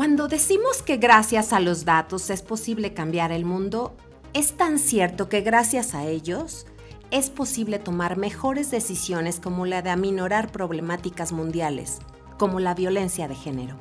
Cuando 0.00 0.28
decimos 0.28 0.80
que 0.80 0.96
gracias 0.96 1.52
a 1.52 1.60
los 1.60 1.84
datos 1.84 2.30
es 2.30 2.40
posible 2.40 2.94
cambiar 2.94 3.32
el 3.32 3.44
mundo, 3.44 3.94
es 4.32 4.56
tan 4.56 4.78
cierto 4.78 5.28
que 5.28 5.42
gracias 5.42 5.94
a 5.94 6.06
ellos 6.06 6.64
es 7.10 7.28
posible 7.28 7.78
tomar 7.78 8.16
mejores 8.16 8.70
decisiones 8.70 9.40
como 9.40 9.66
la 9.66 9.82
de 9.82 9.90
aminorar 9.90 10.52
problemáticas 10.52 11.32
mundiales, 11.32 11.98
como 12.38 12.60
la 12.60 12.72
violencia 12.72 13.28
de 13.28 13.34
género. 13.34 13.76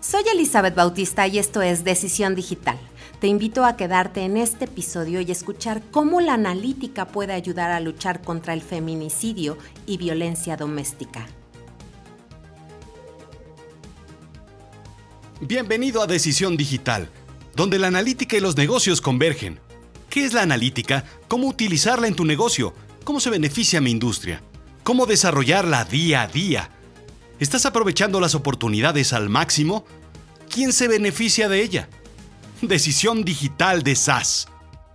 Soy 0.00 0.24
Elizabeth 0.30 0.74
Bautista 0.74 1.26
y 1.26 1.38
esto 1.38 1.62
es 1.62 1.82
Decisión 1.82 2.34
Digital. 2.34 2.78
Te 3.20 3.28
invito 3.28 3.64
a 3.64 3.78
quedarte 3.78 4.20
en 4.20 4.36
este 4.36 4.66
episodio 4.66 5.22
y 5.22 5.30
escuchar 5.30 5.80
cómo 5.90 6.20
la 6.20 6.34
analítica 6.34 7.06
puede 7.06 7.32
ayudar 7.32 7.70
a 7.70 7.80
luchar 7.80 8.20
contra 8.20 8.52
el 8.52 8.60
feminicidio 8.60 9.56
y 9.86 9.96
violencia 9.96 10.58
doméstica. 10.58 11.26
Bienvenido 15.44 16.00
a 16.00 16.06
Decisión 16.06 16.56
Digital, 16.56 17.10
donde 17.56 17.76
la 17.80 17.88
analítica 17.88 18.36
y 18.36 18.40
los 18.40 18.56
negocios 18.56 19.00
convergen. 19.00 19.58
¿Qué 20.08 20.24
es 20.24 20.34
la 20.34 20.42
analítica? 20.42 21.04
¿Cómo 21.26 21.48
utilizarla 21.48 22.06
en 22.06 22.14
tu 22.14 22.24
negocio? 22.24 22.72
¿Cómo 23.02 23.18
se 23.18 23.28
beneficia 23.28 23.80
mi 23.80 23.90
industria? 23.90 24.40
¿Cómo 24.84 25.04
desarrollarla 25.04 25.84
día 25.84 26.22
a 26.22 26.28
día? 26.28 26.70
¿Estás 27.40 27.66
aprovechando 27.66 28.20
las 28.20 28.36
oportunidades 28.36 29.12
al 29.12 29.30
máximo? 29.30 29.84
¿Quién 30.48 30.72
se 30.72 30.86
beneficia 30.86 31.48
de 31.48 31.60
ella? 31.60 31.88
Decisión 32.60 33.24
Digital 33.24 33.82
de 33.82 33.96
SAS. 33.96 34.46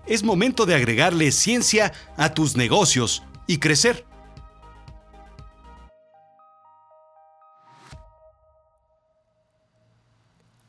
Es 0.05 0.23
momento 0.23 0.65
de 0.65 0.75
agregarle 0.75 1.33
ciencia 1.33 1.91
a 2.15 2.33
tus 2.33 2.55
negocios 2.55 3.21
y 3.47 3.57
crecer. 3.57 4.05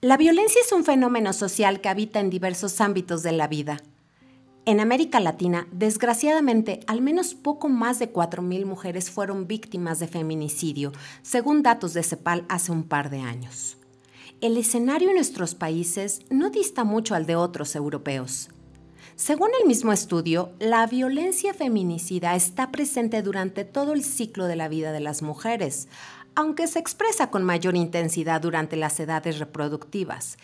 La 0.00 0.16
violencia 0.16 0.60
es 0.64 0.70
un 0.70 0.84
fenómeno 0.84 1.32
social 1.32 1.80
que 1.80 1.88
habita 1.88 2.20
en 2.20 2.30
diversos 2.30 2.80
ámbitos 2.80 3.24
de 3.24 3.32
la 3.32 3.48
vida. 3.48 3.82
En 4.64 4.78
América 4.78 5.18
Latina, 5.18 5.66
desgraciadamente, 5.72 6.78
al 6.86 7.00
menos 7.00 7.34
poco 7.34 7.68
más 7.68 7.98
de 7.98 8.12
4.000 8.12 8.64
mujeres 8.64 9.10
fueron 9.10 9.48
víctimas 9.48 9.98
de 9.98 10.06
feminicidio, 10.06 10.92
según 11.22 11.64
datos 11.64 11.94
de 11.94 12.04
CEPAL 12.04 12.44
hace 12.48 12.70
un 12.70 12.84
par 12.84 13.10
de 13.10 13.18
años. 13.18 13.76
El 14.40 14.56
escenario 14.56 15.08
en 15.08 15.16
nuestros 15.16 15.56
países 15.56 16.22
no 16.30 16.50
dista 16.50 16.84
mucho 16.84 17.16
al 17.16 17.26
de 17.26 17.34
otros 17.34 17.74
europeos. 17.74 18.50
Según 19.16 19.48
el 19.60 19.66
mismo 19.66 19.92
estudio, 19.92 20.52
la 20.60 20.86
violencia 20.86 21.54
feminicida 21.54 22.36
está 22.36 22.70
presente 22.70 23.20
durante 23.22 23.64
todo 23.64 23.94
el 23.94 24.04
ciclo 24.04 24.44
de 24.44 24.54
la 24.54 24.68
vida 24.68 24.92
de 24.92 25.00
las 25.00 25.22
mujeres, 25.22 25.88
aunque 26.38 26.68
se 26.68 26.78
expresa 26.78 27.32
con 27.32 27.42
mayor 27.42 27.74
intensidad 27.74 28.40
durante 28.40 28.76
las 28.76 29.00
edades 29.00 29.40
reproductivas. 29.40 30.38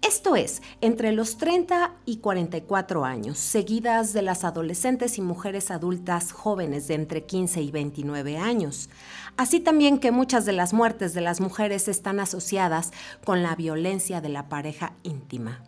Esto 0.00 0.36
es, 0.36 0.62
entre 0.80 1.10
los 1.10 1.38
30 1.38 1.96
y 2.06 2.18
44 2.18 3.04
años, 3.04 3.36
seguidas 3.36 4.12
de 4.12 4.22
las 4.22 4.44
adolescentes 4.44 5.18
y 5.18 5.22
mujeres 5.22 5.72
adultas 5.72 6.30
jóvenes 6.30 6.86
de 6.86 6.94
entre 6.94 7.24
15 7.24 7.62
y 7.62 7.72
29 7.72 8.38
años. 8.38 8.90
Así 9.36 9.58
también 9.58 9.98
que 9.98 10.12
muchas 10.12 10.44
de 10.44 10.52
las 10.52 10.72
muertes 10.72 11.14
de 11.14 11.20
las 11.20 11.40
mujeres 11.40 11.88
están 11.88 12.20
asociadas 12.20 12.92
con 13.24 13.42
la 13.42 13.56
violencia 13.56 14.20
de 14.20 14.28
la 14.28 14.48
pareja 14.48 14.92
íntima. 15.02 15.64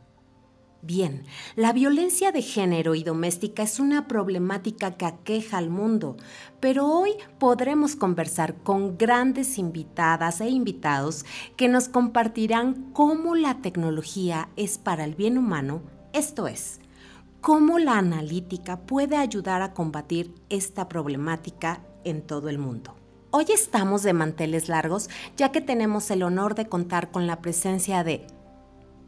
Bien, 0.84 1.22
la 1.54 1.72
violencia 1.72 2.32
de 2.32 2.42
género 2.42 2.96
y 2.96 3.04
doméstica 3.04 3.62
es 3.62 3.78
una 3.78 4.08
problemática 4.08 4.96
que 4.96 5.06
aqueja 5.06 5.58
al 5.58 5.70
mundo, 5.70 6.16
pero 6.58 6.88
hoy 6.88 7.12
podremos 7.38 7.94
conversar 7.94 8.56
con 8.64 8.98
grandes 8.98 9.58
invitadas 9.58 10.40
e 10.40 10.48
invitados 10.48 11.24
que 11.54 11.68
nos 11.68 11.86
compartirán 11.86 12.90
cómo 12.94 13.36
la 13.36 13.62
tecnología 13.62 14.48
es 14.56 14.78
para 14.78 15.04
el 15.04 15.14
bien 15.14 15.38
humano, 15.38 15.82
esto 16.12 16.48
es, 16.48 16.80
cómo 17.40 17.78
la 17.78 17.98
analítica 17.98 18.80
puede 18.80 19.16
ayudar 19.16 19.62
a 19.62 19.74
combatir 19.74 20.34
esta 20.48 20.88
problemática 20.88 21.80
en 22.02 22.22
todo 22.22 22.48
el 22.48 22.58
mundo. 22.58 22.96
Hoy 23.30 23.46
estamos 23.54 24.02
de 24.02 24.14
manteles 24.14 24.68
largos 24.68 25.08
ya 25.36 25.52
que 25.52 25.60
tenemos 25.60 26.10
el 26.10 26.24
honor 26.24 26.56
de 26.56 26.66
contar 26.66 27.12
con 27.12 27.28
la 27.28 27.40
presencia 27.40 28.02
de 28.02 28.26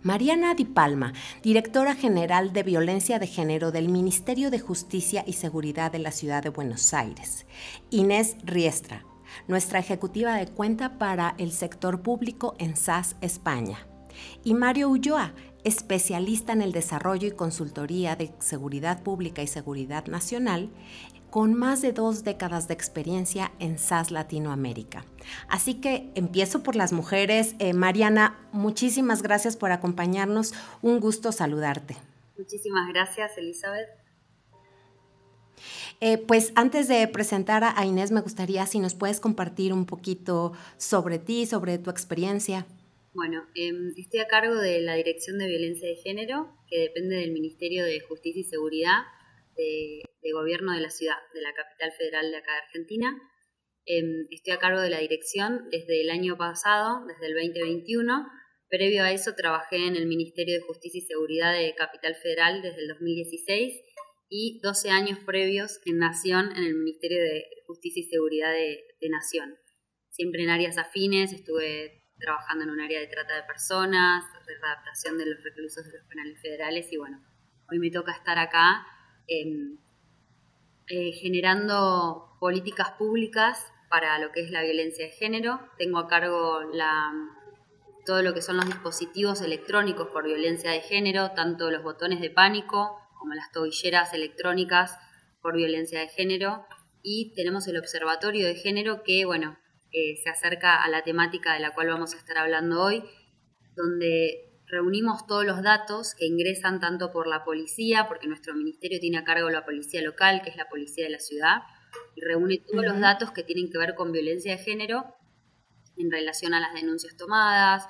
Mariana 0.05 0.55
Di 0.55 0.67
Palma, 0.67 1.15
directora 1.43 1.95
general 1.95 2.53
de 2.53 2.63
Violencia 2.63 3.19
de 3.19 3.27
Género 3.27 3.73
del 3.73 3.89
Ministerio 3.89 4.51
de 4.51 4.61
Justicia 4.61 5.25
y 5.27 5.33
Seguridad 5.33 5.91
de 5.93 5.99
la 5.99 6.11
Ciudad 6.11 6.43
de 6.43 6.51
Buenos 6.51 6.93
Aires. 6.93 7.47
Inés 7.89 8.37
Riestra, 8.45 9.03
nuestra 9.49 9.79
ejecutiva 9.79 10.35
de 10.35 10.47
cuenta 10.47 10.99
para 10.99 11.35
el 11.39 11.53
sector 11.53 12.03
público 12.03 12.55
en 12.59 12.77
SAS 12.77 13.17
España. 13.23 13.79
Y 14.45 14.53
Mario 14.53 14.91
Ulloa, 14.91 15.33
especialista 15.65 16.53
en 16.53 16.61
el 16.61 16.73
desarrollo 16.73 17.27
y 17.27 17.33
consultoría 17.33 18.15
de 18.15 18.35
seguridad 18.41 19.03
pública 19.03 19.43
y 19.43 19.47
seguridad 19.47 20.05
nacional 20.07 20.69
con 21.35 21.53
más 21.53 21.83
de 21.83 21.93
dos 21.93 22.23
décadas 22.23 22.69
de 22.69 22.75
experiencia 22.75 23.51
en 23.59 23.77
SAS 23.77 24.13
Latinoamérica. 24.13 25.05
Así 25.49 25.81
que 25.81 26.13
empiezo 26.15 26.63
por 26.63 26.77
las 26.77 26.93
mujeres. 26.93 27.57
Eh, 27.59 27.73
Mariana, 27.73 28.39
muchísimas 28.53 29.21
gracias 29.21 29.57
por 29.57 29.73
acompañarnos. 29.73 30.55
Un 30.81 31.01
gusto 31.01 31.33
saludarte. 31.33 31.97
Muchísimas 32.39 32.89
gracias, 32.89 33.37
Elizabeth. 33.37 33.89
Eh, 36.01 36.19
pues 36.19 36.53
antes 36.55 36.87
de 36.87 37.09
presentar 37.09 37.65
a 37.65 37.85
Inés, 37.85 38.13
me 38.13 38.21
gustaría 38.21 38.65
si 38.67 38.79
nos 38.79 38.95
puedes 38.95 39.19
compartir 39.19 39.73
un 39.73 39.87
poquito 39.87 40.53
sobre 40.77 41.19
ti, 41.19 41.47
sobre 41.47 41.79
tu 41.79 41.91
experiencia. 41.91 42.65
Bueno, 43.13 43.43
em, 43.57 43.93
estoy 43.97 44.21
a 44.21 44.29
cargo 44.29 44.55
de 44.55 44.83
la 44.83 44.95
Dirección 44.95 45.39
de 45.39 45.49
Violencia 45.49 45.89
de 45.89 45.97
Género, 45.97 46.57
que 46.69 46.79
depende 46.79 47.17
del 47.17 47.33
Ministerio 47.33 47.85
de 47.85 47.99
Justicia 47.99 48.41
y 48.41 48.45
Seguridad 48.45 49.03
de, 49.57 50.03
gobierno 50.33 50.73
de 50.73 50.81
la 50.81 50.91
ciudad, 50.91 51.17
de 51.33 51.43
la 51.43 51.53
capital 51.55 51.93
federal 51.93 52.31
de 52.31 52.37
acá 52.39 52.53
de 52.53 52.59
Argentina. 52.59 53.15
Em, 53.87 54.27
estoy 54.31 54.55
a 54.55 54.59
cargo 54.59 54.81
de 54.81 54.91
la 54.91 54.99
dirección 54.99 55.69
desde 55.71 56.01
el 56.01 56.11
año 56.11 56.37
pasado, 56.37 57.05
desde 57.07 57.27
el 57.27 57.35
2021. 57.35 58.27
Previo 58.69 59.05
a 59.05 59.13
eso 59.13 59.35
trabajé 59.37 59.87
en 59.87 59.97
el 59.97 60.07
Ministerio 60.07 60.55
de 60.55 60.67
Justicia 60.67 60.99
y 60.99 61.03
Seguridad 61.03 61.53
de 61.53 61.75
Capital 61.75 62.17
Federal 62.17 62.63
desde 62.63 62.83
el 62.83 62.89
2016 62.89 63.81
y 64.29 64.61
12 64.63 64.91
años 64.91 65.19
previos 65.25 65.81
en 65.85 65.99
Nación 65.99 66.51
en 66.57 66.65
el 66.65 66.75
Ministerio 66.75 67.23
de 67.23 67.45
Justicia 67.67 68.01
y 68.01 68.09
Seguridad 68.09 68.53
de, 68.53 68.83
de 69.01 69.09
Nación. 69.11 69.55
Siempre 70.11 70.43
en 70.43 70.51
áreas 70.51 70.79
afines, 70.79 71.33
estuve 71.33 72.05
trabajando 72.19 72.65
en 72.65 72.71
un 72.71 72.81
área 72.81 73.01
de 73.01 73.07
trata 73.07 73.37
de 73.37 73.43
personas, 73.43 74.25
de 74.47 74.55
adaptación 74.67 75.19
de 75.19 75.27
los 75.27 75.43
reclusos 75.43 75.85
de 75.85 75.99
los 75.99 76.07
penales 76.09 76.41
federales 76.41 76.91
y 76.93 76.97
bueno, 76.97 77.23
hoy 77.71 77.79
me 77.79 77.91
toca 77.91 78.13
estar 78.13 78.39
acá 78.39 78.87
Eh, 79.27 81.13
generando 81.13 82.37
políticas 82.41 82.91
públicas 82.93 83.73
para 83.89 84.19
lo 84.19 84.33
que 84.33 84.43
es 84.43 84.51
la 84.51 84.63
violencia 84.63 85.07
de 85.07 85.13
género. 85.13 85.61
Tengo 85.79 85.99
a 85.99 86.09
cargo 86.09 86.61
todo 88.05 88.23
lo 88.23 88.35
que 88.35 88.43
son 88.43 88.57
los 88.57 88.67
dispositivos 88.67 89.41
electrónicos 89.41 90.09
por 90.09 90.25
violencia 90.27 90.71
de 90.71 90.81
género, 90.81 91.31
tanto 91.31 91.71
los 91.71 91.83
botones 91.83 92.21
de 92.21 92.29
pánico 92.29 92.99
como 93.19 93.33
las 93.33 93.51
tobilleras 93.51 94.13
electrónicas 94.13 94.99
por 95.41 95.57
violencia 95.57 96.01
de 96.01 96.09
género. 96.09 96.67
Y 97.03 97.33
tenemos 97.35 97.67
el 97.67 97.79
observatorio 97.79 98.47
de 98.47 98.57
género 98.57 99.03
que, 99.05 99.25
bueno, 99.25 99.59
eh, 99.91 100.17
se 100.23 100.29
acerca 100.29 100.83
a 100.83 100.89
la 100.91 101.03
temática 101.03 101.55
de 101.55 101.61
la 101.61 101.73
cual 101.73 101.89
vamos 101.89 102.13
a 102.13 102.19
estar 102.19 102.37
hablando 102.37 102.83
hoy, 102.83 103.03
donde 103.75 104.54
reunimos 104.67 105.27
todos 105.27 105.45
los 105.45 105.63
datos 105.63 106.15
que 106.15 106.27
ingresan 106.27 106.81
tanto 106.81 107.11
por 107.11 107.27
la 107.27 107.45
policía, 107.45 108.07
porque 108.09 108.27
nuestro 108.27 108.55
ministerio 108.55 108.99
tiene 109.01 109.19
a 109.19 109.25
cargo 109.25 109.51
la 109.51 109.65
policía 109.65 110.03
local, 110.03 110.43
que 110.43 110.51
es 110.51 110.57
la 110.57 110.69
policía 110.69 111.05
de 111.05 111.11
la 111.11 111.19
ciudad, 111.19 111.63
y 112.15 112.21
reúne 112.23 112.59
todos 112.59 112.85
los 112.85 113.01
datos 113.01 113.31
que 113.31 113.43
tienen 113.43 113.71
que 113.71 113.79
ver 113.79 113.95
con 113.95 114.13
violencia 114.13 114.57
de 114.57 114.63
género 114.63 115.17
en 115.97 116.11
relación 116.11 116.55
a 116.55 116.61
las 116.61 116.75
denuncias 116.75 117.17
tomadas, 117.17 117.87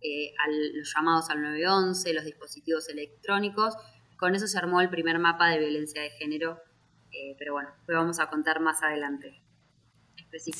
eh, 0.00 0.32
a 0.44 0.48
los 0.48 0.92
llamados 0.94 1.30
al 1.30 1.42
911, 1.42 2.14
los 2.14 2.24
dispositivos 2.24 2.88
electrónicos. 2.88 3.74
Con 4.16 4.34
eso 4.34 4.46
se 4.46 4.58
armó 4.58 4.80
el 4.80 4.90
primer 4.90 5.18
mapa 5.18 5.48
de 5.48 5.58
violencia 5.58 6.02
de 6.02 6.10
género, 6.10 6.60
eh, 7.12 7.36
pero 7.38 7.52
bueno, 7.52 7.70
lo 7.86 7.96
vamos 7.96 8.18
a 8.18 8.28
contar 8.28 8.60
más 8.60 8.82
adelante. 8.82 9.42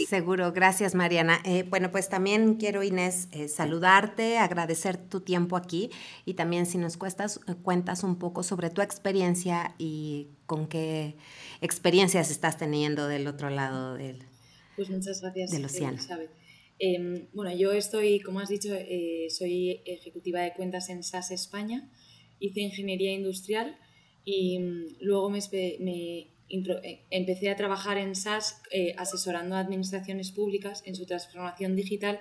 Seguro, 0.09 0.53
gracias 0.53 0.95
Mariana. 0.95 1.41
Eh, 1.45 1.65
bueno, 1.69 1.91
pues 1.91 2.09
también 2.09 2.55
quiero 2.55 2.83
Inés 2.83 3.29
eh, 3.33 3.49
saludarte, 3.49 4.39
agradecer 4.39 4.97
tu 4.97 5.21
tiempo 5.21 5.57
aquí 5.57 5.91
y 6.25 6.35
también 6.35 6.67
si 6.67 6.79
nos 6.79 6.97
cuestas, 6.97 7.41
eh, 7.47 7.55
cuentas 7.63 8.03
un 8.03 8.19
poco 8.19 8.43
sobre 8.43 8.71
tu 8.71 8.81
experiencia 8.81 9.75
y 9.79 10.29
con 10.47 10.69
qué 10.69 11.17
experiencias 11.61 12.31
estás 12.31 12.57
teniendo 12.57 13.09
del 13.09 13.27
otro 13.27 13.51
lado 13.51 13.95
del, 13.95 14.23
pues 14.77 14.89
muchas 14.91 15.21
gracias, 15.21 15.51
del 15.51 15.65
océano. 15.65 15.99
Em, 16.81 17.27
bueno, 17.35 17.55
yo 17.57 17.73
estoy, 17.73 18.21
como 18.21 18.41
has 18.41 18.49
dicho, 18.49 18.69
soy 19.31 19.83
ejecutiva 19.85 20.41
de 20.43 20.55
cuentas 20.55 20.89
en 20.89 21.03
SAS 21.03 21.33
España, 21.33 21.91
hice 22.39 22.61
ingeniería 22.61 23.13
industrial 23.13 23.77
y 24.25 24.59
mm, 24.59 24.97
luego 25.01 25.31
me, 25.31 25.41
me 25.81 26.19
eh, 26.19 26.31
empecé 26.49 27.51
a 27.51 27.57
trabajar 27.57 27.99
en 27.99 28.15
SAS 28.15 28.63
eh, 28.71 28.95
asesorando 28.97 29.57
a 29.57 29.61
administraciones 29.61 30.33
públicas 30.33 30.83
en 30.87 30.95
su 30.95 31.05
transformación 31.07 31.77
digital 31.77 32.21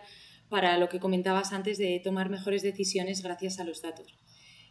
para 0.49 0.77
lo 0.77 0.89
que 0.89 0.99
comentabas 0.99 1.53
antes 1.53 1.77
de 1.77 1.99
tomar 2.03 2.29
mejores 2.29 2.61
decisiones 2.61 3.21
gracias 3.21 3.59
a 3.59 3.63
los 3.63 3.81
datos. 3.81 4.13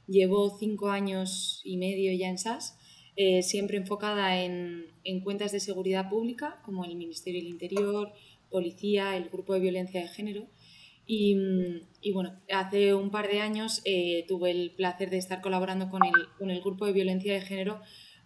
Llevo 0.06 0.56
cinco 0.58 0.90
años 0.90 1.60
y 1.64 1.76
medio 1.76 2.12
ya 2.12 2.28
en 2.28 2.38
SAS, 2.38 2.78
eh, 3.16 3.42
siempre 3.42 3.76
enfocada 3.76 4.42
en, 4.42 4.86
en, 5.04 5.20
cuentas 5.20 5.52
de 5.52 5.60
seguridad 5.60 6.08
pública, 6.08 6.60
como 6.64 6.84
el 6.84 6.94
Ministerio 6.96 7.40
del 7.40 7.50
Interior, 7.50 8.12
Policía, 8.50 9.16
el 9.16 9.30
Grupo 9.30 9.54
de 9.54 9.60
Violencia 9.60 10.00
de 10.00 10.08
Género. 10.08 10.46
Y, 11.06 11.36
y 12.00 12.12
bueno, 12.12 12.38
hace 12.52 12.94
un 12.94 13.10
par 13.10 13.28
de 13.28 13.40
años 13.40 13.80
eh, 13.84 14.24
tuve 14.28 14.50
el 14.50 14.72
placer 14.72 15.08
de 15.08 15.18
estar 15.18 15.40
colaborando 15.40 15.88
con 15.88 16.04
el, 16.04 16.12
con 16.38 16.50
el 16.50 16.60
Grupo 16.60 16.84
de 16.86 16.92
Violencia 16.92 17.32
de 17.32 17.40
Género 17.40 17.80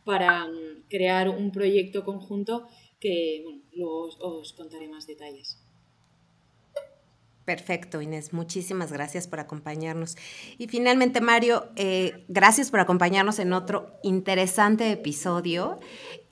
para 0.04 0.46
mm, 0.46 0.84
crear 0.88 1.28
un 1.28 1.52
proyecto 1.52 2.04
conjunto 2.04 2.68
que 3.00 3.40
bueno, 3.44 3.62
luego 3.74 4.08
os, 4.18 4.52
contaré 4.52 4.88
más 4.88 5.06
detalles. 5.06 5.58
Perfecto, 7.44 8.00
Inés. 8.00 8.32
Muchísimas 8.32 8.92
gracias 8.92 9.26
por 9.26 9.40
acompañarnos. 9.40 10.16
Y 10.58 10.68
finalmente, 10.68 11.20
Mario, 11.20 11.68
eh, 11.74 12.24
gracias 12.28 12.70
por 12.70 12.80
acompañarnos 12.80 13.38
en 13.38 13.52
otro 13.52 13.98
interesante 14.02 14.92
episodio. 14.92 15.80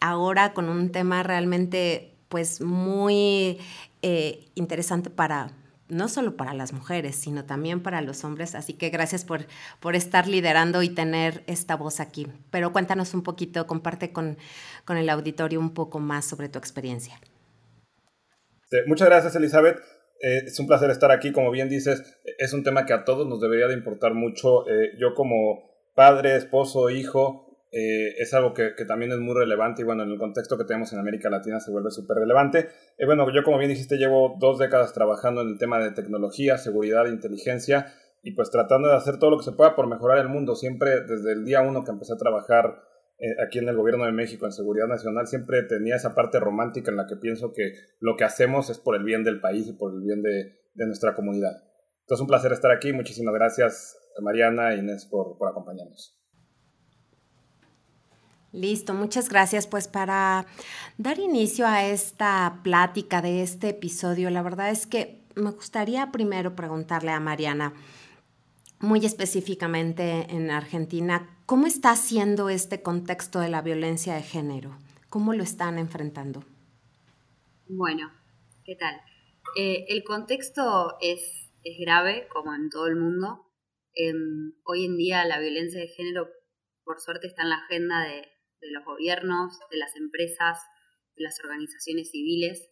Ahora 0.00 0.52
con 0.52 0.68
un 0.68 0.92
tema 0.92 1.22
realmente, 1.22 2.14
pues, 2.28 2.60
muy 2.60 3.58
eh, 4.02 4.46
interesante 4.54 5.10
para 5.10 5.50
no 5.88 6.08
solo 6.08 6.36
para 6.36 6.54
las 6.54 6.72
mujeres, 6.72 7.16
sino 7.16 7.44
también 7.44 7.82
para 7.82 8.00
los 8.00 8.24
hombres. 8.24 8.54
Así 8.54 8.74
que 8.74 8.90
gracias 8.90 9.24
por, 9.24 9.46
por 9.80 9.96
estar 9.96 10.26
liderando 10.28 10.82
y 10.82 10.90
tener 10.90 11.42
esta 11.46 11.76
voz 11.76 12.00
aquí. 12.00 12.26
Pero 12.50 12.72
cuéntanos 12.72 13.14
un 13.14 13.22
poquito, 13.22 13.66
comparte 13.66 14.12
con, 14.12 14.38
con 14.84 14.96
el 14.96 15.08
auditorio 15.08 15.60
un 15.60 15.74
poco 15.74 15.98
más 15.98 16.24
sobre 16.24 16.48
tu 16.48 16.58
experiencia. 16.58 17.20
muchas 18.86 19.08
gracias, 19.08 19.34
Elizabeth. 19.36 19.78
Eh, 20.20 20.42
es 20.46 20.58
un 20.58 20.66
placer 20.66 20.90
estar 20.90 21.12
aquí, 21.12 21.32
como 21.32 21.50
bien 21.50 21.68
dices, 21.68 22.02
es 22.38 22.52
un 22.52 22.64
tema 22.64 22.86
que 22.86 22.92
a 22.92 23.04
todos 23.04 23.28
nos 23.28 23.40
debería 23.40 23.68
de 23.68 23.74
importar 23.74 24.14
mucho. 24.14 24.68
Eh, 24.68 24.92
yo 24.98 25.14
como 25.14 25.68
padre, 25.94 26.36
esposo, 26.36 26.90
hijo, 26.90 27.47
eh, 27.70 28.14
es 28.18 28.32
algo 28.32 28.54
que, 28.54 28.74
que, 28.74 28.84
también 28.84 29.12
es 29.12 29.18
muy 29.18 29.34
relevante 29.34 29.82
y 29.82 29.84
bueno, 29.84 30.02
en 30.02 30.10
el 30.10 30.18
contexto 30.18 30.56
que 30.56 30.64
tenemos 30.64 30.92
en 30.92 31.00
América 31.00 31.28
Latina 31.28 31.60
se 31.60 31.70
vuelve 31.70 31.90
súper 31.90 32.16
relevante. 32.16 32.68
bueno, 33.04 33.30
yo 33.32 33.42
como 33.42 33.58
bien 33.58 33.70
dijiste, 33.70 33.96
llevo 33.96 34.36
dos 34.38 34.58
décadas 34.58 34.92
trabajando 34.94 35.42
en 35.42 35.48
el 35.48 35.58
tema 35.58 35.78
de 35.78 35.90
tecnología, 35.90 36.56
seguridad 36.56 37.06
inteligencia 37.06 37.92
y 38.22 38.32
pues 38.32 38.50
tratando 38.50 38.88
de 38.88 38.96
hacer 38.96 39.18
todo 39.18 39.30
lo 39.30 39.38
que 39.38 39.44
se 39.44 39.52
pueda 39.52 39.74
por 39.74 39.86
mejorar 39.86 40.18
el 40.18 40.28
mundo. 40.28 40.54
Siempre 40.54 41.02
desde 41.02 41.32
el 41.32 41.44
día 41.44 41.60
uno 41.60 41.84
que 41.84 41.90
empecé 41.90 42.14
a 42.14 42.16
trabajar 42.16 42.82
eh, 43.18 43.34
aquí 43.44 43.58
en 43.58 43.68
el 43.68 43.76
gobierno 43.76 44.04
de 44.06 44.12
México, 44.12 44.46
en 44.46 44.52
seguridad 44.52 44.86
nacional, 44.86 45.26
siempre 45.26 45.62
tenía 45.64 45.96
esa 45.96 46.14
parte 46.14 46.40
romántica 46.40 46.90
en 46.90 46.96
la 46.96 47.06
que 47.06 47.16
pienso 47.16 47.52
que 47.52 47.72
lo 48.00 48.16
que 48.16 48.24
hacemos 48.24 48.70
es 48.70 48.78
por 48.78 48.96
el 48.96 49.04
bien 49.04 49.24
del 49.24 49.40
país 49.40 49.66
y 49.68 49.72
por 49.72 49.92
el 49.92 50.00
bien 50.00 50.22
de, 50.22 50.58
de 50.74 50.86
nuestra 50.86 51.14
comunidad. 51.14 51.62
Entonces, 52.00 52.22
un 52.22 52.28
placer 52.28 52.52
estar 52.52 52.70
aquí. 52.70 52.92
Muchísimas 52.92 53.34
gracias, 53.34 53.98
Mariana 54.22 54.72
e 54.72 54.78
Inés, 54.78 55.04
por, 55.04 55.36
por 55.36 55.48
acompañarnos. 55.48 56.17
Listo, 58.52 58.94
muchas 58.94 59.28
gracias. 59.28 59.66
Pues 59.66 59.88
para 59.88 60.46
dar 60.96 61.18
inicio 61.18 61.66
a 61.66 61.84
esta 61.84 62.60
plática 62.62 63.20
de 63.20 63.42
este 63.42 63.70
episodio, 63.70 64.30
la 64.30 64.42
verdad 64.42 64.70
es 64.70 64.86
que 64.86 65.20
me 65.34 65.50
gustaría 65.50 66.10
primero 66.10 66.56
preguntarle 66.56 67.10
a 67.10 67.20
Mariana, 67.20 67.74
muy 68.80 69.04
específicamente 69.04 70.26
en 70.30 70.50
Argentina, 70.50 71.28
¿cómo 71.46 71.66
está 71.66 71.94
siendo 71.96 72.48
este 72.48 72.82
contexto 72.82 73.40
de 73.40 73.48
la 73.48 73.60
violencia 73.60 74.14
de 74.14 74.22
género? 74.22 74.76
¿Cómo 75.10 75.34
lo 75.34 75.42
están 75.42 75.78
enfrentando? 75.78 76.44
Bueno, 77.68 78.10
¿qué 78.64 78.76
tal? 78.76 79.00
Eh, 79.56 79.86
el 79.88 80.04
contexto 80.04 80.96
es, 81.00 81.50
es, 81.64 81.78
grave, 81.80 82.28
como 82.28 82.54
en 82.54 82.70
todo 82.70 82.86
el 82.86 82.96
mundo. 82.96 83.44
Hoy 84.64 84.84
en 84.84 84.96
día 84.96 85.24
la 85.24 85.40
violencia 85.40 85.80
de 85.80 85.88
género, 85.88 86.28
por 86.84 87.00
suerte, 87.00 87.26
está 87.26 87.42
en 87.42 87.48
la 87.48 87.56
agenda 87.56 88.00
de, 88.02 88.28
de 88.60 88.70
los 88.70 88.84
gobiernos, 88.84 89.58
de 89.70 89.78
las 89.78 89.96
empresas, 89.96 90.58
de 91.16 91.24
las 91.24 91.38
organizaciones 91.42 92.10
civiles. 92.10 92.70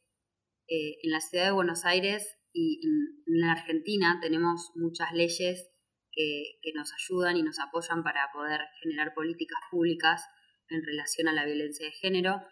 Eh, 0.68 0.98
en 1.02 1.10
la 1.10 1.20
ciudad 1.20 1.46
de 1.46 1.52
Buenos 1.52 1.84
Aires 1.84 2.36
y 2.52 2.80
en, 2.86 3.34
en 3.36 3.44
Argentina 3.44 4.18
tenemos 4.20 4.72
muchas 4.74 5.12
leyes 5.12 5.70
que, 6.16 6.72
nos 6.74 6.92
ayudan 6.92 7.36
y 7.36 7.42
nos 7.42 7.58
apoyan 7.60 8.02
para 8.02 8.30
poder 8.32 8.60
generar 8.82 9.14
políticas 9.14 9.58
públicas 9.70 10.22
en 10.68 10.82
relación 10.84 11.28
a 11.28 11.32
la 11.32 11.44
violencia 11.44 11.86
de 11.86 11.92
género. 11.92 12.42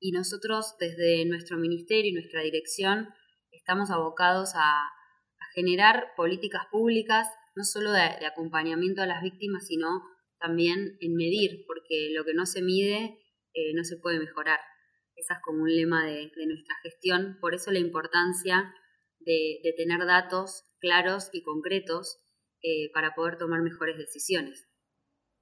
Y 0.00 0.12
nosotros 0.12 0.76
desde 0.78 1.24
nuestro 1.26 1.58
ministerio 1.58 2.10
y 2.10 2.14
nuestra 2.14 2.42
dirección 2.42 3.08
estamos 3.50 3.90
abocados 3.90 4.52
a, 4.54 4.88
generar 5.54 6.12
políticas 6.16 6.66
públicas, 6.70 7.26
no 7.56 7.64
solo 7.64 7.90
de, 7.90 8.26
acompañamiento 8.26 9.02
a 9.02 9.06
las 9.06 9.22
víctimas, 9.22 9.66
sino 9.66 9.88
también 10.40 10.96
en 11.00 11.14
medir, 11.14 11.64
porque 11.66 12.10
lo 12.14 12.24
que 12.24 12.34
no 12.34 12.46
se 12.46 12.62
mide 12.62 13.18
eh, 13.54 13.74
no 13.74 13.84
se 13.84 13.96
puede 13.96 14.18
mejorar. 14.18 14.60
Esa 15.16 15.34
es 15.34 15.40
como 15.42 15.62
un 15.62 15.74
lema 15.74 16.06
de, 16.06 16.30
nuestra 16.46 16.76
gestión, 16.82 17.38
por 17.40 17.54
eso 17.54 17.72
la 17.72 17.80
importancia 17.80 18.72
de, 19.20 19.60
de 19.64 19.72
tener 19.72 20.06
datos 20.06 20.64
claros 20.80 21.30
y 21.32 21.42
concretos 21.42 22.18
eh, 22.62 22.90
para 22.92 23.14
poder 23.14 23.38
tomar 23.38 23.62
mejores 23.62 23.96
decisiones. 23.98 24.66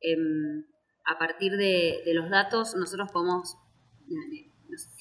Em, 0.01 0.67
a 1.07 1.19
partir 1.19 1.53
de, 1.57 2.03
los 2.13 2.29
datos, 2.29 2.75
nosotros 2.77 3.11
podemos, 3.11 3.57
eh, 4.03 4.53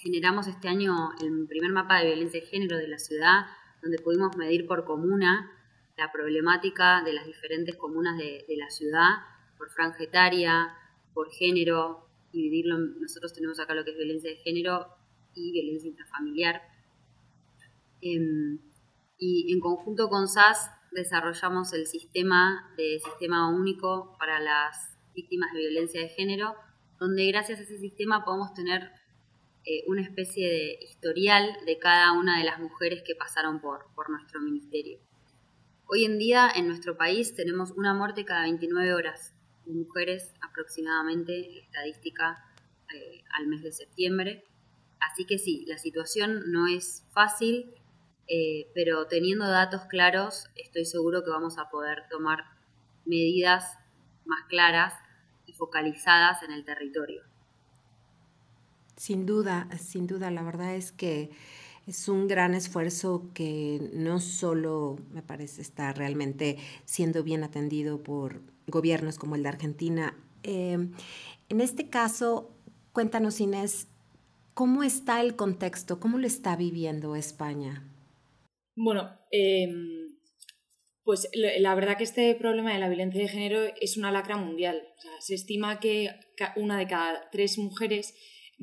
generamos 0.01 0.47
este 0.47 0.69
año 0.69 0.93
el 1.21 1.45
primer 1.47 1.71
mapa 1.71 1.99
de 1.99 2.07
violencia 2.07 2.39
de 2.39 2.45
género 2.45 2.77
de 2.77 2.87
la 2.87 2.99
ciudad, 2.99 3.47
donde 3.81 3.99
pudimos 3.99 4.37
medir 4.37 4.65
por 4.65 4.85
comuna 4.85 5.51
la 5.97 6.09
problemática 6.13 7.03
de 7.03 7.11
las 7.11 7.25
diferentes 7.25 7.75
comunas 7.75 8.17
de, 8.17 8.45
la 8.55 8.69
ciudad, 8.69 9.15
por 9.57 9.69
franja 9.71 10.03
etaria, 10.03 10.75
por 11.13 11.31
género, 11.31 12.09
dividirlo, 12.31 12.77
nosotros 12.77 13.33
tenemos 13.33 13.59
acá 13.59 13.73
lo 13.73 13.83
que 13.83 13.91
es 13.91 13.97
violencia 13.97 14.29
de 14.29 14.37
género 14.37 14.87
y 15.33 15.51
violencia 15.51 15.89
intrafamiliar. 15.89 16.61
Em, 18.01 18.59
y 19.17 19.51
en 19.53 19.59
conjunto 19.59 20.09
con 20.09 20.27
SAS 20.27 20.69
desarrollamos 20.91 21.73
el 21.73 21.87
sistema 21.87 22.73
de 22.77 22.99
sistema 23.03 23.49
único 23.49 24.15
para 24.19 24.39
las 24.39 24.97
víctimas 25.13 25.53
de 25.53 25.59
violencia 25.59 26.01
de 26.01 26.09
género, 26.09 26.55
donde 26.99 27.25
gracias 27.27 27.59
a 27.59 27.63
ese 27.63 27.77
sistema 27.77 28.23
podemos 28.25 28.53
tener 28.53 28.91
eh, 29.65 29.83
una 29.87 30.01
especie 30.01 30.47
de 30.47 30.79
historial 30.83 31.57
de 31.65 31.79
cada 31.79 32.11
una 32.13 32.37
de 32.37 32.45
las 32.45 32.59
mujeres 32.59 33.03
que 33.05 33.15
pasaron 33.15 33.61
por, 33.61 33.85
por 33.95 34.09
nuestro 34.09 34.41
ministerio. 34.41 34.99
Hoy 35.87 36.05
en 36.05 36.17
día 36.17 36.49
en 36.53 36.67
nuestro 36.67 36.97
país 36.97 37.35
tenemos 37.35 37.71
una 37.71 37.93
muerte 37.93 38.25
cada 38.25 38.43
29 38.43 38.93
horas 38.93 39.34
mujeres 39.73 40.33
aproximadamente, 40.41 41.59
estadística 41.59 42.43
eh, 42.93 43.23
al 43.37 43.47
mes 43.47 43.63
de 43.63 43.71
septiembre. 43.71 44.43
Así 44.99 45.25
que 45.25 45.37
sí, 45.37 45.65
la 45.67 45.77
situación 45.77 46.51
no 46.51 46.67
es 46.67 47.03
fácil, 47.11 47.73
eh, 48.27 48.67
pero 48.73 49.07
teniendo 49.07 49.47
datos 49.47 49.85
claros, 49.85 50.49
estoy 50.55 50.85
seguro 50.85 51.23
que 51.23 51.29
vamos 51.29 51.57
a 51.57 51.69
poder 51.69 52.03
tomar 52.09 52.43
medidas 53.05 53.77
más 54.25 54.45
claras 54.49 54.93
y 55.45 55.53
focalizadas 55.53 56.41
en 56.43 56.51
el 56.51 56.65
territorio. 56.65 57.21
Sin 58.95 59.25
duda, 59.25 59.67
sin 59.77 60.07
duda, 60.07 60.31
la 60.31 60.41
verdad 60.41 60.75
es 60.75 60.91
que 60.91 61.31
es 61.85 62.07
un 62.07 62.27
gran 62.27 62.55
esfuerzo 62.55 63.29
que 63.33 63.91
no 63.93 64.19
solo 64.19 64.97
me 65.11 65.21
parece 65.21 65.61
está 65.61 65.93
realmente 65.93 66.57
siendo 66.85 67.23
bien 67.23 67.43
atendido 67.43 68.01
por 68.01 68.41
gobiernos 68.67 69.17
como 69.17 69.35
el 69.35 69.43
de 69.43 69.49
Argentina. 69.49 70.17
Eh, 70.43 70.77
en 71.49 71.61
este 71.61 71.89
caso, 71.89 72.51
cuéntanos, 72.91 73.39
Inés, 73.39 73.87
¿cómo 74.53 74.83
está 74.83 75.21
el 75.21 75.35
contexto? 75.35 75.99
¿Cómo 75.99 76.17
lo 76.17 76.27
está 76.27 76.55
viviendo 76.55 77.15
España? 77.15 77.91
Bueno, 78.75 79.09
em, 79.31 80.17
pues 81.03 81.29
la 81.33 81.75
verdad 81.75 81.97
que 81.97 82.03
este 82.03 82.33
problema 82.35 82.73
de 82.73 82.79
la 82.79 82.89
violencia 82.89 83.21
de 83.21 83.27
género 83.27 83.61
es 83.79 83.95
una 83.95 84.11
lacra 84.11 84.37
mundial. 84.37 84.81
se 85.19 85.35
estima 85.35 85.79
que 85.79 86.09
una 86.55 86.79
de 86.79 86.87
cada 86.87 87.29
tres 87.31 87.57
mujeres 87.57 88.15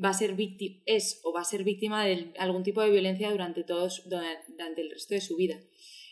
va 0.03 0.09
a 0.09 0.13
ser 0.13 0.35
víctima, 0.35 0.81
es 0.85 1.21
o 1.23 1.33
va 1.33 1.41
a 1.41 1.45
ser 1.45 1.63
víctima 1.63 2.03
de 2.03 2.33
algún 2.37 2.63
tipo 2.63 2.81
de 2.81 2.89
violencia 2.89 3.31
durante, 3.31 3.63
todos, 3.63 4.03
durante 4.05 4.81
el 4.81 4.91
resto 4.91 5.13
de 5.13 5.21
su 5.21 5.35
vida. 5.35 5.57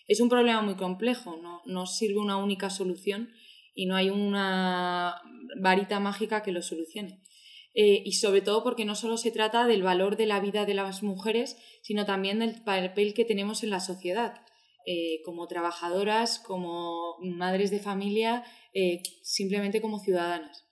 Es 0.07 0.19
un 0.19 0.29
problema 0.29 0.61
muy 0.61 0.75
complejo, 0.75 1.37
no, 1.37 1.61
no 1.65 1.85
sirve 1.85 2.19
una 2.19 2.37
única 2.37 2.69
solución 2.69 3.31
y 3.73 3.85
no 3.85 3.95
hay 3.95 4.09
una 4.09 5.21
varita 5.59 5.99
mágica 5.99 6.43
que 6.43 6.51
lo 6.51 6.61
solucione. 6.61 7.21
Eh, 7.73 8.01
y 8.05 8.13
sobre 8.13 8.41
todo 8.41 8.63
porque 8.63 8.83
no 8.83 8.95
solo 8.95 9.15
se 9.17 9.31
trata 9.31 9.65
del 9.65 9.81
valor 9.81 10.17
de 10.17 10.25
la 10.25 10.39
vida 10.41 10.65
de 10.65 10.73
las 10.73 11.03
mujeres, 11.03 11.57
sino 11.83 12.05
también 12.05 12.39
del 12.39 12.61
papel 12.63 13.13
que 13.13 13.23
tenemos 13.23 13.63
en 13.63 13.69
la 13.69 13.79
sociedad, 13.79 14.41
eh, 14.85 15.21
como 15.23 15.47
trabajadoras, 15.47 16.39
como 16.39 17.15
madres 17.21 17.71
de 17.71 17.79
familia, 17.79 18.43
eh, 18.73 19.01
simplemente 19.23 19.79
como 19.79 19.99
ciudadanas. 19.99 20.65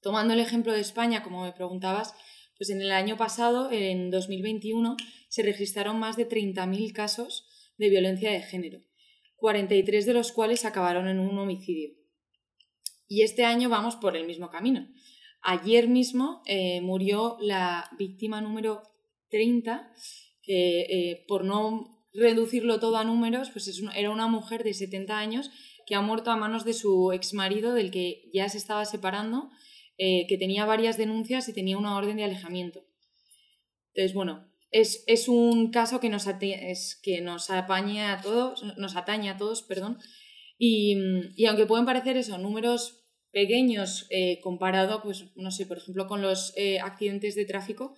Tomando 0.00 0.34
el 0.34 0.40
ejemplo 0.40 0.72
de 0.72 0.80
España, 0.80 1.22
como 1.22 1.42
me 1.42 1.52
preguntabas, 1.52 2.14
pues 2.56 2.70
en 2.70 2.80
el 2.80 2.92
año 2.92 3.16
pasado, 3.16 3.70
en 3.72 4.10
2021, 4.10 4.96
se 5.28 5.42
registraron 5.42 5.98
más 5.98 6.16
de 6.16 6.28
30.000 6.28 6.92
casos 6.92 7.46
de 7.78 7.88
violencia 7.88 8.30
de 8.30 8.42
género, 8.42 8.80
43 9.36 10.06
de 10.06 10.12
los 10.12 10.30
cuales 10.30 10.64
acabaron 10.64 11.08
en 11.08 11.18
un 11.18 11.36
homicidio. 11.38 12.01
Y 13.12 13.20
este 13.20 13.44
año 13.44 13.68
vamos 13.68 13.96
por 13.96 14.16
el 14.16 14.26
mismo 14.26 14.48
camino. 14.48 14.88
Ayer 15.42 15.86
mismo 15.86 16.40
eh, 16.46 16.80
murió 16.80 17.36
la 17.42 17.90
víctima 17.98 18.40
número 18.40 18.84
30, 19.28 19.92
que 20.40 20.80
eh, 20.80 21.24
por 21.28 21.44
no 21.44 22.06
reducirlo 22.14 22.80
todo 22.80 22.96
a 22.96 23.04
números, 23.04 23.50
pues 23.50 23.70
era 23.94 24.08
una 24.08 24.28
mujer 24.28 24.64
de 24.64 24.72
70 24.72 25.18
años 25.18 25.50
que 25.86 25.94
ha 25.94 26.00
muerto 26.00 26.30
a 26.30 26.36
manos 26.36 26.64
de 26.64 26.72
su 26.72 27.12
ex 27.12 27.34
marido, 27.34 27.74
del 27.74 27.90
que 27.90 28.30
ya 28.32 28.48
se 28.48 28.56
estaba 28.56 28.86
separando, 28.86 29.50
eh, 29.98 30.26
que 30.26 30.38
tenía 30.38 30.64
varias 30.64 30.96
denuncias 30.96 31.46
y 31.50 31.52
tenía 31.52 31.76
una 31.76 31.98
orden 31.98 32.16
de 32.16 32.24
alejamiento. 32.24 32.80
Entonces, 33.88 34.14
bueno, 34.14 34.50
es, 34.70 35.28
un 35.28 35.70
caso 35.70 36.00
que 36.00 36.08
nos, 36.08 36.26
es, 36.40 36.98
que 37.02 37.20
nos 37.20 37.50
apañe 37.50 38.06
a 38.06 38.22
todos, 38.22 38.62
nos 38.78 38.96
atañe 38.96 39.28
a 39.28 39.36
todos, 39.36 39.60
perdón, 39.60 39.98
y, 40.64 40.94
aunque 41.48 41.66
pueden 41.66 41.86
parecer 41.86 42.16
eso, 42.16 42.38
números 42.38 43.01
pequeños 43.32 44.06
eh, 44.10 44.40
comparado, 44.40 45.02
pues, 45.02 45.26
no 45.36 45.50
sé, 45.50 45.66
por 45.66 45.78
ejemplo, 45.78 46.06
con 46.06 46.22
los 46.22 46.52
eh, 46.56 46.80
accidentes 46.80 47.34
de 47.34 47.44
tráfico, 47.44 47.94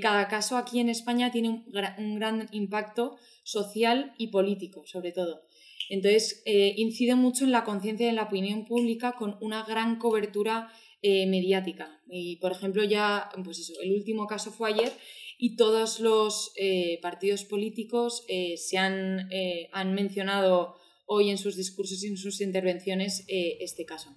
cada 0.00 0.28
caso 0.28 0.56
aquí 0.56 0.78
en 0.78 0.88
España 0.88 1.32
tiene 1.32 1.48
un, 1.48 2.14
gran 2.14 2.48
impacto 2.52 3.16
social 3.42 4.14
y 4.16 4.28
político, 4.28 4.86
sobre 4.86 5.10
todo. 5.10 5.46
Entonces, 5.88 6.42
eh, 6.46 6.74
incide 6.76 7.14
mucho 7.14 7.44
en 7.44 7.52
la 7.52 7.64
conciencia 7.64 8.06
y 8.06 8.10
en 8.10 8.16
la 8.16 8.24
opinión 8.24 8.64
pública 8.64 9.14
con 9.16 9.38
una 9.40 9.64
gran 9.64 9.98
cobertura 9.98 10.72
eh, 11.02 11.26
mediática. 11.26 12.00
Y, 12.08 12.36
por 12.36 12.52
ejemplo, 12.52 12.82
ya, 12.84 13.28
pues 13.44 13.58
eso, 13.58 13.74
el 13.82 13.92
último 13.92 14.26
caso 14.26 14.50
fue 14.50 14.70
ayer 14.72 14.92
y 15.38 15.56
todos 15.56 16.00
los 16.00 16.52
eh, 16.56 16.98
partidos 17.02 17.44
políticos 17.44 18.24
se 18.56 18.78
han, 18.78 19.28
han, 19.72 19.94
mencionado 19.94 20.76
hoy 21.04 21.28
en 21.28 21.36
sus 21.36 21.56
discursos 21.56 22.02
y 22.02 22.08
en 22.08 22.16
sus 22.16 22.40
intervenciones 22.40 23.24
este 23.28 23.84
caso. 23.84 24.16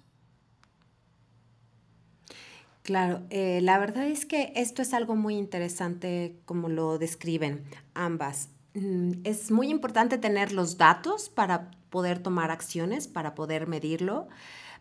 Claro, 2.90 3.22
la 3.30 3.78
verdad 3.78 4.08
es 4.08 4.26
que 4.26 4.52
esto 4.56 4.82
es 4.82 4.94
algo 4.94 5.14
muy 5.14 5.36
interesante 5.36 6.40
como 6.44 6.68
lo 6.68 6.98
describen 6.98 7.62
ambas. 7.94 8.48
Mm, 8.74 9.12
es 9.22 9.52
muy 9.52 9.68
importante 9.68 10.18
tener 10.18 10.50
los 10.50 10.76
datos 10.76 11.28
para 11.28 11.70
poder 11.90 12.18
tomar 12.18 12.50
acciones, 12.50 13.06
para 13.06 13.36
poder 13.36 13.68
medirlo, 13.68 14.26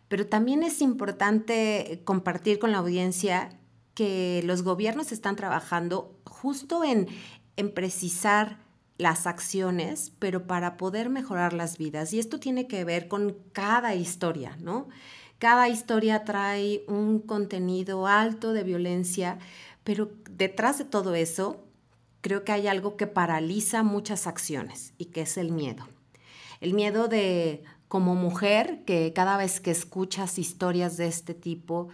pero 0.07 0.25
también 0.25 0.63
es 0.63 0.81
importante 0.81 2.01
compartir 2.03 2.57
con 2.57 2.71
la 2.71 2.79
audiencia 2.79 3.49
que 3.93 4.41
los 4.43 4.63
gobiernos 4.63 5.11
están 5.11 5.35
trabajando 5.35 6.19
justo 6.25 6.83
en, 6.83 7.09
en 7.57 7.71
precisar 7.71 8.57
las 8.97 9.27
acciones, 9.27 10.13
pero 10.17 10.47
para 10.47 10.77
poder 10.77 11.11
mejorar 11.11 11.53
las 11.53 11.77
vidas. 11.77 12.11
Y 12.11 12.17
esto 12.17 12.39
tiene 12.39 12.65
que 12.67 12.83
ver 12.85 13.07
con 13.07 13.37
cada 13.53 13.93
historia, 13.93 14.57
¿no? 14.59 14.87
Cada 15.39 15.69
historia 15.69 16.25
trae 16.25 16.83
un 16.87 17.19
contenido 17.19 18.07
alto 18.07 18.51
de 18.51 18.63
violencia, 18.63 19.39
pero 19.85 20.11
detrás 20.29 20.77
de 20.77 20.85
todo 20.85 21.15
eso 21.15 21.63
creo 22.21 22.43
que 22.43 22.51
hay 22.51 22.67
algo 22.67 22.97
que 22.97 23.07
paraliza 23.07 23.81
muchas 23.81 24.27
acciones 24.27 24.93
y 24.97 25.05
que 25.05 25.21
es 25.21 25.37
el 25.37 25.53
miedo. 25.53 25.87
El 26.59 26.73
miedo 26.73 27.07
de, 27.07 27.63
como 27.87 28.15
mujer, 28.15 28.83
que 28.85 29.13
cada 29.13 29.37
vez 29.37 29.61
que 29.61 29.71
escuchas 29.71 30.37
historias 30.37 30.97
de 30.97 31.07
este 31.07 31.33
tipo, 31.33 31.87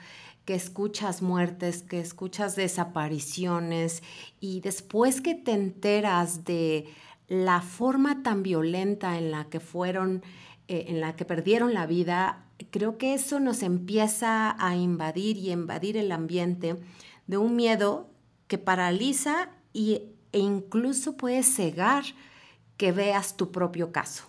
que 0.46 0.56
escuchas 0.56 1.22
muertes, 1.22 1.84
que 1.84 2.00
escuchas 2.00 2.56
desapariciones 2.56 4.02
y 4.40 4.62
después 4.62 5.22
que 5.22 5.36
te 5.36 5.52
enteras 5.52 6.46
de 6.46 6.86
la 7.28 7.62
forma 7.62 8.24
tan 8.24 8.42
violenta 8.42 9.18
en 9.18 9.30
la 9.30 9.46
que 9.46 9.60
fueron, 9.60 10.24
eh, 10.68 10.86
en 10.90 11.00
la 11.00 11.16
que 11.16 11.25
perdieron 11.25 11.75
la 11.75 11.86
vida, 11.86 12.45
creo 12.72 12.98
que 12.98 13.14
eso 13.14 13.40
nos 13.40 13.64
empieza 13.64 14.56
a 14.58 14.76
invadir 14.76 15.38
y 15.38 15.52
invadir 15.52 15.98
el 15.98 16.12
ambiente 16.12 16.78
de 17.28 17.38
un 17.38 17.56
miedo 17.56 18.10
que 18.48 18.58
paraliza 18.58 19.50
y 19.74 20.02
e 20.32 20.40
incluso 20.40 21.16
puedes 21.16 21.46
cegar 21.46 22.04
que 22.76 22.92
veas 22.92 23.38
tu 23.38 23.52
propio 23.52 23.94
caso. 23.94 24.26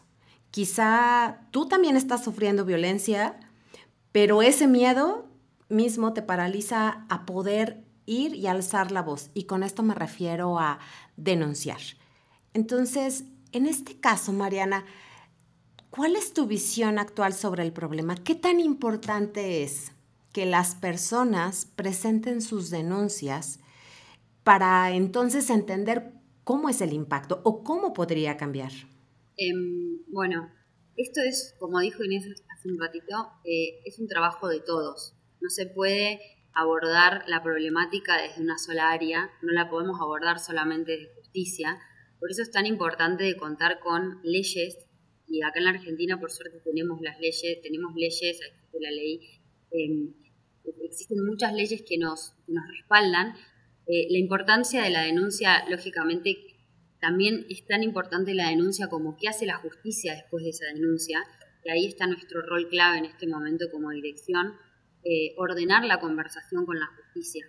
Quizá 0.53 1.41
tú 1.51 1.67
también 1.67 1.97
estás 1.97 2.23
sufriendo 2.23 2.65
violencia, 2.65 3.41
pero 4.13 4.41
ese 4.41 4.69
miedo 4.69 5.29
mismo 5.69 6.13
te 6.13 6.23
paraliza 6.23 7.05
a 7.09 7.27
poder 7.27 7.85
ir 8.07 8.35
y 8.37 8.47
alzar 8.47 8.93
la 8.93 9.03
voz. 9.03 9.31
Y 9.35 9.45
con 9.45 9.63
esto 9.63 9.83
me 9.83 9.95
refiero 9.95 10.59
a 10.59 10.79
denunciar. 11.17 11.81
Entonces, 12.55 13.25
en 13.53 13.67
este 13.67 13.99
caso, 13.99 14.33
Mariana, 14.33 14.85
¿cuál 15.97 16.15
es 16.15 16.35
tu 16.35 16.47
visión 16.47 16.99
actual 16.99 17.33
sobre 17.33 17.63
el 17.63 17.73
problema? 17.73 18.15
¿Qué 18.15 18.35
tan 18.35 18.61
importante 18.61 19.63
es 19.63 19.93
que 20.33 20.45
las 20.45 20.75
personas 20.75 21.65
presenten 21.65 22.43
sus 22.43 22.69
denuncias 22.69 23.59
para 24.45 24.93
entonces 24.93 25.51
entender 25.51 26.13
cómo 26.45 26.69
es 26.69 26.81
el 26.81 26.93
impacto 26.93 27.41
o 27.43 27.65
cómo 27.65 27.93
podría 27.93 28.37
cambiar. 28.37 28.71
Em, 29.37 30.05
bueno, 30.07 30.49
esto 30.97 31.21
es, 31.21 31.57
como 31.59 31.81
dijo 31.81 32.05
Inés 32.05 32.25
hace 32.57 32.69
un 32.69 32.79
ratito, 32.79 33.33
eh, 33.43 33.81
es 33.85 33.99
un 33.99 34.07
trabajo 34.07 34.47
de 34.47 34.61
todos. 34.61 35.17
No 35.41 35.51
se 35.51 35.67
puede 35.67 36.21
abordar 36.53 37.25
la 37.27 37.43
problemática 37.43 38.17
desde 38.23 38.41
una 38.41 38.59
sola 38.59 38.91
área, 38.93 39.29
no 39.43 39.53
la 39.53 39.69
podemos 39.69 40.01
abordar 40.01 40.39
solamente 40.39 40.93
desde 40.93 41.15
justicia. 41.17 41.81
Por 42.21 42.31
eso 42.31 42.43
es 42.43 42.53
tan 42.53 42.67
importante 42.67 43.37
contar 43.37 43.81
con 43.81 44.21
leyes, 44.23 44.86
y 45.29 45.43
acá 45.43 45.59
en 45.59 45.65
la 45.65 45.71
Argentina 45.71 46.19
por 46.21 46.31
suerte 46.31 46.61
tenemos 46.65 47.01
las 47.01 47.19
leyes, 47.19 47.61
tenemos 47.63 47.95
leyes, 47.95 48.41
existe 48.41 48.79
la 48.81 48.91
ley, 48.91 49.21
em, 49.71 50.15
existen 50.83 51.25
muchas 51.25 51.53
leyes 51.55 51.83
que 51.83 51.99
nos, 51.99 52.35
nos 52.47 52.65
respaldan. 52.69 53.35
Eh, 53.87 54.07
la 54.11 54.19
importancia 54.19 54.83
de 54.83 54.91
la 54.91 55.03
denuncia, 55.03 55.65
lógicamente, 55.69 56.37
también 57.01 57.47
es 57.49 57.65
tan 57.67 57.83
importante 57.83 58.35
la 58.35 58.51
denuncia 58.51 58.89
como 58.89 59.17
qué 59.17 59.29
hace 59.29 59.47
la 59.47 59.59
justicia 59.59 60.15
después 60.15 60.45
de 60.45 60.51
esa 60.51 60.67
denuncia, 60.75 61.21
y 61.65 61.71
ahí 61.71 61.87
está 61.87 62.07
nuestro 62.07 62.43
rol 62.43 62.69
clave 62.69 62.99
en 62.99 63.05
este 63.07 63.27
momento 63.27 63.67
como 63.71 63.91
dirección, 63.91 64.55
eh, 65.05 65.35
ordenar 65.37 65.85
la 65.85 66.01
conversación 66.01 66.65
con 66.65 66.79
la 66.79 66.87
justicia, 66.97 67.47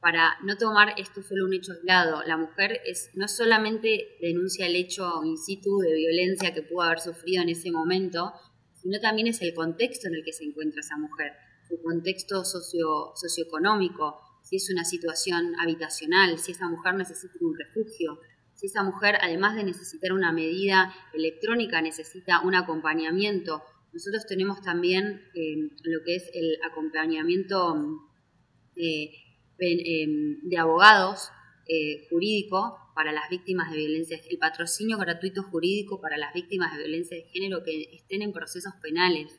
para 0.00 0.38
no 0.42 0.56
tomar 0.56 0.94
esto 0.96 1.22
solo 1.22 1.44
un 1.44 1.54
hecho 1.54 1.72
aislado. 1.72 2.22
La 2.26 2.36
mujer 2.36 2.80
es, 2.86 3.10
no 3.14 3.28
solamente 3.28 4.16
denuncia 4.20 4.66
el 4.66 4.76
hecho 4.76 5.22
in 5.24 5.36
situ 5.36 5.78
de 5.78 5.94
violencia 5.94 6.54
que 6.54 6.62
pudo 6.62 6.82
haber 6.82 7.00
sufrido 7.00 7.42
en 7.42 7.50
ese 7.50 7.70
momento, 7.70 8.32
sino 8.74 8.98
también 9.00 9.26
es 9.26 9.42
el 9.42 9.54
contexto 9.54 10.08
en 10.08 10.14
el 10.14 10.24
que 10.24 10.32
se 10.32 10.44
encuentra 10.44 10.80
esa 10.80 10.96
mujer, 10.96 11.32
su 11.68 11.80
contexto 11.82 12.44
socio, 12.44 13.12
socioeconómico, 13.14 14.18
si 14.42 14.56
es 14.56 14.70
una 14.70 14.84
situación 14.84 15.54
habitacional, 15.60 16.38
si 16.38 16.52
esa 16.52 16.68
mujer 16.68 16.94
necesita 16.94 17.34
un 17.40 17.56
refugio, 17.56 18.18
si 18.54 18.66
esa 18.66 18.82
mujer, 18.82 19.16
además 19.20 19.54
de 19.54 19.64
necesitar 19.64 20.12
una 20.12 20.32
medida 20.32 20.94
electrónica, 21.12 21.80
necesita 21.82 22.40
un 22.40 22.54
acompañamiento. 22.54 23.62
Nosotros 23.92 24.26
tenemos 24.26 24.62
también 24.62 25.22
eh, 25.34 25.56
lo 25.84 26.02
que 26.04 26.16
es 26.16 26.30
el 26.32 26.56
acompañamiento 26.64 27.76
eh, 28.76 29.10
de 29.60 30.56
abogados 30.58 31.30
jurídico 32.10 32.78
para 32.94 33.12
las 33.12 33.28
víctimas 33.30 33.70
de 33.70 33.76
violencia, 33.76 34.20
el 34.28 34.38
patrocinio 34.38 34.98
gratuito 34.98 35.42
jurídico 35.44 36.00
para 36.00 36.18
las 36.18 36.34
víctimas 36.34 36.72
de 36.72 36.78
violencia 36.78 37.16
de 37.16 37.24
género 37.24 37.62
que 37.62 37.94
estén 37.94 38.22
en 38.22 38.32
procesos 38.32 38.72
penales 38.82 39.38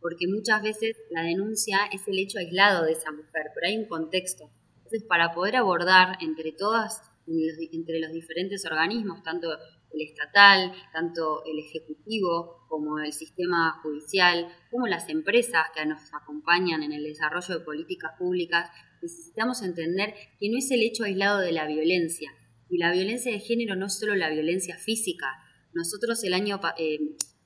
porque 0.00 0.28
muchas 0.28 0.62
veces 0.62 0.96
la 1.10 1.22
denuncia 1.22 1.78
es 1.92 2.06
el 2.06 2.18
hecho 2.20 2.38
aislado 2.38 2.84
de 2.84 2.92
esa 2.92 3.10
mujer, 3.10 3.50
pero 3.54 3.66
hay 3.66 3.76
un 3.76 3.88
contexto. 3.88 4.50
Entonces, 4.76 5.02
para 5.02 5.34
poder 5.34 5.56
abordar 5.56 6.18
entre 6.20 6.52
todas, 6.52 7.02
entre 7.26 7.98
los 7.98 8.12
diferentes 8.12 8.64
organismos, 8.66 9.24
tanto 9.24 9.48
el 9.92 10.00
estatal, 10.00 10.72
tanto 10.92 11.42
el 11.44 11.58
ejecutivo, 11.58 12.66
como 12.68 13.00
el 13.00 13.12
sistema 13.12 13.80
judicial, 13.82 14.46
como 14.70 14.86
las 14.86 15.08
empresas 15.08 15.66
que 15.74 15.84
nos 15.86 16.14
acompañan 16.14 16.84
en 16.84 16.92
el 16.92 17.02
desarrollo 17.02 17.58
de 17.58 17.64
políticas 17.64 18.12
públicas, 18.16 18.70
necesitamos 19.02 19.62
entender 19.62 20.14
que 20.38 20.48
no 20.48 20.58
es 20.58 20.70
el 20.70 20.82
hecho 20.82 21.04
aislado 21.04 21.40
de 21.40 21.52
la 21.52 21.66
violencia. 21.66 22.30
Y 22.68 22.78
la 22.78 22.92
violencia 22.92 23.32
de 23.32 23.40
género 23.40 23.76
no 23.76 23.86
es 23.86 23.98
solo 23.98 24.14
la 24.14 24.30
violencia 24.30 24.76
física. 24.76 25.26
Nosotros 25.72 26.22
el 26.24 26.34
año, 26.34 26.60
eh, 26.78 26.98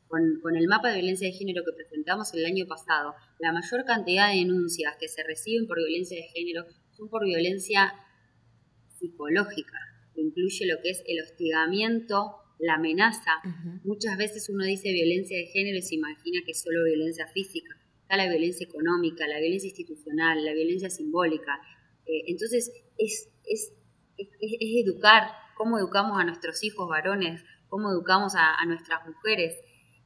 con, 0.09 0.57
el 0.57 0.67
mapa 0.67 0.89
de 0.89 0.97
violencia 0.97 1.29
de 1.29 1.35
género 1.35 1.63
que 1.65 1.77
presentamos 1.77 2.33
el 2.35 2.47
año 2.47 2.67
pasado, 2.67 3.15
la 3.39 3.53
mayor 3.53 3.85
cantidad 3.85 4.31
de 4.31 4.39
denuncias 4.39 4.97
que 4.99 5.09
se 5.09 5.23
reciben 5.23 5.67
por 5.67 5.79
violencia 5.79 6.17
de 6.17 6.29
género 6.29 6.65
son 6.97 7.09
por 7.09 7.25
violencia 7.25 7.93
psicológica, 8.99 9.79
que 10.15 10.23
incluye 10.23 10.67
lo 10.67 10.81
que 10.83 10.91
es 10.91 11.03
el 11.07 11.23
hostigamiento, 11.23 12.37
la 12.59 12.75
amenaza. 12.75 13.33
Muchas 13.85 14.17
veces 14.17 14.49
uno 14.49 14.65
dice 14.65 14.93
violencia 14.93 15.37
de 15.39 15.47
género 15.47 15.79
y 15.79 15.83
se 15.83 15.95
imagina 15.95 16.41
que 16.45 16.53
es 16.53 16.63
solo 16.63 16.85
violencia 16.85 17.27
física. 17.29 17.80
La 18.17 18.29
violencia 18.29 18.67
económica, 18.67 19.27
la 19.27 19.39
violencia 19.39 19.69
institucional, 19.69 20.45
la 20.45 20.53
violencia 20.53 20.91
simbólica. 20.91 21.61
Eh, 22.07 22.25
entonces, 22.27 22.71
es, 22.99 23.31
es, 23.45 23.73
es, 24.17 24.29
es 24.41 24.85
educar 24.85 25.31
cómo 25.57 25.79
educamos 25.79 26.19
a 26.19 26.25
nuestros 26.25 26.63
hijos 26.65 26.89
varones, 26.89 27.45
cómo 27.69 27.91
educamos 27.91 28.35
a, 28.35 28.65
nuestras 28.67 29.07
mujeres. 29.07 29.55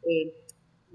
Eh, 0.02 0.34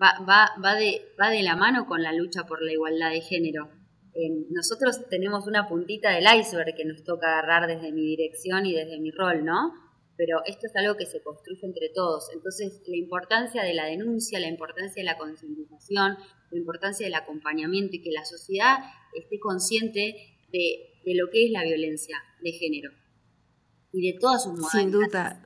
va, 0.01 0.13
va, 0.27 0.49
va, 0.63 0.75
de, 0.75 1.01
va 1.19 1.29
de 1.29 1.43
la 1.43 1.55
mano 1.55 1.85
con 1.87 2.03
la 2.03 2.13
lucha 2.13 2.43
por 2.45 2.61
la 2.61 2.71
igualdad 2.71 3.09
de 3.09 3.21
género. 3.21 3.69
Eh, 4.13 4.45
nosotros 4.51 5.07
tenemos 5.09 5.47
una 5.47 5.67
puntita 5.67 6.11
del 6.11 6.25
iceberg 6.39 6.75
que 6.75 6.85
nos 6.85 7.03
toca 7.03 7.27
agarrar 7.27 7.67
desde 7.67 7.91
mi 7.91 8.01
dirección 8.01 8.65
y 8.65 8.73
desde 8.73 8.99
mi 8.99 9.11
rol, 9.11 9.45
¿no? 9.45 9.71
Pero 10.19 10.41
esto 10.45 10.67
es 10.67 10.75
algo 10.75 10.97
que 10.97 11.05
se 11.05 11.21
construye 11.21 11.65
entre 11.65 11.87
todos. 11.95 12.29
Entonces, 12.33 12.81
la 12.87 12.97
importancia 12.97 13.63
de 13.63 13.73
la 13.73 13.85
denuncia, 13.85 14.37
la 14.41 14.49
importancia 14.49 15.01
de 15.01 15.05
la 15.05 15.17
concientización, 15.17 16.17
la 16.51 16.57
importancia 16.57 17.05
del 17.05 17.13
acompañamiento 17.13 17.95
y 17.95 18.01
que 18.01 18.11
la 18.11 18.25
sociedad 18.25 18.79
esté 19.13 19.39
consciente 19.39 20.35
de, 20.51 20.99
de 21.05 21.15
lo 21.15 21.29
que 21.29 21.45
es 21.45 21.51
la 21.51 21.63
violencia 21.63 22.17
de 22.41 22.51
género 22.51 22.91
y 23.93 24.11
de 24.11 24.19
todas 24.19 24.43
sus 24.43 24.59
modalidades. 24.59 24.81
Sin 24.81 24.91
duda. 24.91 25.45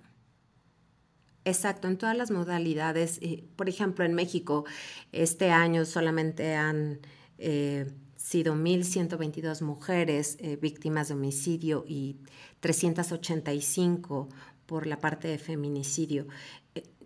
Exacto, 1.46 1.88
en 1.88 2.00
todas 2.00 2.18
las 2.18 2.32
modalidades. 2.32 3.20
Por 3.56 3.70
ejemplo, 3.70 4.06
en 4.06 4.16
México, 4.16 4.66
este 5.12 5.52
año 5.52 5.86
solamente 5.86 6.56
han 6.56 7.00
eh, 7.38 7.86
sido 8.16 8.56
1.122 8.56 9.62
mujeres 9.62 10.38
eh, 10.40 10.56
víctimas 10.56 11.10
de 11.10 11.14
homicidio 11.14 11.86
y 11.88 12.18
385 12.62 14.30
por 14.74 14.88
la 14.88 14.98
parte 14.98 15.28
de 15.28 15.38
feminicidio. 15.38 16.26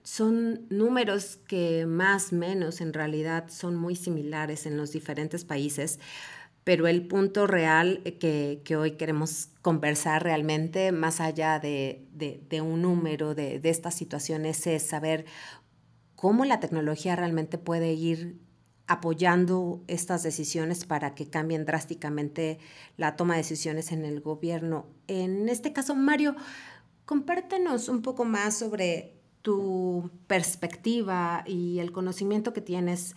son 0.02 0.66
números 0.70 1.36
que 1.50 1.86
más 1.86 2.32
o 2.32 2.38
menos 2.38 2.80
en 2.80 2.94
realidad 2.94 3.50
son 3.50 3.76
muy 3.76 3.98
similares 3.98 4.66
en 4.66 4.78
los 4.78 4.94
diferentes 4.94 5.44
países, 5.44 6.00
pero 6.64 6.88
el 6.88 7.06
punto 7.10 7.46
real 7.46 8.04
que, 8.22 8.78
hoy 8.78 8.92
queremos 8.92 9.50
conversar 9.62 10.24
realmente, 10.24 10.94
más 10.94 11.20
allá 11.20 11.60
de, 11.60 12.08
un 12.64 12.84
número 12.84 13.36
de, 13.36 13.60
estas 13.66 13.96
situaciones, 13.96 14.66
es 14.66 14.84
saber 14.84 15.26
cómo 16.16 16.46
la 16.46 16.62
tecnología 16.62 17.18
realmente 17.18 17.58
puede 17.58 17.92
ir 17.92 18.40
apoyando 18.88 19.84
estas 19.88 20.24
decisiones 20.24 20.86
para 20.86 21.16
que 21.16 21.30
cambien 21.30 21.66
drásticamente 21.66 22.60
la 22.96 23.18
toma 23.18 23.34
de 23.34 23.40
decisiones 23.42 23.92
en 23.92 24.06
el 24.06 24.22
gobierno. 24.22 24.88
En 25.08 25.50
este 25.50 25.74
caso, 25.74 25.94
Mario, 25.94 26.38
compártenos 27.08 27.90
un 27.90 28.04
poco 28.04 28.24
más 28.24 28.60
sobre 28.60 29.16
tu 29.42 30.12
perspectiva 30.28 31.44
y 31.48 31.80
el 31.80 31.92
conocimiento 31.92 32.54
que 32.54 32.62
tienes, 32.62 33.16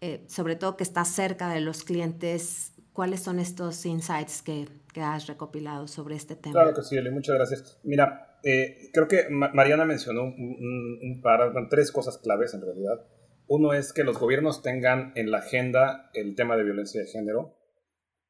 eh, 0.00 0.24
sobre 0.28 0.54
todo 0.54 0.76
que 0.76 0.84
estás 0.84 1.08
cerca 1.08 1.48
de 1.48 1.60
los 1.60 1.82
clientes 1.82 2.74
¿Cuáles 2.92 3.20
son 3.20 3.38
estos 3.38 3.86
insights 3.86 4.42
que, 4.42 4.68
has 5.00 5.26
recopilado 5.28 5.86
sobre 5.86 6.16
este 6.16 6.34
tema? 6.34 6.52
Claro 6.52 6.74
que 6.74 6.82
sí, 6.82 6.96
Eli, 6.96 7.10
muchas 7.10 7.36
gracias. 7.36 7.80
Mira, 7.84 8.38
eh, 8.42 8.90
creo 8.92 9.06
que 9.06 9.28
Mariana 9.30 9.84
mencionó 9.84 10.24
un, 10.24 11.20
par, 11.22 11.52
tres 11.70 11.92
cosas 11.92 12.18
claves 12.18 12.52
en 12.52 12.60
realidad. 12.60 13.06
Uno 13.46 13.72
es 13.72 13.92
que 13.92 14.04
los 14.04 14.18
gobiernos 14.18 14.62
tengan 14.62 15.12
en 15.14 15.30
la 15.30 15.38
agenda 15.38 16.10
el 16.12 16.34
tema 16.34 16.56
de 16.56 16.64
violencia 16.64 17.00
de 17.00 17.06
género, 17.06 17.56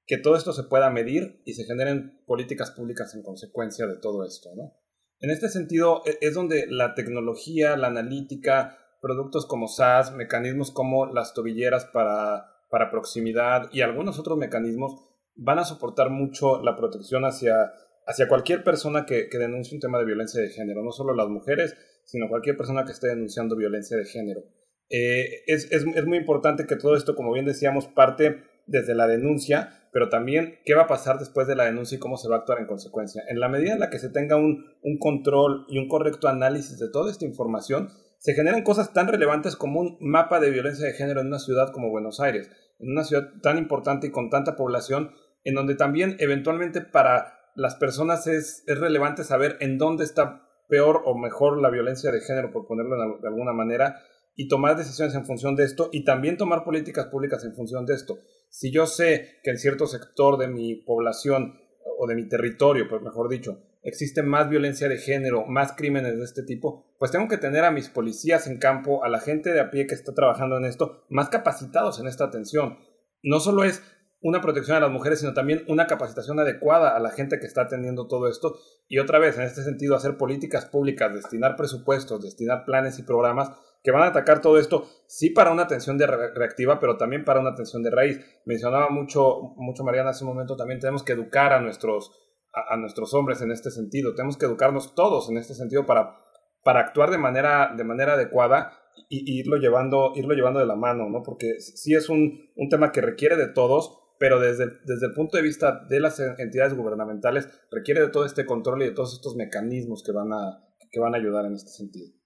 que 0.07 0.19
todo 0.19 0.37
esto 0.37 0.53
se 0.53 0.65
pueda 0.65 0.91
medir 0.91 1.43
y 1.45 1.55
se 1.55 1.65
generen 1.65 2.23
políticas 2.27 2.71
públicas 2.71 3.15
en 3.15 3.23
consecuencia 3.23 3.87
de 3.87 3.97
todo 3.97 4.25
esto. 4.25 4.51
¿no? 4.55 4.75
En 5.21 5.31
este 5.31 5.49
sentido, 5.49 6.03
e, 6.07 6.19
es 6.21 6.35
donde 6.35 6.67
la 6.69 6.95
tecnología, 6.95 7.77
la 7.77 7.89
analítica, 7.89 8.79
productos 9.01 9.47
como 9.47 9.69
SaaS, 9.69 10.13
mecanismos 10.13 10.71
como 10.71 11.07
las 11.07 11.35
tobilleras 11.35 11.87
para 11.87 12.51
para 12.71 12.91
proximidad 12.91 13.69
y 13.73 13.83
algunos 13.83 14.19
otros 14.19 14.39
mecanismos 14.39 14.95
van 15.35 15.59
a 15.59 15.65
soportar 15.65 16.09
mucho 16.11 16.63
la 16.63 16.77
protección 16.77 17.25
hacia, 17.25 17.73
hacia 18.07 18.29
cualquier 18.29 18.63
persona 18.65 19.05
que, 19.05 19.29
denuncie 19.33 19.77
un 19.77 19.81
tema 19.81 19.99
de 19.99 20.05
violencia 20.05 20.41
de 20.41 20.51
género, 20.51 20.83
no 20.83 20.93
solo 20.93 21.15
las 21.15 21.29
mujeres, 21.29 21.77
sino 22.05 22.29
cualquier 22.29 22.57
persona 22.57 22.85
que 22.85 22.93
esté 22.93 23.09
denunciando 23.09 23.57
violencia 23.57 23.97
de 23.97 24.05
género. 24.05 24.41
Eh, 24.89 25.43
es, 25.47 25.71
es, 25.71 25.85
muy 26.07 26.19
importante 26.19 26.67
que 26.67 26.77
todo 26.77 26.97
esto, 26.97 27.15
como 27.15 27.33
bien 27.33 27.45
decíamos, 27.45 27.87
parte 27.87 28.43
desde 28.71 28.95
la 28.95 29.07
denuncia, 29.07 29.89
pero 29.93 30.09
también 30.09 30.59
qué 30.65 30.75
va 30.75 30.83
a 30.83 30.89
pasar 30.89 31.19
después 31.19 31.47
de 31.47 31.57
la 31.57 31.65
denuncia 31.65 31.97
y 31.97 31.99
cómo 31.99 32.17
se 32.17 32.29
va 32.29 32.37
a 32.37 32.39
actuar 32.39 32.61
en 32.61 32.67
consecuencia. 32.67 33.23
En 33.29 33.41
la 33.41 33.49
medida 33.49 33.73
en 33.73 33.81
la 33.81 33.91
que 33.91 33.99
se 33.99 34.09
tenga 34.09 34.37
un, 34.37 34.65
un 34.83 34.99
control 34.99 35.67
y 35.69 35.79
un 35.79 35.89
correcto 35.89 36.29
análisis 36.29 36.79
de 36.79 36.89
toda 36.91 37.11
esta 37.11 37.25
información, 37.25 37.91
se 38.19 38.35
generan 38.35 38.63
cosas 38.63 38.93
tan 38.93 39.09
relevantes 39.09 39.57
como 39.57 39.81
un 39.81 39.97
mapa 40.01 40.41
de 40.41 40.51
violencia 40.51 40.87
de 40.87 40.93
género 40.93 41.21
en 41.21 41.29
una 41.29 41.39
ciudad 41.39 41.73
como 41.73 41.91
Buenos 41.91 42.21
Aires, 42.21 42.51
en 42.79 42.91
una 42.91 43.05
ciudad 43.05 43.31
tan 43.43 43.59
importante 43.59 44.07
y 44.09 44.11
con 44.11 44.31
tanta 44.31 44.57
población, 44.57 45.13
en 45.45 45.55
donde 45.55 45.75
también 45.75 46.17
eventualmente 46.19 46.83
para 46.83 47.41
las 47.55 47.75
personas 47.75 48.27
es, 48.27 48.63
relevante 48.67 49.25
saber 49.25 49.57
en 49.61 49.79
dónde 49.79 50.05
está 50.05 50.47
peor 50.69 51.03
o 51.05 51.17
mejor 51.17 51.61
la 51.61 51.71
violencia 51.71 52.13
de 52.13 52.21
género, 52.21 52.53
por 52.53 52.67
ponerlo 52.67 53.19
de 53.21 53.29
alguna 53.29 53.53
manera, 53.53 54.03
y 54.41 54.49
tomar 54.49 54.75
decisiones 54.75 55.15
en 55.15 55.27
función 55.27 55.55
de 55.55 55.65
esto 55.65 55.91
y 55.93 56.03
también 56.03 56.39
tomar 56.39 56.65
políticas 56.65 57.09
públicas 57.09 57.45
en 57.45 57.55
función 57.55 57.85
de 57.85 57.93
esto. 57.93 58.21
Si 58.49 58.73
yo 58.73 58.87
sé 58.87 59.39
que 59.45 59.51
en 59.51 59.59
cierto 59.59 59.87
sector 59.87 60.39
de 60.39 60.49
mi 60.49 60.77
población 60.77 61.61
o 61.99 62.07
de 62.07 62.15
mi 62.15 62.27
territorio, 62.27 62.89
pues 62.89 63.03
mejor 63.03 63.29
dicho, 63.29 63.61
existe 63.83 64.23
más 64.23 64.49
violencia 64.49 64.89
de 64.89 64.97
género, 64.97 65.45
más 65.45 65.75
crímenes 65.75 66.17
de 66.17 66.25
este 66.25 66.43
tipo, 66.43 66.97
pues 66.99 67.11
tengo 67.11 67.29
que 67.29 67.37
tener 67.37 67.67
a 67.67 67.71
mis 67.71 67.91
policías 67.91 68.47
en 68.47 68.57
campo, 68.57 69.05
a 69.05 69.11
la 69.11 69.21
gente 69.21 69.53
de 69.53 69.61
a 69.61 69.71
pie 69.71 69.87
que 69.87 69.95
está 69.95 70.15
trabajando 70.15 70.57
en 70.57 70.65
esto, 70.65 71.05
más 71.11 71.29
capacitados 71.29 72.01
en 72.01 72.07
esta 72.07 72.25
atención. 72.25 72.79
No 73.23 73.41
solo 73.41 73.65
es 73.65 73.83
una 74.23 74.41
protección 74.41 74.79
a 74.79 74.81
las 74.81 74.91
mujeres, 74.91 75.21
sino 75.21 75.35
también 75.35 75.65
una 75.69 75.87
capacitación 75.87 76.41
adecuada 76.41 76.97
a 76.97 77.01
la 77.01 77.11
gente 77.11 77.39
que 77.41 77.47
está 77.47 77.65
atendiendo 77.65 78.07
todo 78.07 78.27
esto. 78.27 78.59
Y 78.89 79.01
otra 79.01 79.19
vez, 79.19 79.37
en 79.37 79.45
este 79.45 79.63
sentido, 79.63 79.97
hacer 79.97 80.17
políticas 80.17 80.65
públicas, 80.65 81.13
destinar 81.13 81.57
presupuestos, 81.57 82.23
destinar 82.23 82.65
planes 82.65 82.99
y 82.99 83.03
programas 83.03 83.51
que 83.83 83.91
van 83.91 84.03
a 84.03 84.07
atacar 84.07 84.41
todo 84.41 84.59
esto, 84.59 84.87
sí 85.07 85.31
para 85.31 85.53
una 85.53 85.63
atención 85.63 85.97
de 85.97 86.07
reactiva, 86.07 86.79
pero 86.81 86.97
también 86.97 87.25
para 87.25 87.41
una 87.41 87.51
atención 87.51 87.83
de 87.83 87.91
raíz. 87.91 88.21
Mencionaba 88.45 88.91
mucho, 88.91 89.55
mucho 89.57 89.85
Mariana 89.85 90.11
hace 90.11 90.25
un 90.25 90.31
momento, 90.31 90.57
también 90.57 90.81
tenemos 90.81 91.03
que 91.03 91.13
educar 91.13 91.53
a 91.53 91.61
nuestros 91.61 92.13
a, 92.53 92.77
nuestros 92.77 93.15
hombres 93.15 93.41
en 93.43 93.51
este 93.51 93.71
sentido. 93.71 94.15
Tenemos 94.15 94.37
que 94.37 94.47
educarnos 94.47 94.95
todos 94.95 95.31
en 95.31 95.39
este 95.39 95.55
sentido 95.55 95.87
para, 95.87 96.19
para 96.65 96.81
actuar 96.81 97.11
de 97.11 97.19
manera, 97.19 97.73
de 97.77 97.85
manera 97.85 98.15
adecuada 98.15 98.73
y, 99.09 99.41
irlo, 99.41 99.57
llevando, 99.57 100.13
irlo 100.17 100.35
llevando 100.35 100.61
de 100.61 100.67
la 100.67 100.77
mano, 100.77 101.09
¿no? 101.09 101.23
Porque 101.23 101.61
sí 101.61 101.95
es 101.95 102.09
un, 102.09 102.51
un 102.57 102.69
tema 102.69 102.93
que 102.93 103.01
requiere 103.01 103.37
de 103.37 103.49
todos, 103.49 103.99
pero 104.19 104.41
desde, 104.41 104.67
desde 104.85 105.07
el 105.07 105.15
punto 105.15 105.37
de 105.37 105.43
vista 105.43 105.85
de 105.89 106.01
las 106.01 106.21
entidades 106.21 106.75
gubernamentales 106.75 107.49
requiere 107.71 108.01
de 108.01 108.09
todo 108.09 108.25
este 108.25 108.45
control 108.45 108.83
y 108.83 108.87
de 108.87 108.93
todos 108.93 109.15
estos 109.15 109.37
mecanismos 109.37 110.03
que 110.05 110.13
van 110.13 110.33
a, 110.33 110.65
que 110.91 111.01
van 111.01 111.15
a 111.15 111.19
ayudar 111.19 111.47
en 111.47 111.55
este 111.55 111.71
sentido. 111.71 112.20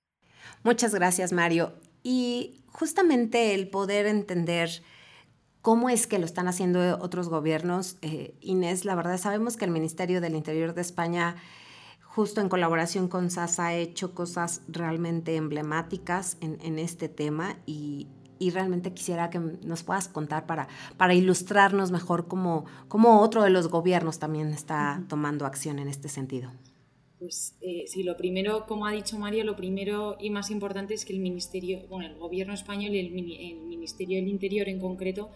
Muchas 0.62 0.94
gracias, 0.94 1.32
Mario. 1.32 1.72
Y 2.02 2.60
justamente 2.72 3.54
el 3.54 3.68
poder 3.68 4.06
entender 4.06 4.82
¿Cómo 5.64 5.88
es 5.88 6.06
que 6.06 6.18
lo 6.18 6.26
están 6.26 6.46
haciendo 6.46 6.98
otros 7.00 7.30
gobiernos? 7.30 7.96
Eh, 8.02 8.36
Inés, 8.42 8.84
la 8.84 8.94
verdad 8.94 9.16
sabemos 9.16 9.56
que 9.56 9.64
el 9.64 9.70
Ministerio 9.70 10.20
del 10.20 10.34
Interior 10.34 10.74
de 10.74 10.82
España, 10.82 11.36
justo 12.02 12.42
en 12.42 12.50
colaboración 12.50 13.08
con 13.08 13.30
SAS, 13.30 13.58
ha 13.60 13.72
hecho 13.72 14.14
cosas 14.14 14.60
realmente 14.68 15.36
emblemáticas 15.36 16.36
en, 16.42 16.78
este 16.78 17.08
tema 17.08 17.56
y, 17.64 18.08
realmente 18.52 18.92
quisiera 18.92 19.30
que 19.30 19.38
nos 19.38 19.84
puedas 19.84 20.06
contar 20.06 20.44
para, 20.44 20.68
para 20.98 21.14
ilustrarnos 21.14 21.90
mejor 21.90 22.28
cómo, 22.28 22.66
cómo 22.88 23.22
otro 23.22 23.42
de 23.42 23.48
los 23.48 23.68
gobiernos 23.68 24.18
también 24.18 24.52
está 24.52 25.02
tomando 25.08 25.46
acción 25.46 25.78
en 25.78 25.88
este 25.88 26.10
sentido. 26.10 26.50
Pues 27.18 27.56
eh, 27.60 27.84
sí, 27.86 28.02
lo 28.02 28.16
primero, 28.16 28.66
como 28.66 28.86
ha 28.86 28.92
dicho 28.92 29.18
María, 29.18 29.44
lo 29.44 29.56
primero 29.56 30.16
y 30.18 30.30
más 30.30 30.50
importante 30.50 30.94
es 30.94 31.04
que 31.04 31.12
el 31.12 31.20
Ministerio, 31.20 31.86
bueno, 31.88 32.06
el 32.06 32.18
Gobierno 32.18 32.52
español 32.52 32.94
y 32.94 32.98
el, 32.98 33.10
Ministerio 33.10 34.18
del 34.18 34.28
Interior 34.28 34.68
en 34.68 34.80
concreto 34.80 35.30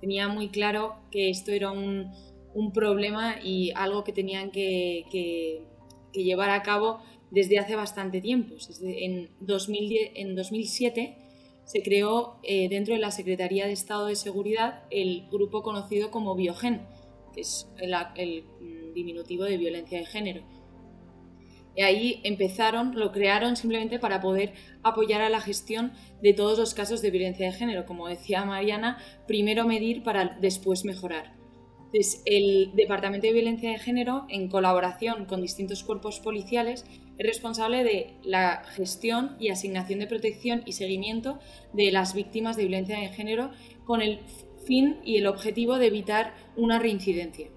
tenía 0.00 0.28
muy 0.28 0.48
claro 0.48 0.94
que 1.10 1.30
esto 1.30 1.50
era 1.50 1.70
un, 1.72 2.12
problema 2.72 3.36
y 3.42 3.70
algo 3.72 4.02
que 4.02 4.12
tenían 4.12 4.50
que, 4.50 5.62
llevar 6.12 6.48
a 6.50 6.62
cabo 6.62 7.00
desde 7.30 7.58
hace 7.58 7.76
bastante 7.76 8.22
tiempo. 8.22 8.54
en, 8.82 9.28
2010, 9.40 10.12
en 10.14 10.34
2007 10.34 11.16
se 11.64 11.82
creó 11.82 12.38
eh, 12.44 12.68
dentro 12.70 12.94
de 12.94 13.00
la 13.00 13.10
Secretaría 13.10 13.66
de 13.66 13.72
Estado 13.72 14.06
de 14.06 14.16
Seguridad 14.16 14.84
el 14.90 15.26
grupo 15.30 15.62
conocido 15.62 16.10
como 16.10 16.34
Biogen, 16.34 16.86
que 17.34 17.42
es 17.42 17.68
el 17.76 18.44
diminutivo 18.94 19.44
de 19.44 19.58
violencia 19.58 19.98
de 19.98 20.06
género 20.06 20.55
y 21.76 21.82
ahí 21.82 22.20
empezaron, 22.24 22.98
lo 22.98 23.12
crearon 23.12 23.56
simplemente 23.56 23.98
para 23.98 24.20
poder 24.20 24.54
apoyar 24.82 25.20
a 25.20 25.28
la 25.28 25.40
gestión 25.40 25.92
de 26.22 26.32
todos 26.32 26.58
los 26.58 26.74
casos 26.74 27.02
de 27.02 27.10
violencia 27.10 27.46
de 27.46 27.52
género. 27.52 27.84
Como 27.84 28.08
decía 28.08 28.44
Mariana, 28.44 28.98
primero 29.26 29.66
medir 29.66 30.02
para 30.02 30.36
después 30.40 30.84
mejorar. 30.84 31.34
Entonces, 31.92 32.22
el 32.24 32.72
Departamento 32.74 33.26
de 33.26 33.32
Violencia 33.32 33.70
de 33.70 33.78
Género, 33.78 34.26
en 34.28 34.48
colaboración 34.48 35.26
con 35.26 35.40
distintos 35.40 35.84
cuerpos 35.84 36.18
policiales, 36.18 36.84
es 37.16 37.26
responsable 37.26 37.84
de 37.84 38.14
la 38.24 38.64
gestión 38.74 39.36
y 39.38 39.50
asignación 39.50 40.00
de 40.00 40.06
protección 40.06 40.62
y 40.66 40.72
seguimiento 40.72 41.38
de 41.72 41.92
las 41.92 42.12
víctimas 42.14 42.56
de 42.56 42.64
violencia 42.64 42.98
de 42.98 43.08
género 43.08 43.50
con 43.84 44.02
el 44.02 44.20
fin 44.66 44.96
y 45.04 45.16
el 45.18 45.26
objetivo 45.26 45.78
de 45.78 45.86
evitar 45.86 46.34
una 46.56 46.78
reincidencia. 46.78 47.48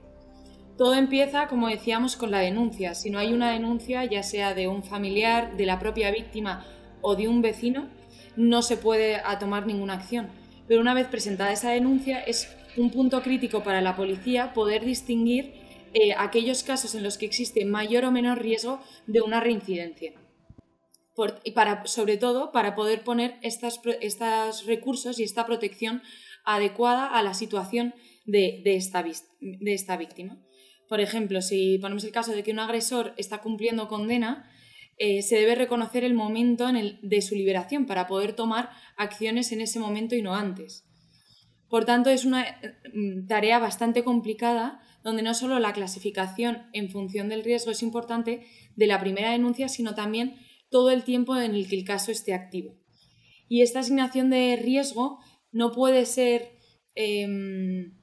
Todo 0.79 0.93
empieza, 0.93 1.47
como 1.47 1.67
decíamos, 1.67 2.15
con 2.15 2.31
la 2.31 2.39
denuncia. 2.39 2.95
Si 2.95 3.09
no 3.09 3.19
hay 3.19 3.33
una 3.33 3.51
denuncia, 3.51 4.05
ya 4.05 4.23
sea 4.23 4.53
de 4.53 4.69
un 4.69 4.81
familiar, 4.81 5.57
de 5.57 5.65
la 5.65 5.77
propia 5.77 6.09
víctima 6.09 6.65
o 7.01 7.17
de 7.17 7.27
un 7.27 7.41
vecino, 7.41 7.89
no 8.37 8.61
se 8.61 8.77
puede 8.77 9.21
tomar 9.41 9.67
ninguna 9.67 9.95
acción. 9.95 10.29
Pero 10.69 10.79
una 10.79 10.93
vez 10.93 11.07
presentada 11.07 11.51
esa 11.51 11.71
denuncia, 11.71 12.21
es 12.21 12.55
un 12.77 12.91
punto 12.91 13.21
crítico 13.21 13.61
para 13.61 13.81
la 13.81 13.97
policía 13.97 14.53
poder 14.53 14.85
distinguir 14.85 15.53
eh, 15.93 16.13
aquellos 16.17 16.63
casos 16.63 16.95
en 16.95 17.03
los 17.03 17.17
que 17.17 17.25
existe 17.25 17.65
mayor 17.65 18.05
o 18.05 18.11
menor 18.11 18.41
riesgo 18.41 18.79
de 19.05 19.19
una 19.19 19.41
reincidencia. 19.41 20.13
y 21.43 21.53
sobre 21.83 22.15
todo 22.15 22.53
para 22.53 22.75
poder 22.75 23.03
poner 23.03 23.37
estos 23.41 23.81
recursos 24.65 25.19
y 25.19 25.23
esta 25.23 25.45
protección 25.45 26.01
adecuada 26.45 27.07
a 27.07 27.21
la 27.21 27.33
situación 27.33 27.93
de 28.25 28.61
esta 28.65 29.97
víctima. 29.97 30.37
Por 30.89 30.99
ejemplo, 30.99 31.41
si 31.41 31.77
ponemos 31.77 32.03
el 32.03 32.11
caso 32.11 32.33
de 32.33 32.43
que 32.43 32.51
un 32.51 32.59
agresor 32.59 33.13
está 33.15 33.41
cumpliendo 33.41 33.87
condena, 33.87 34.51
eh, 34.97 35.21
se 35.21 35.37
debe 35.37 35.55
reconocer 35.55 36.03
el 36.03 36.15
momento 36.15 36.67
en 36.67 36.75
el, 36.75 36.99
de 37.01 37.21
su 37.21 37.35
liberación 37.35 37.85
para 37.85 38.07
poder 38.07 38.33
tomar 38.33 38.71
acciones 38.97 39.51
en 39.53 39.61
ese 39.61 39.79
momento 39.79 40.15
y 40.15 40.21
no 40.21 40.35
antes. 40.35 40.85
Por 41.69 41.85
tanto, 41.85 42.09
es 42.09 42.25
una 42.25 42.59
mm, 42.93 43.27
tarea 43.27 43.59
bastante 43.59 44.03
complicada 44.03 44.81
donde 45.03 45.21
no 45.21 45.33
solo 45.33 45.59
la 45.59 45.73
clasificación 45.73 46.63
en 46.73 46.89
función 46.89 47.29
del 47.29 47.43
riesgo 47.43 47.71
es 47.71 47.83
importante 47.83 48.45
de 48.75 48.87
la 48.87 48.99
primera 48.99 49.31
denuncia, 49.31 49.69
sino 49.69 49.95
también 49.95 50.35
todo 50.69 50.89
el 50.89 51.03
tiempo 51.03 51.37
en 51.37 51.53
el 51.55 51.69
que 51.69 51.77
el 51.77 51.85
caso 51.85 52.11
esté 52.11 52.33
activo. 52.33 52.75
Y 53.47 53.61
esta 53.61 53.79
asignación 53.79 54.29
de 54.29 54.59
riesgo 54.61 55.19
no 55.51 55.71
puede 55.71 56.05
ser 56.05 56.49
em, 56.95 57.97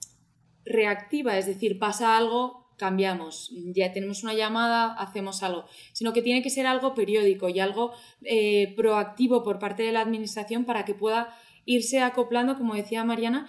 reactiva, 0.64 1.36
es 1.36 1.46
decir, 1.46 1.78
pasa 1.78 2.16
algo, 2.16 2.65
cambiamos, 2.76 3.50
ya 3.74 3.92
tenemos 3.92 4.22
una 4.22 4.34
llamada, 4.34 4.94
hacemos 4.94 5.42
algo, 5.42 5.64
sino 5.92 6.12
que 6.12 6.22
tiene 6.22 6.42
que 6.42 6.50
ser 6.50 6.66
algo 6.66 6.94
periódico 6.94 7.48
y 7.48 7.60
algo 7.60 7.92
eh, 8.22 8.74
proactivo 8.76 9.42
por 9.42 9.58
parte 9.58 9.82
de 9.82 9.92
la 9.92 10.00
Administración 10.00 10.64
para 10.64 10.84
que 10.84 10.94
pueda 10.94 11.34
irse 11.64 12.00
acoplando, 12.00 12.56
como 12.56 12.74
decía 12.74 13.04
Mariana, 13.04 13.48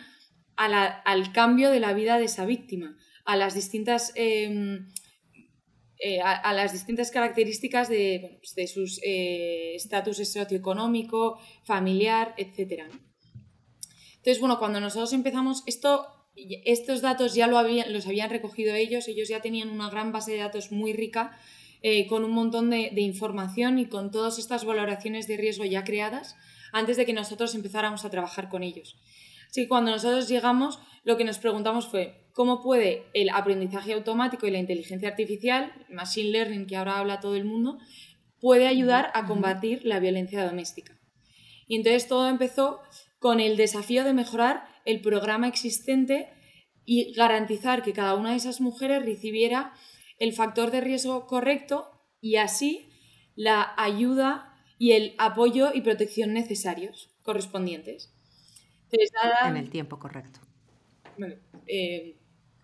al 0.55 1.31
cambio 1.33 1.69
de 1.69 1.79
la 1.79 1.93
vida 1.93 2.17
de 2.17 2.25
esa 2.25 2.45
víctima, 2.45 2.97
a 3.25 3.35
las 3.35 3.53
distintas... 3.53 4.11
Em, 4.15 4.87
eh, 5.99 6.21
a, 6.21 6.53
las 6.53 6.73
distintas 6.73 7.09
características 7.09 7.89
de, 7.89 8.39
pues, 8.39 8.71
sus 8.71 8.99
eh, 9.03 9.73
estatus 9.73 10.17
socioeconómico, 10.17 11.39
familiar, 11.63 12.35
etc. 12.37 12.83
Entonces, 14.17 14.39
bueno, 14.39 14.59
cuando 14.59 14.79
nosotros 14.79 15.11
empezamos, 15.13 15.63
esto 15.65 16.16
estos 16.65 17.01
datos 17.01 17.33
ya 17.33 17.47
lo 17.47 17.57
habían, 17.57 17.91
los 17.91 18.07
habían 18.07 18.29
recogido 18.29 18.75
ellos, 18.75 19.07
ellos 19.07 19.27
ya 19.27 19.41
tenían 19.41 19.69
una 19.69 19.89
gran 19.89 20.11
base 20.11 20.31
de 20.33 20.37
datos 20.37 20.71
muy 20.71 20.93
rica 20.93 21.37
eh, 21.81 22.07
con 22.07 22.23
un 22.23 22.31
montón 22.31 22.69
de, 22.69 22.91
información 22.95 23.77
y 23.79 23.85
con 23.85 24.11
todas 24.11 24.39
estas 24.39 24.65
valoraciones 24.65 25.27
de 25.27 25.37
riesgo 25.37 25.63
ya 25.65 25.83
creadas 25.83 26.35
antes 26.73 26.97
de 26.97 27.05
que 27.05 27.13
nosotros 27.13 27.53
empezáramos 27.55 28.03
a 28.03 28.09
trabajar 28.09 28.49
con 28.49 28.63
ellos. 28.63 28.97
Así 29.49 29.61
que 29.61 29.67
cuando 29.67 29.91
nosotros 29.91 30.27
llegamos, 30.27 30.79
lo 31.03 31.17
que 31.17 31.23
nos 31.23 31.37
preguntamos 31.37 31.87
fue 31.87 32.25
cómo 32.33 32.61
puede 32.61 33.05
el 33.13 33.29
aprendizaje 33.29 33.93
automático 33.93 34.45
y 34.45 34.51
la 34.51 34.57
inteligencia 34.57 35.09
artificial, 35.09 35.71
machine 35.89 36.31
learning 36.31 36.65
que 36.65 36.75
ahora 36.75 36.99
habla 36.99 37.19
todo 37.19 37.35
el 37.35 37.45
mundo, 37.45 37.77
puede 38.39 38.67
ayudar 38.67 39.11
a 39.13 39.25
combatir 39.25 39.81
la 39.85 39.99
violencia 39.99 40.45
doméstica. 40.45 40.99
Y 41.67 41.75
entonces 41.75 42.07
todo 42.07 42.27
empezó 42.27 42.81
con 43.19 43.39
el 43.39 43.57
desafío 43.57 44.03
de 44.03 44.13
mejorar 44.13 44.67
el 44.87 45.01
programa 45.01 45.49
existente 45.49 46.29
y 46.85 47.11
garantizar 47.11 47.83
que 47.83 47.91
cada 47.91 48.15
una 48.15 48.31
de 48.31 48.37
esas 48.37 48.61
mujeres 48.61 49.03
recibiera 49.03 49.73
el 50.17 50.31
factor 50.31 50.71
de 50.71 50.79
riesgo 50.79 51.27
correcto 51.27 51.91
y 52.21 52.37
así 52.37 52.89
la 53.35 53.73
ayuda 53.77 54.55
y 54.79 54.93
el 54.93 55.13
apoyo 55.17 55.71
y 55.73 55.81
protección 55.81 56.33
necesarios 56.33 57.13
correspondientes. 57.21 58.13
en 58.89 59.57
el 59.57 59.69
tiempo 59.69 59.99
correcto. 59.99 60.39
Eh, 61.67 62.15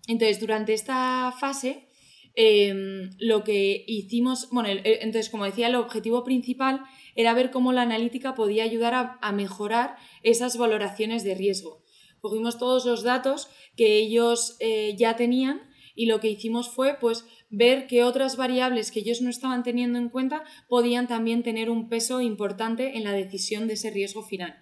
entonces, 0.08 0.40
durante 0.40 0.74
esta 0.74 1.34
fase, 1.38 1.90
em, 2.36 3.10
lo 3.20 3.44
que 3.44 3.84
hicimos, 3.86 4.48
bueno, 4.52 4.70
entonces, 4.86 5.30
como 5.30 5.44
decía, 5.44 5.68
el 5.68 5.76
objetivo 5.76 6.24
principal 6.24 6.86
era 7.16 7.34
ver 7.34 7.52
cómo 7.52 7.74
la 7.74 7.82
analítica 7.82 8.34
podía 8.34 8.64
ayudar 8.64 9.18
a 9.22 9.32
mejorar 9.34 9.98
esas 10.22 10.56
valoraciones 10.58 11.26
de 11.26 11.36
riesgo 11.36 11.83
cogimos 12.24 12.58
todos 12.58 12.86
los 12.86 13.04
datos 13.04 13.50
que 13.76 13.98
ellos 13.98 14.56
eh, 14.62 14.96
ya 14.98 15.18
tenían 15.18 15.62
y 15.94 16.06
lo 16.06 16.22
que 16.22 16.30
hicimos 16.30 16.70
fue 16.70 16.96
pues 16.98 17.26
ver 17.50 17.86
que 17.86 18.06
otras 18.06 18.38
variables 18.38 18.92
que 18.92 19.02
ellos 19.02 19.22
no 19.22 19.30
estaban 19.30 19.62
teniendo 19.62 20.00
en 20.00 20.08
cuenta 20.08 20.46
podían 20.70 21.10
también 21.10 21.44
tener 21.44 21.70
un 21.70 21.90
peso 21.90 22.22
importante 22.22 22.98
en 22.98 23.04
la 23.04 23.12
decisión 23.12 23.68
de 23.68 23.74
ese 23.74 23.92
riesgo 23.92 24.24
final. 24.24 24.58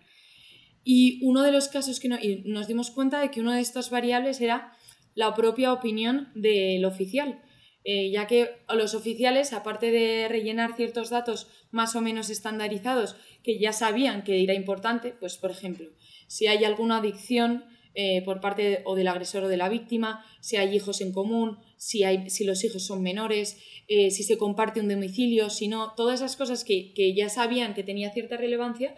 Y 0.84 1.24
uno 1.24 1.43
de 1.43 1.52
los 1.52 1.67
casos 1.67 2.00
que 2.00 2.10
nos 2.10 2.67
dimos 2.67 2.89
cuenta 2.89 3.21
de 3.21 3.30
que 3.30 3.41
una 3.41 3.56
de 3.56 3.62
estas 3.62 3.91
variables 3.91 4.41
era 4.41 4.76
la 5.13 5.36
propia 5.36 5.71
opinión 5.71 6.32
del 6.34 6.84
oficial, 6.84 7.43
eh, 7.84 8.10
ya 8.10 8.26
que 8.26 8.50
los 8.74 8.95
oficiales, 8.95 9.54
aparte 9.54 9.91
de 9.91 10.28
rellenar 10.28 10.76
ciertos 10.76 11.12
datos 11.12 11.47
más 11.69 11.95
o 11.95 12.02
menos 12.02 12.32
estandarizados 12.32 13.15
que 13.43 13.60
ya 13.60 13.71
sabían 13.71 14.24
que 14.24 14.41
era 14.41 14.56
importante, 14.56 15.13
pues 15.19 15.38
por 15.38 15.52
ejemplo, 15.52 15.91
si 16.31 16.47
hay 16.47 16.63
alguna 16.63 16.99
adicción 16.99 17.65
eh, 17.93 18.21
por 18.23 18.39
parte 18.39 18.83
o 18.85 18.95
del 18.95 19.09
agresor 19.09 19.43
o 19.43 19.47
de 19.49 19.57
la 19.57 19.67
víctima, 19.67 20.25
si 20.39 20.55
hay 20.55 20.73
hijos 20.73 21.01
en 21.01 21.11
común, 21.11 21.57
si, 21.75 22.05
hay, 22.05 22.29
si 22.29 22.45
los 22.45 22.63
hijos 22.63 22.85
son 22.85 23.01
menores, 23.01 23.57
eh, 23.89 24.11
si 24.11 24.23
se 24.23 24.37
comparte 24.37 24.79
un 24.79 24.87
domicilio, 24.87 25.49
si 25.49 25.67
no, 25.67 25.93
todas 25.93 26.21
esas 26.21 26.37
cosas 26.37 26.63
que, 26.63 26.93
que 26.93 27.13
ya 27.13 27.27
sabían 27.27 27.73
que 27.73 27.83
tenía 27.83 28.13
cierta 28.13 28.37
relevancia, 28.37 28.95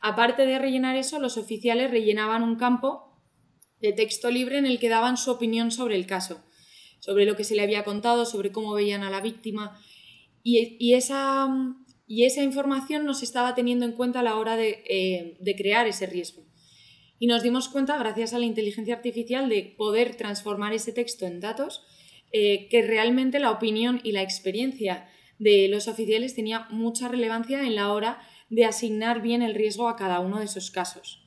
aparte 0.00 0.46
de 0.46 0.58
rellenar 0.58 0.96
eso, 0.96 1.20
los 1.20 1.36
oficiales 1.36 1.90
rellenaban 1.90 2.42
un 2.42 2.56
campo 2.56 3.20
de 3.78 3.92
texto 3.92 4.30
libre 4.30 4.56
en 4.56 4.64
el 4.64 4.78
que 4.78 4.88
daban 4.88 5.18
su 5.18 5.32
opinión 5.32 5.70
sobre 5.70 5.96
el 5.96 6.06
caso, 6.06 6.42
sobre 6.98 7.26
lo 7.26 7.36
que 7.36 7.44
se 7.44 7.56
le 7.56 7.62
había 7.62 7.84
contado, 7.84 8.24
sobre 8.24 8.52
cómo 8.52 8.72
veían 8.72 9.02
a 9.02 9.10
la 9.10 9.20
víctima. 9.20 9.78
Y, 10.42 10.78
y 10.80 10.94
esa, 10.94 11.46
y 12.06 12.24
esa 12.24 12.42
información 12.42 13.04
no 13.04 13.12
se 13.12 13.26
estaba 13.26 13.54
teniendo 13.54 13.84
en 13.84 13.92
cuenta 13.92 14.20
a 14.20 14.22
la 14.22 14.36
hora 14.36 14.56
de, 14.56 14.82
eh, 14.88 15.36
de 15.40 15.56
crear 15.56 15.86
ese 15.86 16.06
riesgo. 16.06 16.48
Y 17.20 17.26
nos 17.26 17.42
dimos 17.42 17.68
cuenta, 17.68 17.98
gracias 17.98 18.32
a 18.32 18.38
la 18.38 18.46
inteligencia 18.46 18.94
artificial, 18.94 19.50
de 19.50 19.74
poder 19.76 20.16
transformar 20.16 20.72
ese 20.72 20.92
texto 20.92 21.26
en 21.26 21.38
datos, 21.38 21.84
eh, 22.32 22.66
que 22.70 22.80
realmente 22.80 23.38
la 23.38 23.50
opinión 23.50 24.00
y 24.02 24.12
la 24.12 24.22
experiencia 24.22 25.06
de 25.38 25.68
los 25.68 25.86
oficiales 25.86 26.34
tenía 26.34 26.66
mucha 26.70 27.08
relevancia 27.08 27.60
en 27.66 27.74
la 27.74 27.92
hora 27.92 28.20
de 28.48 28.64
asignar 28.64 29.20
bien 29.20 29.42
el 29.42 29.54
riesgo 29.54 29.88
a 29.88 29.96
cada 29.96 30.20
uno 30.20 30.38
de 30.38 30.46
esos 30.46 30.70
casos. 30.70 31.22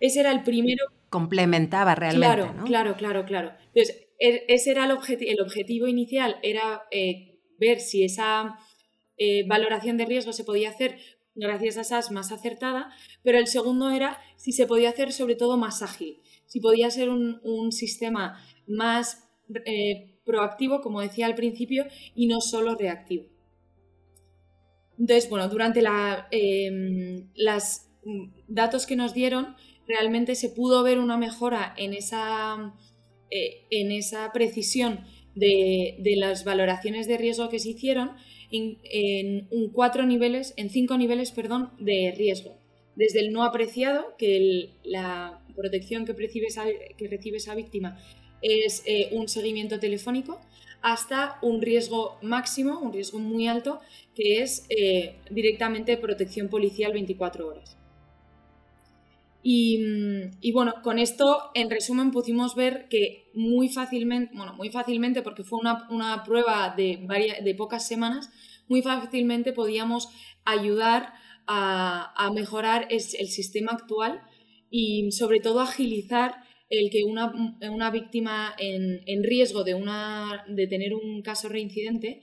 Ese 0.00 0.18
era 0.18 0.32
el 0.32 0.42
primero. 0.42 0.84
Complementaba 1.10 1.94
realmente. 1.94 2.26
Claro, 2.26 2.64
claro, 2.64 2.96
claro, 2.96 3.24
claro. 3.24 3.52
Entonces, 3.72 4.08
e, 4.18 4.46
ese 4.48 4.72
era 4.72 4.84
el, 4.84 4.98
el 5.20 5.40
objetivo 5.40 5.86
inicial, 5.86 6.38
era 6.42 6.82
eh, 6.90 7.38
ver 7.58 7.78
si 7.78 8.02
esa 8.02 8.58
eh, 9.16 9.44
valoración 9.46 9.96
de 9.96 10.06
riesgo 10.06 10.32
se 10.32 10.44
podía 10.44 10.70
hacer 10.70 10.98
gracias 11.38 11.78
a 11.78 11.84
SAS 11.84 12.10
más 12.10 12.32
acertada, 12.32 12.90
pero 13.22 13.38
el 13.38 13.46
segundo 13.46 13.90
era 13.90 14.18
si 14.36 14.52
se 14.52 14.66
podía 14.66 14.90
hacer 14.90 15.12
sobre 15.12 15.36
todo 15.36 15.56
más 15.56 15.82
ágil, 15.82 16.20
si 16.46 16.60
podía 16.60 16.90
ser 16.90 17.08
un, 17.08 17.72
sistema 17.72 18.42
más 18.66 19.28
eh, 19.64 20.18
proactivo, 20.24 20.80
como 20.80 21.00
decía 21.00 21.26
al 21.26 21.34
principio, 21.34 21.86
y 22.14 22.26
no 22.26 22.40
solo 22.40 22.74
reactivo. 22.74 23.26
Entonces, 24.98 25.30
bueno, 25.30 25.48
durante 25.48 25.80
los 25.80 26.24
em, 26.32 27.30
datos 28.48 28.86
que 28.86 28.96
nos 28.96 29.14
dieron, 29.14 29.54
realmente 29.86 30.34
se 30.34 30.48
pudo 30.48 30.82
ver 30.82 30.98
una 30.98 31.16
mejora 31.16 31.72
en 31.76 31.94
esa, 31.94 32.74
eh, 33.30 33.66
en 33.70 33.92
esa 33.92 34.32
precisión 34.32 35.04
de, 35.36 35.96
de, 36.00 36.16
las 36.16 36.44
valoraciones 36.44 37.06
de 37.06 37.16
riesgo 37.16 37.48
que 37.48 37.60
se 37.60 37.70
hicieron 37.70 38.16
en, 38.50 39.70
cuatro 39.72 40.06
niveles, 40.06 40.54
en 40.56 40.70
cinco 40.70 40.96
niveles 40.96 41.32
perdón, 41.32 41.70
de 41.78 42.14
riesgo. 42.16 42.56
Desde 42.96 43.20
el 43.20 43.32
no 43.32 43.44
apreciado, 43.44 44.16
que 44.18 44.70
la 44.82 45.40
protección 45.54 46.04
que 46.04 46.12
recibe 46.12 46.46
esa, 46.46 46.64
que 46.96 47.08
recibe 47.08 47.36
esa 47.36 47.54
víctima 47.54 47.98
es 48.42 48.82
eh, 48.86 49.08
un 49.12 49.28
seguimiento 49.28 49.78
telefónico, 49.78 50.40
hasta 50.82 51.38
un 51.42 51.60
riesgo 51.60 52.18
máximo, 52.22 52.78
un 52.80 52.92
riesgo 52.92 53.18
muy 53.18 53.46
alto, 53.46 53.80
que 54.14 54.42
es 54.42 54.64
eh, 54.68 55.16
directamente 55.30 55.96
protección 55.96 56.48
policial 56.48 56.92
24 56.92 57.48
horas. 57.48 57.77
Mm, 59.44 60.38
y, 60.40 60.52
bueno, 60.52 60.74
con 60.82 60.98
esto, 60.98 61.50
en 61.54 61.70
resumen, 61.70 62.10
pudimos 62.10 62.54
ver 62.54 62.88
que 62.88 63.30
muy 63.34 63.68
fácilmente, 63.68 64.36
bueno, 64.36 64.54
muy 64.54 64.70
fácilmente, 64.70 65.22
porque 65.22 65.44
fue 65.44 65.60
una, 65.60 66.22
prueba 66.24 66.74
de, 66.76 67.06
de 67.42 67.54
pocas 67.54 67.86
semanas, 67.86 68.30
muy 68.68 68.82
fácilmente 68.82 69.52
podíamos 69.52 70.08
ayudar 70.44 71.12
a, 71.46 72.30
mejorar 72.34 72.88
el 72.90 73.00
sistema 73.00 73.72
actual 73.72 74.20
y 74.70 75.10
sobre 75.12 75.40
todo 75.40 75.60
agilizar 75.60 76.34
el 76.68 76.90
que 76.90 77.04
una, 77.04 77.32
una 77.70 77.90
víctima 77.90 78.54
en, 78.58 79.00
en, 79.06 79.24
riesgo 79.24 79.64
de, 79.64 79.74
una, 79.74 80.44
de 80.48 80.66
tener 80.66 80.94
un 80.94 81.22
caso 81.22 81.48
reincidente 81.48 82.20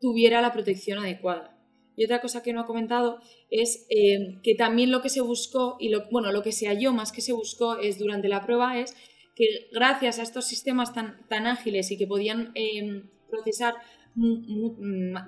tuviera 0.00 0.40
la 0.40 0.52
protección 0.52 0.98
adecuada. 0.98 1.58
Y 1.96 2.04
otra 2.04 2.20
cosa 2.20 2.42
que 2.42 2.52
no 2.52 2.60
ha 2.60 2.66
comentado 2.66 3.20
es 3.50 3.86
eh, 3.90 4.38
que 4.42 4.54
también 4.54 4.90
lo 4.90 5.02
que 5.02 5.08
se 5.08 5.20
buscó, 5.20 5.76
y 5.78 5.88
lo, 5.88 6.08
bueno, 6.10 6.32
lo 6.32 6.42
que 6.42 6.52
se 6.52 6.66
halló 6.66 6.92
más 6.92 7.12
que 7.12 7.20
se 7.20 7.32
buscó 7.32 7.76
es 7.76 7.98
durante 7.98 8.28
la 8.28 8.44
prueba, 8.44 8.78
es 8.78 8.94
que 9.34 9.68
gracias 9.72 10.18
a 10.18 10.22
estos 10.22 10.46
sistemas 10.46 10.92
tan, 10.92 11.26
tan 11.28 11.46
ágiles 11.46 11.90
y 11.90 11.98
que 11.98 12.06
podían 12.06 12.52
eh, 12.54 13.04
procesar 13.30 13.74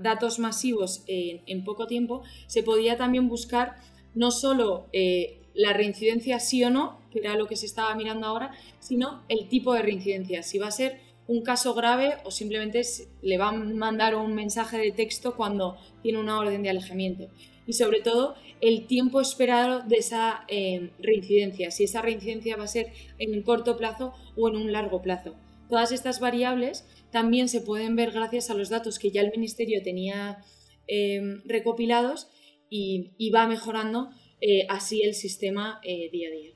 datos 0.00 0.38
masivos 0.38 1.04
en, 1.06 1.62
poco 1.62 1.86
tiempo, 1.86 2.22
se 2.46 2.62
podía 2.62 2.96
también 2.96 3.28
buscar 3.28 3.76
no 4.14 4.30
solo 4.30 4.88
eh, 4.94 5.42
la 5.54 5.74
reincidencia 5.74 6.40
sí 6.40 6.64
o 6.64 6.70
no, 6.70 7.00
que 7.10 7.18
era 7.18 7.36
lo 7.36 7.46
que 7.46 7.56
se 7.56 7.66
estaba 7.66 7.94
mirando 7.94 8.26
ahora, 8.26 8.52
sino 8.78 9.24
el 9.28 9.48
tipo 9.48 9.74
de 9.74 9.82
reincidencia, 9.82 10.42
si 10.42 10.58
va 10.58 10.68
a 10.68 10.70
ser 10.70 11.00
un 11.26 11.42
caso 11.42 11.74
grave 11.74 12.14
o 12.24 12.30
simplemente 12.30 12.80
le 13.20 13.36
va 13.36 13.48
a 13.48 13.52
mandar 13.52 14.16
un 14.16 14.34
mensaje 14.34 14.78
de 14.78 14.92
texto 14.92 15.36
cuando 15.36 15.76
tiene 16.02 16.18
una 16.18 16.38
orden 16.38 16.62
de 16.62 16.70
alejamiento. 16.70 17.28
Y 17.68 17.74
sobre 17.74 18.00
todo 18.00 18.34
el 18.62 18.86
tiempo 18.86 19.20
esperado 19.20 19.82
de 19.82 19.96
esa 19.96 20.44
eh, 20.48 20.90
reincidencia, 20.98 21.70
si 21.70 21.84
esa 21.84 22.00
reincidencia 22.00 22.56
va 22.56 22.64
a 22.64 22.68
ser 22.68 22.92
en 23.18 23.34
un 23.34 23.42
corto 23.42 23.76
plazo 23.76 24.14
o 24.36 24.48
en 24.48 24.56
un 24.56 24.72
largo 24.72 25.02
plazo. 25.02 25.36
Todas 25.68 25.92
estas 25.92 26.18
variables 26.18 26.86
también 27.12 27.50
se 27.50 27.60
pueden 27.60 27.94
ver 27.94 28.10
gracias 28.10 28.48
a 28.48 28.54
los 28.54 28.70
datos 28.70 28.98
que 28.98 29.10
ya 29.10 29.20
el 29.20 29.30
Ministerio 29.32 29.82
tenía 29.82 30.38
eh, 30.86 31.42
recopilados 31.44 32.28
y, 32.70 33.30
va 33.34 33.46
mejorando 33.46 34.08
eh, 34.40 34.66
así 34.70 35.02
el 35.02 35.14
sistema 35.14 35.80
día 35.82 36.28
a 36.28 36.32
día. 36.32 36.50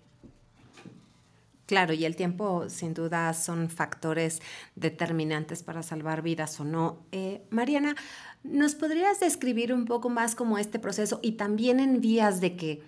Claro, 1.66 1.92
y 1.92 2.06
el 2.06 2.16
tiempo 2.16 2.68
sin 2.68 2.94
duda 2.94 3.32
son 3.34 3.68
factores 3.68 4.40
determinantes 4.76 5.62
para 5.62 5.82
salvar 5.82 6.22
vidas 6.22 6.58
o 6.60 6.64
no. 6.64 7.06
Mariana, 7.50 7.96
¿nos 8.44 8.74
podrías 8.74 9.20
describir 9.20 9.72
un 9.72 9.86
poco 9.86 10.08
más 10.08 10.34
como 10.34 10.58
este 10.58 10.78
proceso 10.78 11.20
y 11.22 11.32
también 11.32 11.80
en 11.80 12.00
vías 12.00 12.40
de 12.40 12.56
que 12.56 12.82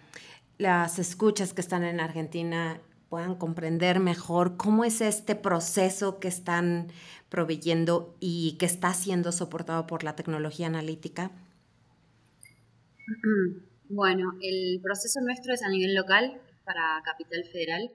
las 0.59 0.99
escuchas 0.99 1.53
que 1.53 1.61
están 1.61 1.85
en 1.85 2.01
Argentina 2.01 2.81
puedan 3.09 3.35
comprender 3.37 4.01
mejor 4.01 4.57
cómo 4.57 4.85
es 4.85 5.01
este 5.01 5.35
proceso 5.35 6.19
que 6.19 6.29
están 6.29 6.89
proveyendo 7.29 8.17
y 8.21 8.57
que 8.59 8.67
está 8.67 8.93
siendo 8.95 9.33
soportado 9.33 9.87
por 9.87 10.05
la 10.05 10.17
tecnología 10.17 10.67
analítica? 10.67 11.31
Bueno, 13.89 14.33
el 14.41 14.81
proceso 14.83 15.21
nuestro 15.23 15.53
es 15.53 15.63
a 15.63 15.69
nivel 15.69 15.95
local 15.95 16.41
para 16.65 17.03
Capital 17.05 17.45
Federal 17.53 17.91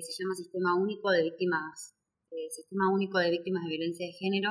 se 0.00 0.22
llama 0.22 0.34
Sistema 0.34 0.74
Único 0.74 1.10
de 1.10 1.22
Víctimas, 1.22 1.94
eh, 2.30 2.50
Sistema 2.50 2.92
Único 2.92 3.18
de 3.18 3.30
Víctimas 3.30 3.62
de 3.64 3.70
Violencia 3.70 4.06
de 4.06 4.12
Género. 4.12 4.50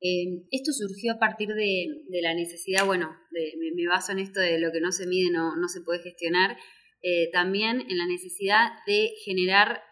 Eh, 0.00 0.46
esto 0.50 0.72
surgió 0.72 1.12
a 1.12 1.18
partir 1.18 1.48
de, 1.48 1.86
la 2.22 2.34
necesidad, 2.34 2.86
bueno, 2.86 3.14
me, 3.30 3.86
baso 3.86 4.12
en 4.12 4.18
esto 4.18 4.40
de 4.40 4.58
lo 4.58 4.72
que 4.72 4.80
no 4.80 4.92
se 4.92 5.06
mide 5.06 5.30
no, 5.30 5.56
no 5.56 5.68
se 5.68 5.82
puede 5.82 6.02
gestionar, 6.02 6.56
eh, 7.02 7.30
también 7.32 7.80
en 7.88 7.98
la 7.98 8.06
necesidad 8.06 8.70
de 8.86 9.10
generar 9.24 9.82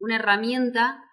una 0.00 0.16
herramienta. 0.16 1.04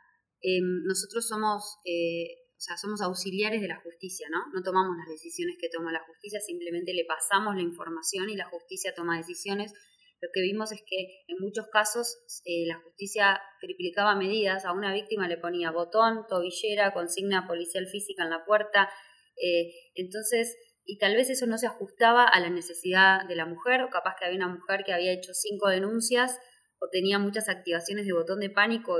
nosotros 0.85 1.27
somos, 1.27 1.77
o 1.85 2.61
sea, 2.61 2.77
somos 2.77 3.01
auxiliares 3.01 3.61
de 3.61 3.67
la 3.67 3.79
justicia, 3.81 4.27
¿no? 4.31 4.39
No 4.53 4.63
tomamos 4.63 4.97
las 4.97 5.07
decisiones 5.07 5.55
que 5.59 5.69
toma 5.69 5.91
la 5.91 6.03
justicia, 6.07 6.39
simplemente 6.39 6.93
le 6.93 7.05
pasamos 7.05 7.55
la 7.55 7.61
información 7.61 8.29
y 8.29 8.35
la 8.35 8.45
justicia 8.45 8.93
toma 8.95 9.17
decisiones 9.17 9.71
lo 10.25 10.31
que 10.33 10.41
vimos 10.41 10.71
es 10.71 10.81
que 10.87 11.23
en 11.27 11.37
muchos 11.39 11.67
casos 11.67 12.17
eh, 12.45 12.65
la 12.65 12.79
justicia 12.79 13.39
triplicaba 13.61 14.15
medidas, 14.15 14.65
a 14.65 14.71
una 14.71 14.91
víctima 14.91 15.27
le 15.27 15.37
ponía 15.37 15.69
botón, 15.69 16.25
tobillera, 16.27 16.93
consigna 16.93 17.45
policial 17.47 17.85
física 17.85 18.23
en 18.23 18.31
la 18.31 18.43
puerta, 18.43 18.89
eh, 19.41 19.71
entonces, 19.93 20.57
y 20.83 20.97
tal 20.97 21.15
vez 21.15 21.29
eso 21.29 21.45
no 21.45 21.59
se 21.59 21.67
ajustaba 21.67 22.25
a 22.25 22.39
la 22.39 22.49
necesidad 22.49 23.27
de 23.27 23.35
la 23.35 23.45
mujer, 23.45 23.83
o 23.83 23.89
capaz 23.89 24.15
que 24.17 24.25
había 24.25 24.37
una 24.37 24.47
mujer 24.47 24.83
que 24.83 24.93
había 24.93 25.13
hecho 25.13 25.33
cinco 25.33 25.69
denuncias 25.69 26.39
o 26.79 26.89
tenía 26.91 27.19
muchas 27.19 27.47
activaciones 27.47 28.05
de 28.05 28.13
botón 28.13 28.39
de 28.39 28.49
pánico 28.49 28.97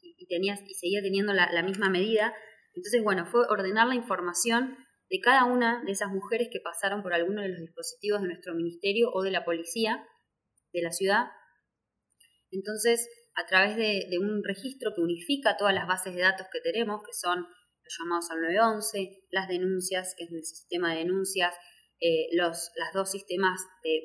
y, 0.00 0.26
tenía, 0.26 0.54
y 0.64 0.74
seguía 0.74 1.02
teniendo 1.02 1.32
la, 1.32 1.50
la 1.52 1.62
misma 1.62 1.90
medida. 1.90 2.32
Entonces, 2.74 3.02
bueno, 3.02 3.26
fue 3.26 3.46
ordenar 3.48 3.88
la 3.88 3.96
información 3.96 4.76
de 5.10 5.20
cada 5.20 5.44
una 5.44 5.82
de 5.84 5.92
esas 5.92 6.10
mujeres 6.10 6.48
que 6.50 6.60
pasaron 6.60 7.02
por 7.02 7.14
alguno 7.14 7.42
de 7.42 7.48
los 7.48 7.58
dispositivos 7.58 8.22
de 8.22 8.28
nuestro 8.28 8.54
ministerio 8.54 9.10
o 9.12 9.22
de 9.22 9.32
la 9.32 9.44
policía 9.44 10.06
de 10.72 10.82
la 10.82 10.92
ciudad. 10.92 11.26
Entonces, 12.50 13.08
a 13.34 13.46
través 13.46 13.76
de, 13.76 14.18
un 14.18 14.42
registro 14.44 14.92
que 14.94 15.00
unifica 15.00 15.56
todas 15.56 15.74
las 15.74 15.86
bases 15.86 16.14
de 16.14 16.22
datos 16.22 16.46
que 16.52 16.60
tenemos, 16.60 17.02
que 17.04 17.12
son 17.12 17.40
los 17.40 17.96
llamados 17.98 18.30
al 18.30 18.40
911, 18.42 19.26
las 19.30 19.48
denuncias, 19.48 20.14
que 20.16 20.24
es 20.24 20.32
el 20.32 20.44
sistema 20.44 20.92
de 20.92 20.98
denuncias, 20.98 21.54
eh, 22.00 22.28
los 22.32 22.72
dos 22.92 23.10
sistemas 23.10 23.60
de, 23.84 24.02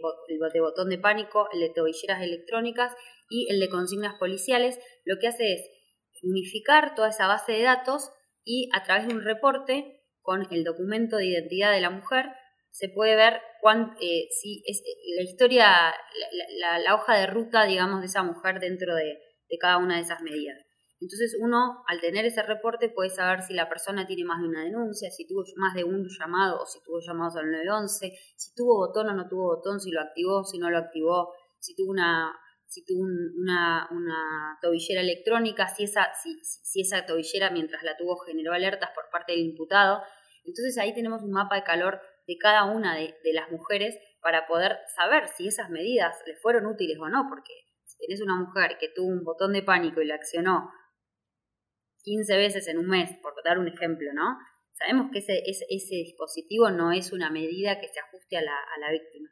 de, 0.53 0.59
botón 0.61 0.89
de 0.89 0.99
pánico, 0.99 1.49
el 1.51 1.59
de 1.61 1.69
tobilleras 1.69 2.21
electrónicas 2.21 2.93
y 3.29 3.51
el 3.51 3.59
de 3.59 3.69
consignas 3.69 4.15
policiales, 4.19 4.79
lo 5.03 5.17
que 5.19 5.27
hace 5.27 5.53
es 5.53 5.61
unificar 6.23 6.95
toda 6.95 7.09
esa 7.09 7.27
base 7.27 7.53
de 7.53 7.63
datos 7.63 8.11
y 8.43 8.69
a 8.73 8.83
través 8.83 9.07
de 9.07 9.13
un 9.13 9.23
reporte 9.23 10.03
con 10.21 10.47
el 10.51 10.63
documento 10.63 11.17
de 11.17 11.25
identidad 11.25 11.71
de 11.71 11.81
la 11.81 11.89
mujer 11.89 12.25
se 12.71 12.89
puede 12.89 13.15
ver 13.15 13.41
eh, 14.01 14.27
si 14.31 14.63
es, 14.65 14.79
eh, 14.79 15.15
la 15.15 15.23
historia, 15.23 15.93
la, 16.83 16.95
hoja 16.95 17.15
de 17.17 17.27
ruta, 17.27 17.65
digamos, 17.65 18.01
de 18.01 18.07
esa 18.07 18.23
mujer 18.23 18.59
dentro 18.59 18.95
de, 18.95 19.19
cada 19.59 19.77
una 19.77 19.95
de 19.95 20.01
esas 20.01 20.21
medidas. 20.21 20.57
Entonces 20.99 21.37
uno, 21.39 21.83
al 21.87 22.01
tener 22.01 22.25
ese 22.25 22.41
reporte, 22.41 22.89
puede 22.89 23.09
saber 23.09 23.41
si 23.43 23.53
la 23.53 23.69
persona 23.69 24.07
tiene 24.07 24.23
más 24.23 24.41
de 24.41 24.47
una 24.47 24.63
denuncia, 24.63 25.11
si 25.11 25.27
tuvo 25.27 25.43
más 25.57 25.75
de 25.75 25.83
un 25.83 26.07
llamado 26.09 26.59
o 26.61 26.65
si 26.65 26.79
tuvo 26.83 26.99
llamados 26.99 27.35
al 27.35 27.51
911, 27.51 28.11
si 28.35 28.55
tuvo 28.55 28.77
botón 28.77 29.09
o 29.09 29.13
no 29.13 29.27
tuvo 29.27 29.55
botón, 29.55 29.79
si 29.79 29.91
lo 29.91 30.01
activó, 30.01 30.43
si 30.43 30.57
no 30.57 30.69
lo 30.71 30.77
activó, 30.79 31.33
si 31.59 31.75
tuvo 31.75 31.91
una 31.91 32.33
si 32.65 32.83
tuvo 32.83 33.03
una, 33.03 33.87
una, 33.91 34.57
tobillera 34.61 34.99
electrónica, 34.99 35.69
si 35.69 35.85
esa, 35.85 36.09
si, 36.21 36.37
si 36.43 36.81
esa 36.81 37.05
tobillera 37.05 37.49
mientras 37.49 37.81
la 37.83 37.95
tuvo 37.95 38.17
generó 38.17 38.51
alertas 38.51 38.89
por 38.93 39.05
parte 39.09 39.31
del 39.31 39.41
imputado. 39.41 40.01
Entonces 40.43 40.77
ahí 40.77 40.93
tenemos 40.93 41.21
un 41.23 41.31
mapa 41.31 41.55
de 41.55 41.63
calor 41.63 42.01
de 42.27 42.37
cada 42.37 42.65
una 42.65 42.95
de, 42.95 43.15
las 43.33 43.49
mujeres 43.49 43.97
para 44.21 44.45
poder 44.47 44.77
saber 44.95 45.27
si 45.29 45.47
esas 45.47 45.69
medidas 45.69 46.15
le 46.25 46.35
fueron 46.35 46.65
útiles 46.65 46.97
o 46.99 47.07
no, 47.07 47.27
porque 47.29 47.53
si 47.85 47.97
tenés 47.99 48.21
una 48.21 48.35
mujer 48.35 48.77
que 48.79 48.89
tuvo 48.89 49.07
un 49.07 49.23
botón 49.23 49.53
de 49.53 49.63
pánico 49.63 50.01
y 50.01 50.05
la 50.05 50.15
accionó 50.15 50.69
15 52.03 52.37
veces 52.37 52.67
en 52.67 52.77
un 52.77 52.87
mes, 52.87 53.17
por 53.21 53.33
dar 53.43 53.59
un 53.59 53.67
ejemplo, 53.67 54.11
¿no? 54.13 54.37
Sabemos 54.73 55.07
que 55.11 55.19
ese, 55.19 55.41
ese, 55.45 55.95
dispositivo 55.95 56.69
no 56.69 56.91
es 56.91 57.11
una 57.11 57.31
medida 57.31 57.79
que 57.79 57.87
se 57.87 57.99
ajuste 57.99 58.37
a 58.37 58.41
la, 58.41 58.91
víctima. 58.91 59.29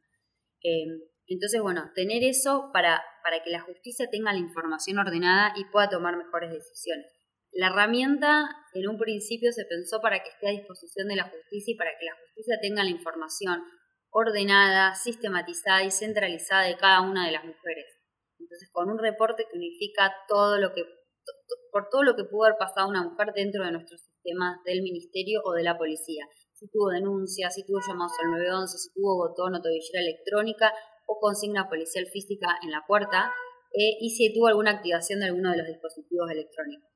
Em, 0.62 1.01
entonces, 1.27 1.62
bueno, 1.62 1.91
tener 1.93 2.23
eso 2.23 2.71
para, 2.73 3.03
para 3.23 3.43
que 3.43 3.51
la 3.51 3.62
justicia 3.62 4.10
tenga 4.10 4.34
la 4.34 4.39
información 4.39 4.97
ordenada 4.97 5.53
y 5.55 5.65
pueda 5.65 5.89
tomar 5.89 6.17
mejores 6.17 6.51
decisiones. 6.51 7.14
La 7.56 7.68
herramienta 7.68 8.50
en 8.74 8.89
un 8.89 8.98
principio 8.98 9.54
se 9.54 9.63
pensó 9.63 10.02
para 10.02 10.22
que 10.22 10.28
esté 10.28 10.50
a 10.50 10.52
disposición 10.52 11.08
de 11.08 11.15
la 11.15 11.24
justicia 11.24 11.72
y 11.72 11.78
para 11.78 11.91
que 11.98 12.04
la 12.04 12.18
justicia 12.20 12.60
tenga 12.62 12.84
la 12.84 12.89
información 12.89 13.63
ordenada, 14.10 14.94
sistematizada 14.94 15.86
y 15.86 15.89
centralizada 15.89 16.63
de 16.63 16.76
cada 16.76 17.00
una 17.00 17.26
de 17.26 17.32
las 17.32 17.46
mujeres. 17.46 17.86
Entonces, 18.38 18.70
con 18.74 18.89
un 18.89 19.00
reporte 19.00 19.48
que 19.50 19.58
unifica 19.58 20.13
todo 20.28 20.60
lo 20.60 20.74
que 20.74 20.84
por 21.72 21.88
todo 21.89 22.04
lo 22.04 22.15
que 22.18 22.26
pudo 22.26 22.44
haber 22.44 22.58
pasado 22.60 22.89
una 22.89 23.04
mujer 23.04 23.32
dentro 23.34 23.63
de 23.63 23.72
nuestro 23.72 23.98
sistema 23.98 24.62
del 24.65 24.82
ministerio 24.82 25.39
o 25.46 25.54
de 25.54 25.63
la 25.63 25.78
policía. 25.78 26.28
Si 26.54 26.68
tuvo 26.70 26.89
denuncias, 26.89 27.56
si 27.56 27.65
tuvo 27.65 27.80
llamados 27.88 28.13
al 28.20 28.32
911, 28.32 28.78
si 28.78 28.94
tuvo 28.94 29.15
botón 29.15 29.56
o 29.56 29.62
tobillera 29.62 30.02
electrónica 30.02 30.74
o 31.08 31.20
consigna 31.20 31.70
policial 31.70 32.06
física 32.08 32.60
en 32.63 32.72
la 32.72 32.84
puerta 32.86 33.32
eh, 33.74 33.96
y 34.00 34.10
si 34.10 34.34
tuvo 34.34 34.48
alguna 34.48 34.72
activación 34.72 35.20
de 35.20 35.28
alguno 35.28 35.52
de 35.52 35.58
los 35.58 35.68
dispositivos 35.68 36.30
electrónicos. 36.32 36.94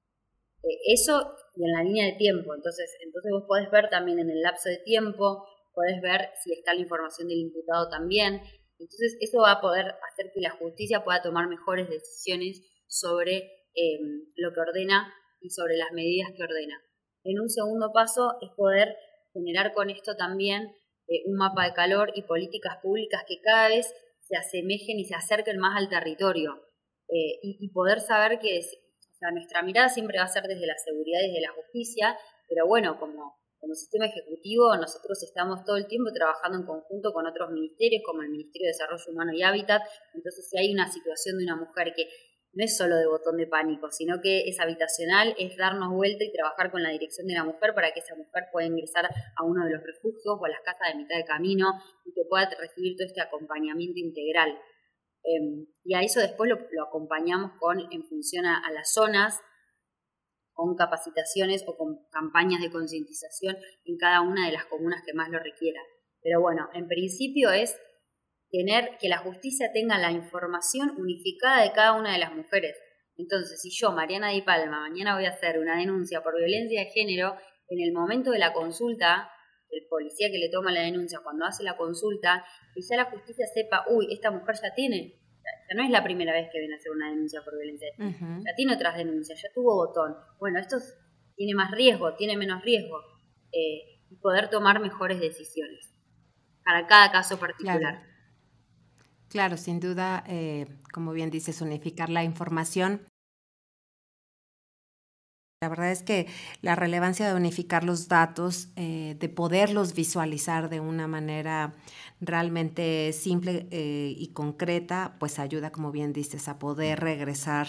Eh, 0.63 0.93
eso 0.93 1.35
y 1.55 1.65
en 1.65 1.71
la 1.71 1.83
línea 1.83 2.05
de 2.05 2.17
tiempo. 2.17 2.53
Entonces, 2.55 2.95
entonces 3.03 3.31
vos 3.31 3.43
podés 3.47 3.69
ver 3.69 3.89
también 3.89 4.19
en 4.19 4.29
el 4.29 4.41
lapso 4.41 4.69
de 4.69 4.77
tiempo, 4.77 5.45
podés 5.73 6.01
ver 6.01 6.29
si 6.41 6.53
está 6.53 6.73
la 6.73 6.81
información 6.81 7.27
del 7.27 7.39
imputado 7.39 7.89
también. 7.89 8.41
Entonces, 8.79 9.17
eso 9.19 9.41
va 9.41 9.53
a 9.53 9.61
poder 9.61 9.85
hacer 9.85 10.31
que 10.33 10.41
la 10.41 10.51
justicia 10.51 11.03
pueda 11.03 11.21
tomar 11.21 11.47
mejores 11.47 11.89
decisiones 11.89 12.61
sobre 12.87 13.67
em, 13.75 14.25
lo 14.35 14.53
que 14.53 14.61
ordena 14.61 15.13
y 15.41 15.49
sobre 15.49 15.77
las 15.77 15.91
medidas 15.91 16.31
que 16.35 16.43
ordena. 16.43 16.75
En 17.23 17.39
un 17.39 17.49
segundo 17.49 17.91
paso 17.93 18.37
es 18.41 18.49
poder 18.55 18.95
generar 19.33 19.73
con 19.73 19.89
esto 19.89 20.15
también 20.15 20.75
eh, 21.07 21.23
un 21.25 21.35
mapa 21.35 21.65
de 21.65 21.73
calor 21.73 22.11
y 22.15 22.23
políticas 22.23 22.77
públicas 22.81 23.23
que 23.27 23.41
cada 23.41 23.67
vez 23.67 23.93
se 24.21 24.37
asemejen 24.37 24.99
y 24.99 25.05
se 25.05 25.15
acerquen 25.15 25.59
más 25.59 25.77
al 25.77 25.89
territorio 25.89 26.55
eh, 27.09 27.39
y, 27.41 27.57
y, 27.59 27.69
poder 27.71 27.99
saber 27.99 28.39
que 28.39 28.57
sea, 29.19 29.31
nuestra 29.31 29.61
mirada 29.61 29.89
siempre 29.89 30.17
va 30.17 30.25
a 30.25 30.27
ser 30.27 30.43
desde 30.43 30.65
la 30.65 30.77
seguridad 30.77 31.19
y 31.21 31.27
desde 31.27 31.41
la 31.41 31.53
justicia, 31.53 32.17
pero 32.47 32.65
bueno, 32.65 32.97
como, 32.99 33.37
como 33.59 33.75
sistema 33.75 34.05
ejecutivo 34.07 34.75
nosotros 34.77 35.21
estamos 35.23 35.63
todo 35.65 35.77
el 35.77 35.87
tiempo 35.87 36.11
trabajando 36.13 36.57
en 36.57 36.65
conjunto 36.65 37.11
con 37.11 37.27
otros 37.27 37.51
ministerios, 37.51 38.01
como 38.05 38.21
el 38.21 38.29
Ministerio 38.29 38.67
de 38.67 38.73
Desarrollo 38.73 39.11
Humano 39.11 39.33
y 39.33 39.43
Hábitat, 39.43 39.81
entonces 40.13 40.49
si 40.49 40.57
hay 40.57 40.73
una 40.73 40.91
situación 40.91 41.37
de 41.37 41.43
una 41.43 41.57
mujer 41.57 41.93
que 41.95 42.07
no 42.53 42.63
es 42.63 42.75
solo 42.75 42.95
de 42.95 43.05
botón 43.05 43.37
de 43.37 43.45
pánico, 43.45 43.91
sino 43.91 44.21
que 44.21 44.49
es 44.49 44.59
habitacional, 44.59 45.35
es 45.37 45.55
darnos 45.55 45.93
vuelta 45.93 46.23
y 46.23 46.31
trabajar 46.31 46.71
con 46.71 46.81
la 46.81 46.89
dirección 46.89 47.27
de 47.27 47.35
la 47.35 47.43
mujer 47.43 47.75
para 47.75 47.91
que 47.91 47.99
esa 47.99 48.15
mujer 48.15 48.45
pueda 48.51 48.67
ingresar 48.67 49.05
a 49.05 49.43
uno 49.43 49.65
de 49.65 49.71
los 49.71 49.83
refugios 49.83 50.37
o 50.39 50.45
a 50.45 50.49
las 50.49 50.61
casas 50.61 50.89
de 50.91 50.97
mitad 50.97 51.15
de 51.15 51.25
camino 51.25 51.73
y 52.05 52.13
que 52.13 52.23
pueda 52.27 52.49
recibir 52.59 52.97
todo 52.97 53.05
este 53.05 53.21
acompañamiento 53.21 53.99
integral. 53.99 54.57
Em, 55.23 55.67
y 55.83 55.93
a 55.95 56.01
eso 56.01 56.19
después 56.19 56.49
lo, 56.49 56.83
acompañamos 56.83 57.51
con, 57.59 57.79
en 57.91 58.03
función 58.03 58.45
a, 58.45 58.61
las 58.71 58.91
zonas, 58.91 59.39
con 60.53 60.75
capacitaciones 60.75 61.63
o 61.67 61.75
con 61.77 62.07
campañas 62.11 62.61
de 62.61 62.71
concientización 62.71 63.57
en 63.85 63.97
cada 63.97 64.21
una 64.21 64.47
de 64.47 64.53
las 64.53 64.65
comunas 64.65 65.03
que 65.05 65.13
más 65.13 65.29
lo 65.29 65.39
requiera. 65.39 65.81
Pero 66.21 66.41
bueno, 66.41 66.69
en 66.73 66.87
principio 66.87 67.51
es 67.51 67.77
tener 68.51 68.97
que 68.99 69.09
la 69.09 69.19
justicia 69.19 69.71
tenga 69.73 69.97
la 69.97 70.11
información 70.11 70.91
unificada 70.97 71.63
de 71.63 71.71
cada 71.71 71.93
una 71.93 72.11
de 72.11 72.19
las 72.19 72.33
mujeres. 72.33 72.75
Entonces, 73.15 73.61
si 73.61 73.69
yo, 73.71 73.91
Mariana 73.91 74.29
Di 74.29 74.41
Palma, 74.41 74.81
mañana 74.81 75.15
voy 75.15 75.25
a 75.25 75.31
hacer 75.31 75.59
una 75.59 75.77
denuncia 75.77 76.21
por 76.21 76.37
violencia 76.37 76.81
de 76.81 76.89
género, 76.91 77.35
en 77.67 77.81
el 77.81 77.93
momento 77.93 78.31
de 78.31 78.39
la 78.39 78.53
consulta, 78.53 79.29
el 79.71 79.85
policía 79.87 80.29
que 80.31 80.37
le 80.37 80.49
toma 80.49 80.71
la 80.71 80.81
denuncia, 80.81 81.19
cuando 81.23 81.45
hace 81.45 81.63
la 81.63 81.77
consulta, 81.77 82.45
quizá 82.73 82.95
la 82.95 83.05
justicia 83.05 83.45
sepa, 83.53 83.85
uy, 83.89 84.07
esta 84.11 84.31
mujer 84.31 84.55
ya 84.61 84.73
tiene, 84.73 85.19
ya 85.43 85.75
no 85.75 85.83
es 85.83 85.89
la 85.89 86.03
primera 86.03 86.33
vez 86.33 86.49
que 86.51 86.59
viene 86.59 86.75
a 86.75 86.77
hacer 86.77 86.91
una 86.91 87.09
denuncia 87.09 87.41
por 87.43 87.55
violencia 87.55 87.87
ya 87.97 88.55
tiene 88.55 88.73
otras 88.73 88.97
denuncias, 88.97 89.41
ya 89.41 89.49
tuvo 89.53 89.75
botón. 89.75 90.15
Bueno, 90.39 90.59
esto 90.59 90.77
tiene 91.35 91.53
más 91.55 91.71
riesgo, 91.71 92.15
tiene 92.15 92.37
menos 92.37 92.61
riesgo, 92.63 92.99
eh, 93.51 93.99
y 94.09 94.15
poder 94.15 94.49
tomar 94.49 94.79
mejores 94.79 95.19
decisiones 95.19 95.93
para 96.63 96.87
cada 96.87 97.11
caso 97.11 97.39
particular. 97.39 98.03
Claro, 99.29 99.57
sin 99.57 99.79
duda, 99.79 100.23
eh, 100.27 100.65
como 100.91 101.13
bien 101.13 101.29
dices, 101.29 101.61
unificar 101.61 102.09
la 102.09 102.23
información. 102.23 103.07
La 105.61 105.67
verdad 105.67 105.91
es 105.91 106.03
que 106.03 106.27
la 106.61 106.75
relevancia 106.75 107.27
de 107.27 107.35
unificar 107.35 107.83
los 107.83 108.07
datos, 108.07 108.69
eh, 108.77 109.17
de 109.19 109.27
poderlos 109.27 109.93
visualizar 109.93 110.69
de 110.69 110.79
una 110.79 111.05
manera 111.05 111.75
realmente 112.21 113.11
simple 113.11 113.67
eh, 113.69 114.15
y 114.17 114.29
concreta, 114.29 115.17
pues 115.19 115.37
ayuda, 115.37 115.73
como 115.73 115.91
bien 115.91 116.13
dices, 116.13 116.47
a 116.47 116.59
poder 116.59 117.01
regresar 117.01 117.67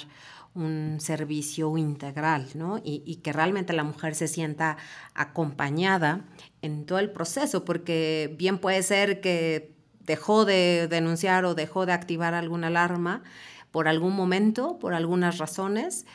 un 0.55 0.99
servicio 1.01 1.77
integral, 1.79 2.47
¿no? 2.55 2.81
Y, 2.85 3.17
que 3.25 3.33
realmente 3.33 3.73
la 3.73 3.83
mujer 3.83 4.15
se 4.15 4.29
sienta 4.29 4.77
acompañada 5.15 6.25
en 6.63 6.87
todo 6.87 7.01
el 7.01 7.11
proceso, 7.11 7.65
porque 7.65 8.37
bien 8.39 8.59
puede 8.59 8.85
ser 8.85 9.21
que 9.21 9.75
dejó 9.99 10.45
de 10.45 10.87
denunciar 10.89 11.45
o 11.45 11.57
dejó 11.57 11.87
de 11.87 11.93
activar 11.93 12.35
alguna 12.35 12.69
alarma 12.69 13.25
por 13.73 13.89
algún 13.89 14.15
momento, 14.15 14.79
por 14.79 14.95
algunas 14.95 15.39
razones. 15.39 16.07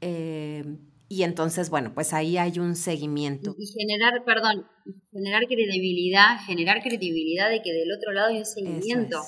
Eh, 0.00 0.64
y 1.12 1.24
entonces, 1.24 1.70
bueno, 1.70 1.92
pues 1.92 2.12
ahí 2.12 2.38
hay 2.38 2.60
un 2.60 2.76
seguimiento. 2.76 3.56
Y 3.58 3.66
generar, 3.66 4.24
perdón, 4.24 4.64
generar 5.10 5.42
credibilidad, 5.48 6.38
generar 6.46 6.80
credibilidad 6.82 7.50
de 7.50 7.60
que 7.62 7.72
del 7.72 7.90
otro 7.92 8.12
lado 8.12 8.28
hay 8.28 8.38
un 8.38 8.46
seguimiento. 8.46 9.18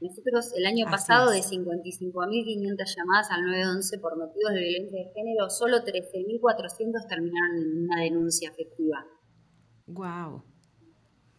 Nosotros 0.00 0.52
el 0.56 0.66
año 0.66 0.86
pasado 0.86 1.32
de 1.32 1.40
55.500 1.40 2.96
llamadas 2.96 3.30
al 3.32 3.44
911 3.44 3.98
por 3.98 4.16
motivos 4.16 4.52
de 4.52 4.60
violencia 4.60 5.00
de 5.00 5.12
género, 5.12 5.50
solo 5.50 5.78
13.400 5.78 7.08
terminaron 7.08 7.56
en 7.56 7.84
una 7.86 8.02
denuncia 8.02 8.48
efectiva. 8.48 9.04
Wow. 9.86 10.44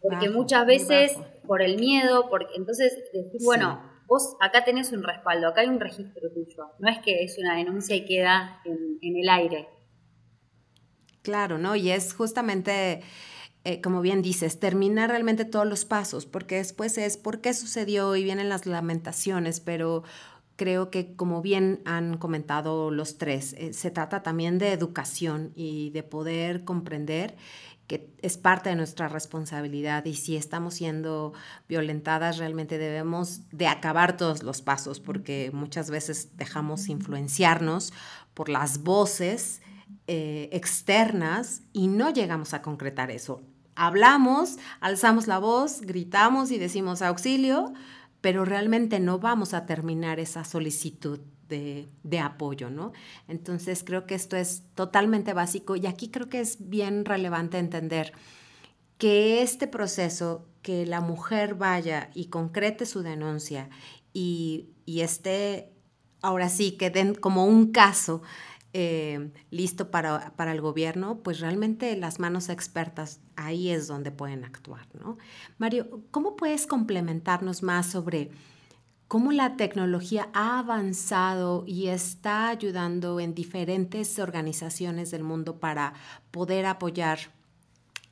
Porque 0.02 0.28
muchas 0.28 0.66
veces 0.66 1.12
por 1.46 1.62
el 1.62 1.78
miedo, 1.78 2.28
porque 2.28 2.56
entonces 2.56 2.94
decir, 3.10 3.40
bueno, 3.42 3.80
vos 4.06 4.36
acá 4.38 4.64
tenés 4.64 4.92
un 4.92 5.02
respaldo, 5.02 5.48
acá 5.48 5.62
hay 5.62 5.68
un 5.68 5.80
registro 5.80 6.30
tuyo, 6.30 6.72
no 6.78 6.90
es 6.90 6.98
que 6.98 7.24
es 7.24 7.38
una 7.38 7.56
denuncia 7.56 7.96
y 7.96 8.04
queda 8.04 8.60
en, 8.66 9.16
el 9.16 9.28
aire. 9.30 9.68
Claro, 11.24 11.56
¿no? 11.56 11.74
Y 11.74 11.90
es 11.90 12.12
justamente, 12.12 13.00
eh, 13.64 13.80
como 13.80 14.02
bien 14.02 14.20
dices, 14.20 14.60
terminar 14.60 15.08
realmente 15.08 15.46
todos 15.46 15.66
los 15.66 15.86
pasos, 15.86 16.26
porque 16.26 16.56
después 16.56 16.98
es 16.98 17.16
por 17.16 17.40
qué 17.40 17.54
sucedió 17.54 18.14
y 18.14 18.24
vienen 18.24 18.50
las 18.50 18.66
lamentaciones, 18.66 19.60
pero 19.60 20.02
creo 20.56 20.90
que 20.90 21.16
como 21.16 21.40
bien 21.40 21.80
han 21.86 22.18
comentado 22.18 22.90
los 22.90 23.16
tres, 23.16 23.54
eh, 23.54 23.72
se 23.72 23.90
trata 23.90 24.22
también 24.22 24.58
de 24.58 24.72
educación 24.72 25.52
y 25.54 25.88
de 25.90 26.02
poder 26.02 26.64
comprender 26.64 27.36
que 27.86 28.10
es 28.22 28.36
parte 28.38 28.70
de 28.70 28.76
nuestra 28.76 29.08
responsabilidad 29.08 30.04
y 30.06 30.14
si 30.14 30.36
estamos 30.36 30.74
siendo 30.74 31.32
violentadas 31.68 32.38
realmente 32.38 32.78
debemos 32.78 33.40
de 33.50 33.66
acabar 33.66 34.16
todos 34.16 34.42
los 34.42 34.62
pasos 34.62 35.00
porque 35.00 35.50
muchas 35.52 35.90
veces 35.90 36.30
dejamos 36.36 36.88
influenciarnos 36.88 37.92
por 38.34 38.48
las 38.48 38.82
voces 38.82 39.60
eh, 40.06 40.48
externas 40.52 41.62
y 41.72 41.88
no 41.88 42.10
llegamos 42.10 42.54
a 42.54 42.62
concretar 42.62 43.10
eso. 43.10 43.42
Hablamos, 43.76 44.56
alzamos 44.80 45.26
la 45.26 45.38
voz, 45.38 45.80
gritamos 45.80 46.50
y 46.50 46.58
decimos 46.58 47.02
auxilio, 47.02 47.72
pero 48.20 48.44
realmente 48.44 49.00
no 49.00 49.18
vamos 49.18 49.52
a 49.52 49.66
terminar 49.66 50.20
esa 50.20 50.44
solicitud 50.44 51.20
de, 51.48 52.18
apoyo, 52.20 52.70
¿no? 52.70 52.92
Entonces 53.28 53.84
creo 53.84 54.06
que 54.06 54.14
esto 54.14 54.36
es 54.36 54.62
totalmente 54.74 55.32
básico 55.34 55.76
y 55.76 55.86
aquí 55.86 56.08
creo 56.10 56.28
que 56.28 56.40
es 56.40 56.68
bien 56.68 57.04
relevante 57.04 57.58
entender 57.58 58.12
que 58.98 59.42
este 59.42 59.66
proceso, 59.66 60.46
que 60.62 60.86
la 60.86 61.00
mujer 61.00 61.54
vaya 61.54 62.10
y 62.14 62.26
concrete 62.26 62.86
su 62.86 63.02
denuncia 63.02 63.68
y, 64.12 64.68
esté, 64.86 65.72
ahora 66.22 66.48
sí, 66.48 66.72
que 66.72 66.90
den 66.90 67.14
como 67.14 67.46
un 67.46 67.72
caso 67.72 68.22
eh, 68.74 69.30
listo 69.50 69.90
para, 69.90 70.34
para, 70.36 70.52
el 70.52 70.60
gobierno, 70.60 71.20
pues 71.22 71.40
realmente 71.40 71.96
las 71.96 72.18
manos 72.18 72.50
expertas 72.50 73.20
ahí 73.36 73.70
es 73.70 73.86
donde 73.86 74.10
pueden 74.10 74.44
actuar, 74.44 74.86
¿no? 74.92 75.16
Mario, 75.56 76.02
¿cómo 76.10 76.36
puedes 76.36 76.66
complementarnos 76.66 77.62
más 77.62 77.86
sobre 77.86 78.30
cómo 79.08 79.32
la 79.32 79.56
tecnología 79.56 80.28
ha 80.34 80.58
avanzado 80.58 81.64
y 81.66 81.88
está 81.88 82.48
ayudando 82.48 83.20
en 83.20 83.34
diferentes 83.34 84.18
organizaciones 84.18 85.10
del 85.10 85.22
mundo 85.22 85.60
para 85.60 85.94
poder 86.30 86.66
apoyar 86.66 87.18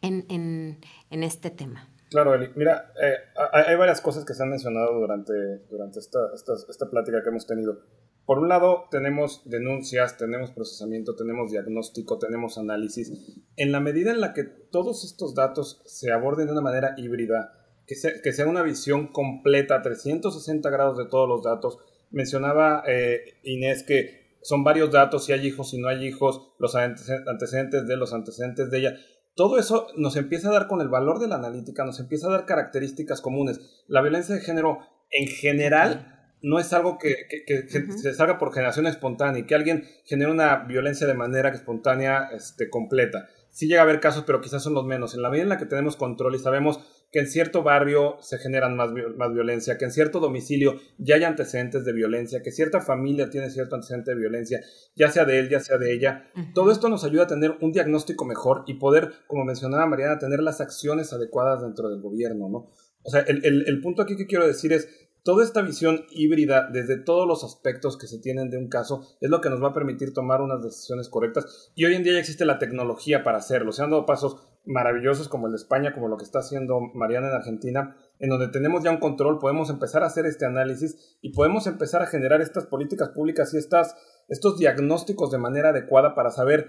en, 0.02 0.78
este 1.10 1.50
tema. 1.50 1.88
Claro, 2.10 2.34
Eli. 2.34 2.50
Mira, 2.56 2.92
eh, 3.00 3.16
hay 3.52 3.76
varias 3.76 4.00
cosas 4.00 4.24
que 4.24 4.34
se 4.34 4.42
han 4.42 4.50
mencionado 4.50 4.98
durante, 4.98 5.32
durante 5.70 5.98
esta, 5.98 6.18
esta, 6.34 6.90
plática 6.90 7.22
que 7.22 7.28
hemos 7.28 7.46
tenido. 7.46 7.80
Por 8.24 8.38
un 8.38 8.48
lado, 8.48 8.84
tenemos 8.90 9.42
denuncias, 9.44 10.16
tenemos 10.16 10.52
procesamiento, 10.52 11.16
tenemos 11.16 11.50
diagnóstico, 11.50 12.18
tenemos 12.18 12.56
análisis. 12.56 13.12
En 13.56 13.72
la 13.72 13.80
medida 13.80 14.12
en 14.12 14.20
la 14.20 14.32
que 14.32 14.44
todos 14.44 15.04
estos 15.04 15.34
datos 15.34 15.82
se 15.86 16.12
aborden 16.12 16.46
de 16.46 16.52
una 16.52 16.60
manera 16.60 16.94
híbrida, 16.96 17.52
que 17.86 18.32
sea, 18.32 18.46
una 18.46 18.62
visión 18.62 19.08
completa, 19.08 19.82
360 19.82 20.70
grados 20.70 20.98
de 20.98 21.06
todos 21.06 21.28
los 21.28 21.42
datos. 21.42 21.78
Mencionaba 22.10 22.84
eh, 22.86 23.40
Inés 23.42 23.82
que 23.82 24.38
son 24.42 24.64
varios 24.64 24.90
datos, 24.90 25.24
si 25.24 25.32
hay 25.32 25.46
hijos, 25.46 25.70
si 25.70 25.78
no 25.78 25.88
hay 25.88 26.06
hijos, 26.06 26.52
los 26.58 26.74
antecedentes 26.74 27.86
de 27.86 27.96
los 27.96 28.12
antecedentes 28.12 28.70
de 28.70 28.78
ella. 28.78 28.96
Todo 29.34 29.58
eso 29.58 29.86
nos 29.96 30.16
empieza 30.16 30.48
a 30.48 30.52
dar 30.52 30.68
con 30.68 30.80
el 30.80 30.88
valor 30.88 31.18
de 31.18 31.28
la 31.28 31.36
analítica, 31.36 31.84
nos 31.84 32.00
empieza 32.00 32.28
a 32.28 32.32
dar 32.32 32.44
características 32.44 33.20
comunes. 33.20 33.60
La 33.86 34.02
violencia 34.02 34.34
de 34.34 34.42
género 34.42 34.78
en 35.10 35.26
general 35.28 36.11
no 36.42 36.58
es 36.58 36.72
algo 36.72 36.98
que, 36.98 37.26
se 37.68 38.14
salga 38.14 38.38
por 38.38 38.52
generación 38.52 38.86
espontánea 38.86 39.40
y 39.40 39.46
que 39.46 39.54
alguien 39.54 39.84
genere 40.04 40.30
una 40.30 40.64
violencia 40.64 41.06
de 41.06 41.14
manera 41.14 41.48
espontánea 41.50 42.28
este, 42.32 42.68
completa. 42.68 43.28
Sí 43.50 43.68
llega 43.68 43.80
a 43.80 43.84
haber 43.84 44.00
casos, 44.00 44.24
pero 44.26 44.40
quizás 44.40 44.62
son 44.62 44.74
los 44.74 44.84
menos. 44.84 45.14
En 45.14 45.22
la 45.22 45.28
medida 45.28 45.42
en 45.42 45.48
la 45.50 45.58
que 45.58 45.66
tenemos 45.66 45.96
control 45.96 46.34
y 46.34 46.38
sabemos 46.38 46.80
que 47.12 47.20
en 47.20 47.28
cierto 47.28 47.62
barrio 47.62 48.16
se 48.22 48.38
generan 48.38 48.74
más, 48.74 48.90
más 49.16 49.32
violencia, 49.34 49.76
que 49.76 49.84
en 49.84 49.92
cierto 49.92 50.18
domicilio 50.18 50.80
ya 50.96 51.16
hay 51.16 51.24
antecedentes 51.24 51.84
de 51.84 51.92
violencia, 51.92 52.42
que 52.42 52.50
cierta 52.50 52.80
familia 52.80 53.28
tiene 53.28 53.50
cierto 53.50 53.74
antecedente 53.74 54.12
de 54.12 54.16
violencia, 54.16 54.60
ya 54.96 55.10
sea 55.10 55.26
de 55.26 55.38
él, 55.38 55.50
ya 55.50 55.60
sea 55.60 55.76
de 55.76 55.92
ella. 55.92 56.30
Todo 56.54 56.72
esto 56.72 56.88
nos 56.88 57.04
ayuda 57.04 57.24
a 57.24 57.26
tener 57.26 57.58
un 57.60 57.72
diagnóstico 57.72 58.24
mejor 58.24 58.64
y 58.66 58.74
poder, 58.74 59.12
como 59.26 59.44
mencionaba 59.44 59.84
Mariana, 59.84 60.18
tener 60.18 60.40
las 60.40 60.62
acciones 60.62 61.12
adecuadas 61.12 61.60
dentro 61.60 61.90
del 61.90 62.00
gobierno, 62.00 62.48
¿no? 62.48 62.70
O 63.04 63.10
sea, 63.10 63.20
el, 63.22 63.44
el, 63.44 63.64
el 63.66 63.80
punto 63.80 64.00
aquí 64.00 64.16
que 64.16 64.26
quiero 64.26 64.46
decir 64.46 64.72
es, 64.72 64.88
toda 65.22 65.44
esta 65.44 65.62
visión 65.62 66.04
híbrida 66.10 66.68
desde 66.72 66.96
todos 66.96 67.26
los 67.26 67.44
aspectos 67.44 67.96
que 67.96 68.06
se 68.06 68.18
tienen 68.18 68.50
de 68.50 68.58
un 68.58 68.68
caso 68.68 69.02
es 69.20 69.30
lo 69.30 69.40
que 69.40 69.50
nos 69.50 69.62
va 69.62 69.68
a 69.68 69.74
permitir 69.74 70.12
tomar 70.12 70.40
unas 70.40 70.62
decisiones 70.62 71.08
correctas. 71.08 71.70
Y 71.74 71.84
hoy 71.84 71.94
en 71.94 72.02
día 72.02 72.14
ya 72.14 72.18
existe 72.18 72.44
la 72.44 72.58
tecnología 72.58 73.22
para 73.22 73.38
hacerlo. 73.38 73.72
Se 73.72 73.82
han 73.82 73.90
dado 73.90 74.06
pasos 74.06 74.36
maravillosos 74.64 75.28
como 75.28 75.46
el 75.46 75.52
de 75.52 75.56
España, 75.56 75.92
como 75.92 76.08
lo 76.08 76.16
que 76.16 76.24
está 76.24 76.40
haciendo 76.40 76.80
Mariana 76.94 77.28
en 77.28 77.34
Argentina, 77.34 77.96
en 78.18 78.30
donde 78.30 78.48
tenemos 78.48 78.84
ya 78.84 78.90
un 78.90 79.00
control, 79.00 79.38
podemos 79.38 79.70
empezar 79.70 80.02
a 80.02 80.06
hacer 80.06 80.26
este 80.26 80.46
análisis 80.46 81.16
y 81.20 81.32
podemos 81.32 81.66
empezar 81.66 82.02
a 82.02 82.06
generar 82.06 82.40
estas 82.40 82.66
políticas 82.66 83.08
públicas 83.10 83.52
y 83.54 83.58
estas, 83.58 83.96
estos 84.28 84.58
diagnósticos 84.58 85.30
de 85.30 85.38
manera 85.38 85.70
adecuada 85.70 86.14
para 86.14 86.30
saber 86.30 86.68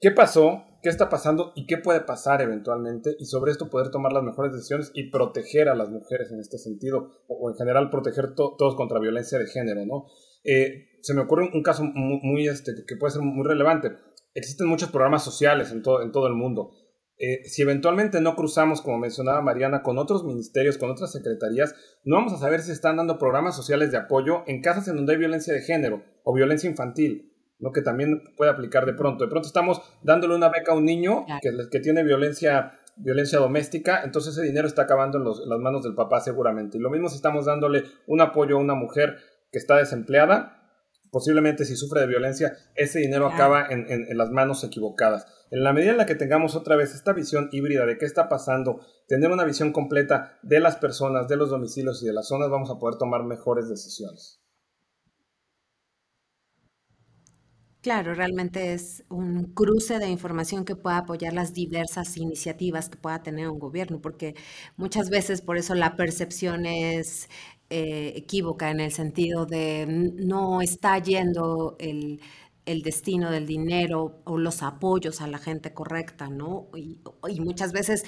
qué 0.00 0.10
pasó, 0.10 0.64
qué 0.82 0.88
está 0.88 1.08
pasando 1.08 1.52
y 1.54 1.66
qué 1.66 1.78
puede 1.78 2.00
pasar 2.00 2.40
eventualmente 2.40 3.16
y 3.18 3.24
sobre 3.26 3.52
esto 3.52 3.70
poder 3.70 3.90
tomar 3.90 4.12
las 4.12 4.22
mejores 4.22 4.52
decisiones 4.52 4.90
y 4.94 5.10
proteger 5.10 5.68
a 5.68 5.74
las 5.74 5.90
mujeres 5.90 6.30
en 6.30 6.40
este 6.40 6.58
sentido 6.58 7.10
o, 7.26 7.50
en 7.50 7.56
general 7.56 7.90
proteger 7.90 8.34
todos 8.34 8.76
contra 8.76 9.00
violencia 9.00 9.38
de 9.38 9.46
género, 9.46 9.84
¿no? 9.86 10.06
Eh, 10.44 10.98
se 11.02 11.14
me 11.14 11.22
ocurre 11.22 11.50
un, 11.52 11.62
caso 11.62 11.84
muy, 11.84 12.46
este, 12.48 12.72
que 12.86 12.96
puede 12.96 13.12
ser 13.12 13.22
muy 13.22 13.46
relevante. 13.46 13.92
Existen 14.34 14.68
muchos 14.68 14.90
programas 14.90 15.24
sociales 15.24 15.72
en 15.72 15.82
todo, 15.82 16.02
en 16.02 16.12
todo 16.12 16.26
el 16.26 16.34
mundo. 16.34 16.70
Eh, 17.20 17.42
si 17.44 17.62
eventualmente 17.62 18.20
no 18.20 18.36
cruzamos, 18.36 18.80
como 18.80 18.98
mencionaba 18.98 19.42
Mariana, 19.42 19.82
con 19.82 19.98
otros 19.98 20.24
ministerios, 20.24 20.78
con 20.78 20.90
otras 20.90 21.10
secretarías, 21.10 21.74
no 22.04 22.16
vamos 22.16 22.32
a 22.32 22.38
saber 22.38 22.60
si 22.60 22.70
están 22.70 22.96
dando 22.96 23.18
programas 23.18 23.56
sociales 23.56 23.90
de 23.90 23.98
apoyo 23.98 24.44
en 24.46 24.62
casas 24.62 24.86
en 24.86 24.96
donde 24.96 25.14
hay 25.14 25.18
violencia 25.18 25.52
de 25.52 25.62
género 25.62 26.04
o 26.22 26.32
violencia 26.32 26.70
infantil, 26.70 27.27
lo 27.58 27.72
que 27.72 27.82
también 27.82 28.22
puede 28.36 28.50
aplicar 28.50 28.86
de 28.86 28.94
pronto. 28.94 29.24
De 29.24 29.30
pronto 29.30 29.46
estamos 29.46 29.80
dándole 30.02 30.34
una 30.34 30.48
beca 30.48 30.72
a 30.72 30.74
un 30.76 30.84
niño 30.84 31.26
que, 31.42 31.50
que 31.70 31.80
tiene 31.80 32.04
violencia, 32.04 32.78
violencia 32.96 33.38
doméstica, 33.38 34.02
entonces 34.04 34.34
ese 34.36 34.46
dinero 34.46 34.68
está 34.68 34.82
acabando 34.82 35.18
en, 35.18 35.24
en 35.26 35.48
las 35.48 35.58
manos 35.58 35.82
del 35.82 35.94
papá 35.94 36.20
seguramente. 36.20 36.78
Y 36.78 36.80
lo 36.80 36.90
mismo 36.90 37.08
si 37.08 37.16
estamos 37.16 37.46
dándole 37.46 37.84
un 38.06 38.20
apoyo 38.20 38.56
a 38.56 38.60
una 38.60 38.74
mujer 38.74 39.18
que 39.50 39.58
está 39.58 39.76
desempleada, 39.76 40.58
posiblemente 41.10 41.64
si 41.64 41.76
sufre 41.76 42.00
de 42.00 42.06
violencia, 42.06 42.56
ese 42.74 43.00
dinero 43.00 43.26
acaba 43.26 43.66
en, 43.68 44.06
las 44.16 44.30
manos 44.30 44.64
equivocadas. 44.64 45.26
En 45.50 45.64
la 45.64 45.72
medida 45.72 45.92
en 45.92 45.96
la 45.96 46.06
que 46.06 46.14
tengamos 46.14 46.54
otra 46.54 46.76
vez 46.76 46.94
esta 46.94 47.12
visión 47.12 47.48
híbrida 47.52 47.86
de 47.86 47.98
qué 47.98 48.04
está 48.04 48.28
pasando, 48.28 48.80
tener 49.06 49.30
una 49.30 49.44
visión 49.44 49.72
completa 49.72 50.38
de 50.42 50.60
las 50.60 50.76
personas, 50.76 51.28
de 51.28 51.36
los 51.36 51.50
domicilios 51.50 52.02
y 52.02 52.06
de 52.06 52.12
las 52.12 52.28
zonas, 52.28 52.50
vamos 52.50 52.70
a 52.70 52.78
poder 52.78 52.98
tomar 52.98 53.24
mejores 53.24 53.68
decisiones. 53.68 54.42
Claro, 57.80 58.12
realmente 58.12 58.72
es 58.74 59.04
un 59.08 59.44
cruce 59.54 60.00
de 60.00 60.08
información 60.08 60.64
que 60.64 60.74
pueda 60.74 60.98
apoyar 60.98 61.32
las 61.32 61.54
diversas 61.54 62.16
iniciativas 62.16 62.88
que 62.88 62.98
pueda 62.98 63.22
tener 63.22 63.48
un 63.48 63.60
gobierno, 63.60 64.00
porque 64.00 64.34
muchas 64.76 65.10
veces 65.10 65.40
por 65.42 65.56
eso 65.56 65.74
la 65.76 65.94
percepción 65.94 66.66
es 66.66 67.28
eh, 67.70 68.14
equívoca 68.16 68.70
en 68.70 68.80
el 68.80 68.90
sentido 68.92 69.46
de 69.46 69.86
no 69.88 70.60
está 70.60 70.98
yendo 70.98 71.76
el, 71.78 72.20
destino 72.82 73.30
del 73.30 73.46
dinero 73.46 74.20
o 74.24 74.36
los 74.38 74.62
apoyos 74.62 75.20
a 75.22 75.26
la 75.28 75.38
gente 75.38 75.72
correcta, 75.72 76.28
¿no? 76.28 76.68
Y, 76.76 76.98
muchas 77.40 77.72
veces 77.72 78.04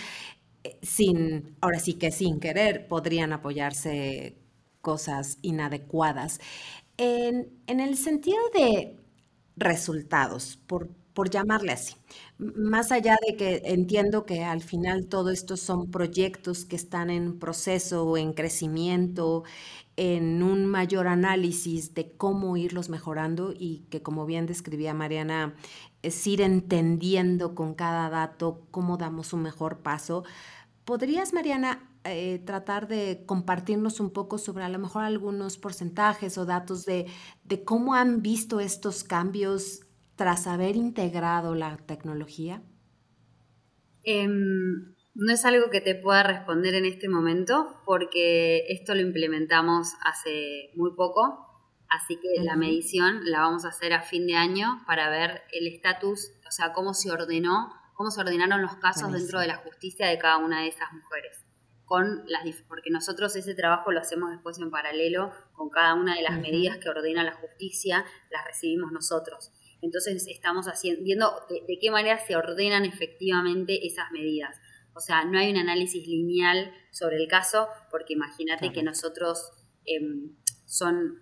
eh, 0.65 0.79
sin, 0.83 1.57
ahora 1.61 1.79
sí 1.81 1.95
que 1.95 2.11
sin 2.11 2.41
querer, 2.41 2.89
podrían 2.89 3.33
apoyarse 3.33 4.37
cosas 4.81 5.39
inadecuadas. 5.43 6.41
En, 6.99 7.49
en 7.67 7.81
el 7.81 7.97
sentido 7.97 8.39
de 8.55 9.00
resultados, 9.61 10.59
por 10.67 10.89
por 11.15 11.29
llamarle 11.29 11.73
así. 11.73 11.97
Más 12.39 12.93
allá 12.93 13.17
de 13.27 13.37
que 13.37 13.63
entiendo 13.67 14.25
que 14.27 14.45
al 14.45 14.63
final 14.63 15.07
todo 15.09 15.31
esto 15.31 15.57
son 15.57 15.91
proyectos 15.91 16.65
que 16.65 16.77
están 16.77 17.11
en 17.11 17.39
proceso 17.39 18.17
en 18.17 18.33
crecimiento, 18.33 19.43
en 19.97 20.43
un 20.43 20.67
mayor 20.67 21.09
análisis 21.09 21.95
de 21.95 22.13
cómo 22.13 22.57
irlos 22.57 22.89
mejorando 22.89 23.53
y 23.59 23.81
que 23.91 24.03
como 24.03 24.25
bien 24.25 24.47
describía 24.47 24.95
Mariana, 24.95 25.55
es 26.03 26.27
ir 26.27 26.41
entendiendo 26.43 27.55
con 27.55 27.75
cada 27.75 28.09
dato 28.09 28.63
cómo 28.71 28.97
damos 28.97 29.33
un 29.33 29.43
mejor 29.43 29.79
paso. 29.81 30.25
¿Podrías, 30.85 31.33
Mariana, 31.33 31.90
eh, 32.05 32.41
tratar 32.47 32.89
de 32.89 33.25
compartirnos 33.27 34.01
un 34.01 34.11
poco 34.11 34.39
sobre 34.39 34.65
a 34.65 34.69
lo 34.69 34.79
mejor 34.79 35.05
algunos 35.05 35.59
porcentajes 35.59 36.39
o 36.39 36.47
datos 36.47 36.87
de, 36.87 37.07
de 37.45 37.65
cómo 37.65 37.95
han 37.95 38.23
visto 38.23 38.61
estos 38.61 39.05
cambios 39.05 39.81
tras 40.17 40.47
haber 40.47 40.77
integrado 40.77 41.55
la 41.55 41.77
tecnología? 41.79 42.63
Em, 44.03 44.95
no 45.15 45.33
es 45.33 45.45
algo 45.45 45.71
que 45.71 45.81
te 45.81 45.95
pueda 45.95 46.23
responder 46.23 46.75
en 46.75 46.87
este 46.87 47.09
momento 47.09 47.81
porque 47.85 48.65
esto 48.69 48.95
lo 48.95 49.01
implementamos 49.01 49.95
hace 50.05 50.71
muy 50.77 50.95
poco, 50.95 51.47
así 51.89 52.17
que 52.17 52.43
la 52.43 52.57
medición 52.57 53.21
la 53.25 53.41
vamos 53.41 53.65
a 53.65 53.69
hacer 53.69 53.93
a 53.93 54.03
fin 54.03 54.27
de 54.27 54.37
año 54.37 54.83
para 54.87 55.11
ver 55.11 55.43
el 55.53 55.67
estatus, 55.67 56.33
o 56.47 56.51
sea, 56.51 56.73
cómo 56.73 56.95
se 56.95 57.11
ordenó, 57.11 57.73
cómo 57.95 58.11
se 58.11 58.21
ordenaron 58.21 58.63
los 58.63 58.77
casos 58.77 59.13
dentro 59.13 59.41
de 59.41 59.49
la 59.49 59.57
justicia 59.57 60.07
de 60.07 60.19
cada 60.19 60.39
una 60.39 60.63
de 60.63 60.69
esas 60.69 60.93
mujeres. 60.93 61.40
Con 61.91 62.23
las, 62.29 62.45
porque 62.69 62.89
nosotros 62.89 63.35
ese 63.35 63.53
trabajo 63.57 63.91
lo 63.91 63.99
hacemos 63.99 64.31
después 64.31 64.61
en 64.61 64.71
paralelo 64.71 65.33
con 65.55 65.71
cada 65.71 65.95
una 65.95 66.15
de 66.15 66.23
las 66.23 66.39
medidas 66.39 66.79
que 66.79 66.89
ordena 66.89 67.25
la 67.25 67.33
justicia, 67.33 68.05
las 68.31 68.45
recibimos 68.45 68.93
nosotros. 68.93 69.51
Entonces 69.83 70.25
estamos 70.29 70.67
haciendo, 70.67 71.03
viendo 71.03 71.33
de, 71.49 71.79
qué 71.81 71.91
manera 71.91 72.25
se 72.25 72.37
ordenan 72.37 72.85
efectivamente 72.85 73.85
esas 73.89 74.13
medidas. 74.13 74.57
O 74.95 75.01
sea, 75.01 75.25
no 75.25 75.37
hay 75.37 75.51
un 75.51 75.57
análisis 75.57 76.07
lineal 76.07 76.73
sobre 76.93 77.17
el 77.17 77.27
caso, 77.27 77.67
porque 77.91 78.13
imagínate 78.13 78.71
que 78.71 78.85
nosotros 78.85 79.51
em, 79.85 80.37
son 80.67 81.19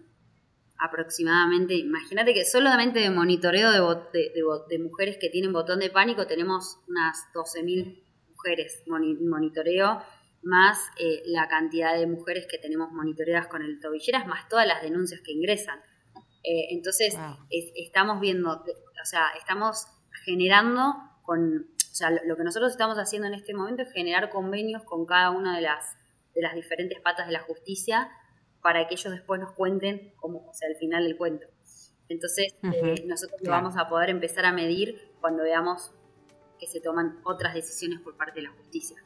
aproximadamente, 0.77 1.77
imagínate 1.77 2.35
que 2.35 2.45
solamente 2.45 3.01
de 3.01 3.09
monitoreo 3.09 3.73
de, 4.13 4.33
de, 4.69 4.79
mujeres 4.79 5.17
que 5.19 5.31
tienen 5.31 5.55
botón 5.55 5.79
de 5.79 5.89
pánico 5.89 6.27
tenemos 6.27 6.79
unas 6.87 7.17
12.000 7.33 8.05
mujeres 8.29 8.83
monitoreo, 8.87 10.03
más 10.43 10.79
eh, 10.99 11.23
la 11.27 11.49
cantidad 11.49 11.95
de 11.95 12.07
mujeres 12.07 12.47
que 12.51 12.59
tenemos 12.59 12.91
monitoreadas 12.93 13.49
con 13.49 13.63
el 13.63 13.81
tobilleras, 13.81 14.27
más 14.27 14.49
todas 14.49 14.67
las 14.67 14.83
denuncias 14.83 15.21
que 15.21 15.33
ingresan. 15.33 15.79
Eh, 16.45 16.69
entonces, 16.71 17.17
estamos 17.51 18.21
viendo, 18.21 18.51
o 18.53 19.05
sea, 19.05 19.29
estamos 19.39 19.87
generando 20.25 20.95
con, 21.23 21.67
o 21.77 21.95
sea, 21.95 22.11
lo, 22.11 22.37
que 22.37 22.45
nosotros 22.45 22.71
estamos 22.71 22.97
haciendo 22.97 23.29
en 23.29 23.35
este 23.35 23.55
momento 23.55 23.83
es 23.83 23.93
generar 23.93 24.31
convenios 24.31 24.83
con 24.85 25.05
cada 25.05 25.31
una 25.31 25.57
de 25.57 25.63
las, 25.63 25.97
de 26.35 26.43
las 26.43 26.55
diferentes 26.55 27.01
patas 27.01 27.27
de 27.27 27.33
la 27.33 27.41
justicia 27.41 28.09
para 28.63 28.87
que 28.87 28.95
ellos 28.95 29.13
después 29.13 29.41
nos 29.41 29.53
cuenten 29.53 30.15
cómo, 30.17 30.49
o 30.49 30.55
sea, 30.55 30.69
al 30.69 30.77
final 30.77 31.05
del 31.05 31.17
cuento. 31.17 31.47
Entonces, 32.09 32.55
eh, 32.63 33.05
nosotros 33.07 33.41
lo 33.43 33.51
vamos 33.51 33.77
a 33.77 33.89
poder 33.89 34.11
empezar 34.11 34.47
a 34.47 34.53
medir 34.53 35.13
cuando 35.21 35.43
veamos 35.43 35.93
que 36.59 36.67
se 36.67 36.81
toman 36.81 37.21
otras 37.25 37.55
decisiones 37.55 38.01
por 38.01 38.17
parte 38.17 38.41
de 38.41 38.47
la 38.47 38.53
justicia. 38.53 38.97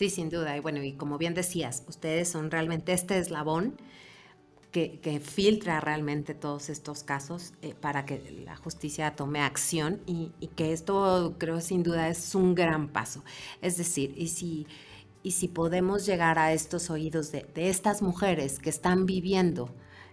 Sí, 0.00 0.08
sin 0.08 0.30
duda. 0.30 0.56
Y 0.56 0.60
bueno, 0.60 0.82
y 0.82 0.94
como 0.94 1.18
bien 1.18 1.34
decías, 1.34 1.84
ustedes 1.86 2.30
son 2.30 2.50
realmente 2.50 2.94
este 2.94 3.18
eslabón 3.18 3.76
que, 4.72 5.20
filtra 5.22 5.78
realmente 5.78 6.32
todos 6.32 6.70
estos 6.70 7.02
casos 7.02 7.52
eh, 7.60 7.74
para 7.78 8.06
que 8.06 8.42
la 8.46 8.56
justicia 8.56 9.14
tome 9.14 9.42
acción 9.42 10.00
y, 10.06 10.30
que 10.56 10.72
esto 10.72 11.34
creo 11.36 11.60
sin 11.60 11.82
duda 11.82 12.08
es 12.08 12.34
un 12.34 12.54
gran 12.54 12.88
paso. 12.88 13.22
Es 13.60 13.76
decir, 13.76 14.14
y 14.16 14.28
si, 14.28 14.66
y 15.22 15.32
si 15.32 15.48
podemos 15.48 16.06
llegar 16.06 16.38
a 16.38 16.54
estos 16.54 16.88
oídos 16.88 17.30
de, 17.30 17.44
estas 17.56 18.00
mujeres 18.00 18.58
que 18.58 18.70
están 18.70 19.04
viviendo 19.04 19.68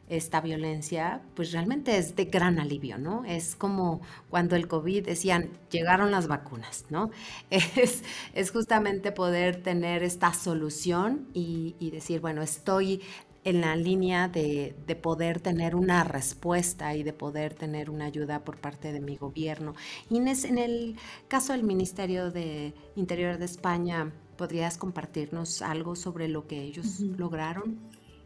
esta 0.08 0.42
violencia, 0.42 1.22
pues 1.36 1.52
realmente 1.52 1.98
es 1.98 2.16
de 2.16 2.26
gran 2.26 2.60
alivio, 2.60 2.98
¿no? 2.98 3.26
Es 3.26 3.56
como 3.56 4.02
cuando 4.30 4.56
el 4.56 4.68
COVID 4.68 5.06
decían, 5.06 5.50
llegaron 5.70 6.12
las 6.12 6.28
vacunas, 6.28 6.86
¿no? 6.90 7.12
Es, 7.50 8.04
es 8.34 8.52
justamente 8.52 9.12
poder 9.12 9.62
tener 9.62 10.04
esta 10.04 10.34
solución 10.34 11.28
y, 11.34 11.76
y 11.80 11.92
decir, 11.92 12.22
bueno, 12.22 12.42
estoy 12.42 13.02
en 13.48 13.62
la 13.62 13.78
línea 13.78 14.28
de, 14.28 14.76
poder 15.02 15.40
tener 15.40 15.74
una 15.74 16.04
respuesta 16.04 16.94
y 16.96 17.04
de 17.04 17.14
poder 17.14 17.54
tener 17.54 17.90
una 17.90 18.04
ayuda 18.04 18.44
por 18.44 18.58
parte 18.58 18.92
de 18.92 19.00
mi 19.00 19.16
gobierno. 19.16 19.74
Inés, 20.10 20.44
en 20.44 20.58
el 20.58 20.98
caso 21.30 21.54
del 21.54 21.64
Ministerio 21.64 22.30
de 22.30 22.74
Interior 22.98 23.38
de 23.38 23.46
España, 23.46 24.12
¿podrías 24.38 24.78
compartirnos 24.78 25.62
algo 25.62 25.96
sobre 25.96 26.28
lo 26.28 26.46
que 26.46 26.62
ellos 26.62 27.00
lograron? 27.00 27.80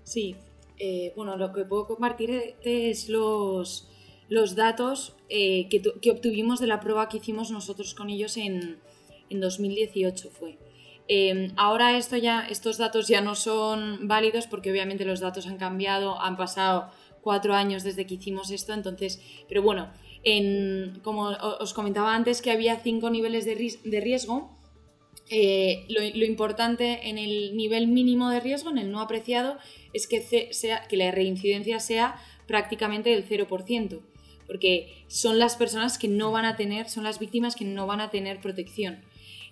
Sí, 0.03 0.38
eh, 0.84 1.13
bueno, 1.15 1.38
lo 1.38 1.53
que 1.53 1.63
puedo 1.63 1.86
compartir 1.86 2.55
es 2.63 3.07
los, 3.07 3.88
los 4.29 4.55
datos 4.55 5.15
eh, 5.29 5.69
que, 5.69 6.09
obtuvimos 6.09 6.59
de 6.59 6.65
la 6.65 6.79
prueba 6.79 7.07
que 7.07 7.17
hicimos 7.17 7.51
nosotros 7.51 7.93
con 7.93 8.09
ellos 8.09 8.36
en, 8.36 8.79
en 9.29 9.39
2018 9.39 10.32
fue. 10.32 10.57
Em, 11.07 11.51
ahora 11.55 11.95
esto 11.99 12.17
ya, 12.17 12.47
estos 12.49 12.79
datos 12.79 13.07
ya 13.07 13.21
no 13.21 13.36
son 13.36 14.07
válidos 14.07 14.47
porque 14.47 14.71
obviamente 14.71 15.05
los 15.05 15.19
datos 15.19 15.45
han 15.45 15.57
cambiado, 15.57 16.19
han 16.19 16.36
pasado 16.36 16.89
cuatro 17.21 17.53
años 17.53 17.84
desde 17.84 18.07
que 18.07 18.15
hicimos 18.15 18.49
esto, 18.49 18.73
entonces, 18.73 19.21
pero 19.47 19.61
bueno, 19.61 19.91
como 21.03 21.29
os 21.59 21.75
comentaba 21.75 22.15
antes 22.15 22.41
que 22.41 22.49
había 22.49 22.77
cinco 22.77 23.11
niveles 23.11 23.45
de, 23.45 24.01
riesgo, 24.01 24.49
eh, 25.34 25.86
lo, 25.88 26.25
importante 26.25 27.07
en 27.07 27.17
el 27.17 27.55
nivel 27.55 27.88
mínimo 27.88 28.29
de 28.29 28.41
riesgo, 28.41 28.69
en 28.69 28.77
el 28.77 28.91
no 28.91 28.99
apreciado, 28.99 29.57
es 29.93 30.05
que, 30.05 30.21
sea, 30.51 30.86
que 30.89 30.97
la 30.97 31.09
reincidencia 31.09 31.79
sea 31.79 32.19
prácticamente 32.47 33.11
del 33.11 33.25
0%, 33.25 34.01
porque 34.45 34.93
son 35.07 35.39
las 35.39 35.55
personas 35.55 35.97
que 35.97 36.09
no 36.09 36.32
van 36.32 36.43
a 36.43 36.57
tener, 36.57 36.89
son 36.89 37.05
las 37.05 37.17
víctimas 37.17 37.55
que 37.55 37.63
no 37.63 37.88
van 37.88 38.01
a 38.01 38.09
tener 38.09 38.41
protección. 38.41 38.99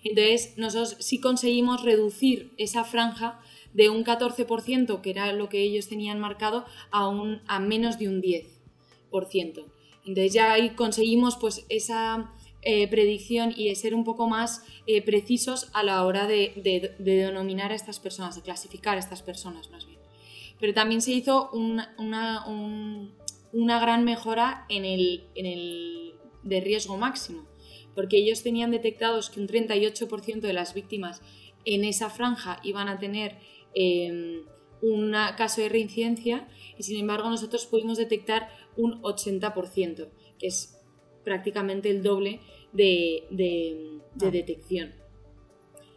Entonces, 0.04 0.52
nosotros 0.58 0.96
sí 1.00 1.18
conseguimos 1.18 1.82
reducir 1.82 2.50
esa 2.58 2.84
franja 2.84 3.40
de 3.72 3.88
un 3.88 4.04
14%, 4.04 5.00
que 5.00 5.10
era 5.10 5.32
lo 5.32 5.48
que 5.48 5.62
ellos 5.62 5.88
tenían 5.88 6.20
marcado, 6.20 6.66
a, 6.90 7.08
un, 7.08 7.40
a 7.46 7.58
menos 7.58 7.98
de 7.98 8.08
un 8.08 8.20
10%. 8.20 8.44
Entonces 9.10 10.32
ya 10.32 10.52
ahí 10.52 10.70
conseguimos 10.70 11.36
pues 11.36 11.64
esa 11.68 12.32
eh, 12.62 12.88
predicción 12.88 13.54
y 13.56 13.74
ser 13.74 13.94
un 13.94 14.04
poco 14.04 14.28
más 14.28 14.62
eh, 14.86 15.00
precisos 15.00 15.70
a 15.72 15.82
la 15.82 16.04
hora 16.04 16.26
de, 16.26 16.94
denominar 16.98 17.72
a 17.72 17.74
estas 17.74 18.00
personas, 18.00 18.36
de 18.36 18.42
clasificar 18.42 18.96
a 18.96 19.00
estas 19.00 19.22
personas 19.22 19.70
más 19.70 19.86
bien. 19.86 19.98
pero 20.58 20.74
también 20.74 21.00
se 21.00 21.12
hizo 21.12 21.50
una, 21.52 21.94
gran 23.80 24.04
mejora 24.04 24.66
en 24.68 24.84
el, 24.84 25.24
en 25.34 25.46
el 25.46 26.14
de 26.42 26.60
riesgo 26.60 26.98
máximo, 26.98 27.46
porque 27.94 28.18
ellos 28.18 28.42
tenían 28.42 28.70
detectados 28.70 29.30
que 29.30 29.40
un 29.40 29.48
38% 29.48 30.40
de 30.40 30.52
las 30.52 30.74
víctimas 30.74 31.22
en 31.64 31.84
esa 31.84 32.10
franja 32.10 32.60
iban 32.62 32.88
a 32.88 32.98
tener 32.98 33.38
em, 33.74 34.42
un 34.82 35.12
caso 35.36 35.62
de 35.62 35.70
reincidencia 35.70 36.46
y 36.78 36.82
sin 36.82 36.98
embargo 36.98 37.30
nosotros 37.30 37.66
pudimos 37.66 37.98
detectar 37.98 38.50
un 38.76 39.00
80%, 39.02 40.08
que 40.38 40.46
es 40.46 40.79
prácticamente 41.24 41.90
el 41.90 42.02
doble 42.02 42.40
de, 42.72 44.00
ah. 44.20 44.30
detección. 44.30 44.94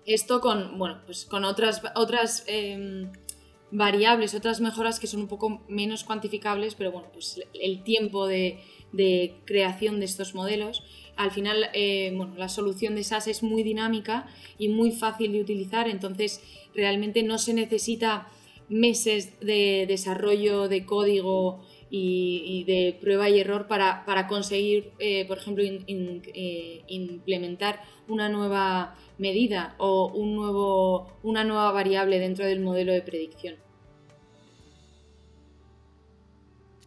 Esto 0.05 0.41
con, 0.41 0.77
bueno, 0.77 1.01
pues 1.05 1.25
con 1.25 1.45
otras, 1.45 1.81
otras 1.95 2.43
em, 2.47 3.09
variables, 3.71 4.35
otras 4.35 4.61
mejoras 4.61 4.99
que 4.99 5.07
son 5.07 5.21
un 5.21 5.27
poco 5.27 5.63
menos 5.67 6.03
cuantificables, 6.03 6.75
pero 6.75 6.91
bueno, 6.91 7.07
pues 7.11 7.41
el 7.53 7.83
tiempo 7.83 8.27
de, 8.27 8.59
creación 9.45 9.99
de 9.99 10.05
estos 10.05 10.35
modelos. 10.35 10.83
Al 11.15 11.31
final, 11.31 11.69
eh, 11.73 12.13
bueno, 12.15 12.35
la 12.37 12.49
solución 12.49 12.93
de 12.93 13.03
SAS 13.03 13.27
es 13.27 13.41
muy 13.41 13.63
dinámica 13.63 14.27
y 14.59 14.69
muy 14.69 14.91
fácil 14.91 15.31
de 15.31 15.41
utilizar, 15.41 15.87
entonces 15.87 16.41
realmente 16.75 17.23
no 17.23 17.39
se 17.39 17.55
necesita 17.55 18.27
meses 18.69 19.39
de 19.39 19.85
desarrollo 19.87 20.67
de 20.67 20.85
código 20.85 21.65
y, 21.95 22.63
de 22.63 22.97
prueba 22.99 23.29
y 23.29 23.39
error 23.39 23.67
para, 23.67 24.27
conseguir, 24.27 24.93
eh, 24.97 25.27
por 25.27 25.37
ejemplo, 25.37 25.63
eh, 25.63 26.83
implementar 26.87 27.81
una 28.07 28.29
nueva 28.29 28.95
medida 29.19 29.75
o 29.77 30.07
un 30.07 30.33
nuevo, 30.33 31.13
una 31.21 31.43
nueva 31.43 31.71
variable 31.71 32.17
dentro 32.17 32.45
del 32.45 32.61
modelo 32.61 32.93
de 32.93 33.03
predicción. 33.03 33.57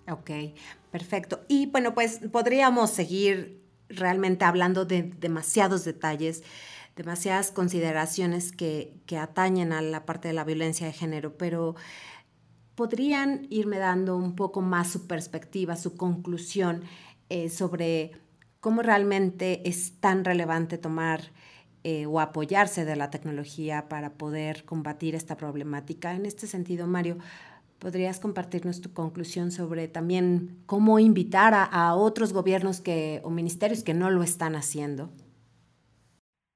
Ok, 0.09 0.31
perfecto. 0.91 1.45
Y 1.47 1.67
bueno, 1.67 1.95
pues 1.95 2.21
podríamos 2.33 2.91
seguir 2.91 3.63
realmente 3.89 4.45
hablando 4.45 4.87
de 4.87 5.05
demasiados 5.05 5.85
detalles, 5.85 6.43
demasiadas 6.97 7.53
consideraciones 7.53 8.51
que 8.51 8.99
atañen 9.17 9.73
a 9.73 9.83
la 9.83 10.05
parte 10.05 10.27
de 10.27 10.35
la 10.35 10.43
violencia 10.43 10.89
de 10.89 10.93
género, 10.93 11.37
pero 11.37 11.77
podrían 12.77 13.47
irme 13.51 13.79
dando 13.79 14.17
un 14.17 14.37
poco 14.37 14.61
más 14.61 14.93
su 14.93 15.07
perspectiva, 15.07 15.75
su 15.77 15.97
conclusión 15.97 16.83
eh, 17.29 17.49
sobre 17.49 18.13
cómo 18.61 18.83
realmente 18.83 19.69
es 19.69 20.01
tan 20.01 20.25
relevante 20.25 20.79
tomar 20.79 21.21
eh, 21.83 22.07
o 22.07 22.21
apoyarse 22.21 22.85
de 22.85 22.97
la 22.97 23.11
tecnología 23.11 23.89
para 23.89 24.15
poder 24.15 24.65
combatir 24.65 25.15
esta 25.15 25.37
problemática. 25.37 26.15
En 26.15 26.27
este 26.27 26.47
sentido, 26.47 26.87
Mario, 26.87 27.17
¿podrías 27.79 28.21
compartirnos 28.21 28.81
tu 28.81 28.93
conclusión 28.93 29.53
sobre 29.53 29.89
también 29.89 30.63
cómo 30.67 30.99
invitar 30.99 31.55
a, 31.55 31.95
otros 31.95 32.33
gobiernos 32.33 32.81
que, 32.81 33.21
o 33.25 33.31
ministerios 33.31 33.85
que 33.85 33.95
no 33.95 34.11
lo 34.11 34.23
están 34.23 34.57
haciendo? 34.57 35.13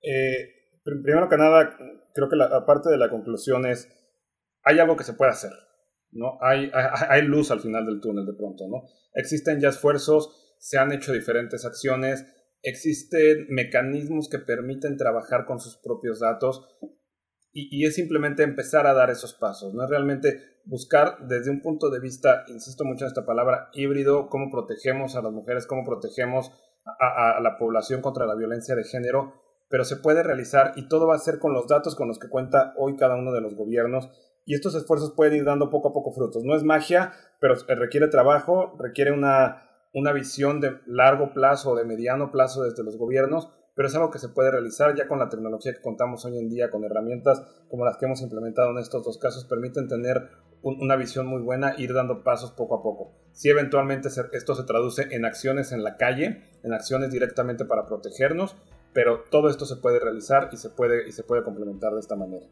Eh, 0.03 0.81
primero 0.83 1.29
que 1.29 1.37
nada, 1.37 1.77
creo 2.13 2.29
que 2.29 2.37
la 2.37 2.67
parte 2.67 2.91
de 2.91 2.99
la 2.99 3.09
conclusión 3.09 3.67
es, 3.67 3.89
hay 4.65 4.81
algo 4.81 4.97
que 4.97 5.05
se 5.05 5.13
puede 5.13 5.31
hacer, 5.31 5.53
¿no? 6.13 6.39
Hay, 6.41 6.71
hay, 6.73 7.07
hay 7.09 7.23
luz 7.23 7.51
al 7.51 7.61
final 7.61 7.87
del 7.87 8.01
túnel 8.01 8.27
de 8.27 8.35
pronto, 8.35 8.69
¿no? 8.69 8.85
Existen 9.15 9.61
ya 9.61 9.69
esfuerzos, 9.69 10.57
se 10.59 10.79
han 10.79 10.93
hecho 10.93 11.13
diferentes 11.13 11.65
acciones, 11.65 12.27
existen 12.63 13.47
mecanismos 13.49 14.29
que 14.29 14.39
permiten 14.39 14.97
trabajar 14.97 15.47
con 15.47 15.61
sus 15.61 15.77
propios 15.79 16.21
datos 16.21 16.69
y, 17.53 17.85
es 17.85 17.97
simplemente 17.97 18.45
empezar 18.45 18.87
a 18.87 18.95
dar 18.95 19.11
esos 19.11 19.35
pasos, 19.35 19.75
no 19.75 19.83
es 19.83 19.91
realmente 19.91 20.41
buscar 20.67 21.27
desde 21.27 21.51
un 21.51 21.61
punto 21.61 21.91
de 21.91 21.99
vista, 21.99 22.45
insisto 22.47 22.85
mucho 22.85 23.05
en 23.05 23.09
esta 23.09 23.27
palabra, 23.27 23.71
híbrido, 23.73 24.29
cómo 24.29 24.51
protegemos 24.53 25.17
a 25.17 25.23
las 25.23 25.33
mujeres, 25.33 25.67
cómo 25.67 25.85
protegemos 25.85 26.53
a, 26.85 27.41
la 27.41 27.59
población 27.59 28.03
contra 28.03 28.25
la 28.27 28.37
violencia 28.37 28.77
de 28.77 28.85
género, 28.85 29.35
pero 29.69 29.85
se 29.85 29.97
puede 29.97 30.23
realizar 30.23 30.75
y 30.77 30.87
todo 30.87 31.09
va 31.09 31.17
a 31.17 31.19
ser 31.19 31.39
con 31.41 31.53
los 31.53 31.67
datos 31.67 31.97
con 31.97 32.07
los 32.07 32.21
que 32.21 32.29
cuenta 32.29 32.73
hoy 32.77 32.97
cada 32.97 33.17
uno 33.17 33.33
de 33.33 33.41
los 33.41 33.57
gobiernos 33.57 34.11
y 34.45 34.55
estos 34.55 34.75
esfuerzos 34.75 35.13
pueden 35.13 35.35
ir 35.35 35.45
dando 35.45 35.71
poco 35.71 35.89
a 35.89 35.93
poco 35.93 36.13
frutos. 36.13 36.45
No 36.45 36.55
es 36.57 36.63
magia, 36.63 37.13
pero 37.41 37.55
requiere 37.69 38.09
trabajo, 38.09 38.75
requiere 38.79 39.13
una 39.13 39.71
una 39.93 40.13
visión 40.13 40.61
de 40.61 40.79
largo 40.87 41.33
plazo 41.33 41.73
o 41.73 41.77
de 41.77 41.85
mediano 41.85 42.31
plazo 42.31 42.63
desde 42.63 42.85
los 42.85 42.97
gobiernos, 42.97 43.49
pero 43.75 43.89
es 43.89 43.95
algo 43.95 44.11
que 44.11 44.19
se 44.19 44.29
puede 44.29 44.51
realizar 44.51 44.95
ya 44.95 45.09
con 45.09 45.19
la 45.19 45.29
tecnología 45.29 45.73
que 45.73 45.81
contamos 45.81 46.25
hoy 46.25 46.39
en 46.39 46.49
día, 46.49 46.71
con 46.71 46.85
herramientas 46.85 47.43
como 47.69 47.85
las 47.85 47.97
que 47.97 48.07
hemos 48.07 48.21
implementado 48.21 48.71
en 48.71 48.79
estos 48.79 49.05
dos 49.05 49.19
casos, 49.19 49.45
permiten 49.45 49.89
tener 49.89 50.29
una 50.63 50.97
visión 50.97 51.27
muy 51.27 51.41
buena, 51.41 51.75
ir 51.79 51.95
dando 51.95 52.23
pasos 52.23 52.51
poco 52.53 52.75
a 52.75 52.83
poco. 52.83 53.13
Si 53.33 53.49
eventualmente 53.49 54.09
esto 54.33 54.55
se 54.55 54.65
traduce 54.65 55.09
en 55.11 55.25
acciones 55.25 55.73
en 55.73 55.83
la 55.83 55.97
calle, 55.97 56.43
en 56.63 56.75
acciones 56.75 57.11
directamente 57.11 57.65
para 57.65 57.87
protegernos, 57.87 58.57
pero 58.93 59.25
todo 59.31 59.49
esto 59.49 59.65
se 59.65 59.77
puede 59.77 60.01
realizar 60.01 60.51
y 60.53 60.57
se 60.59 60.69
puede, 60.69 61.09
y 61.09 61.13
se 61.13 61.23
puede 61.23 61.43
complementar 61.43 61.95
de 61.95 62.01
esta 62.01 62.17
manera. 62.17 62.47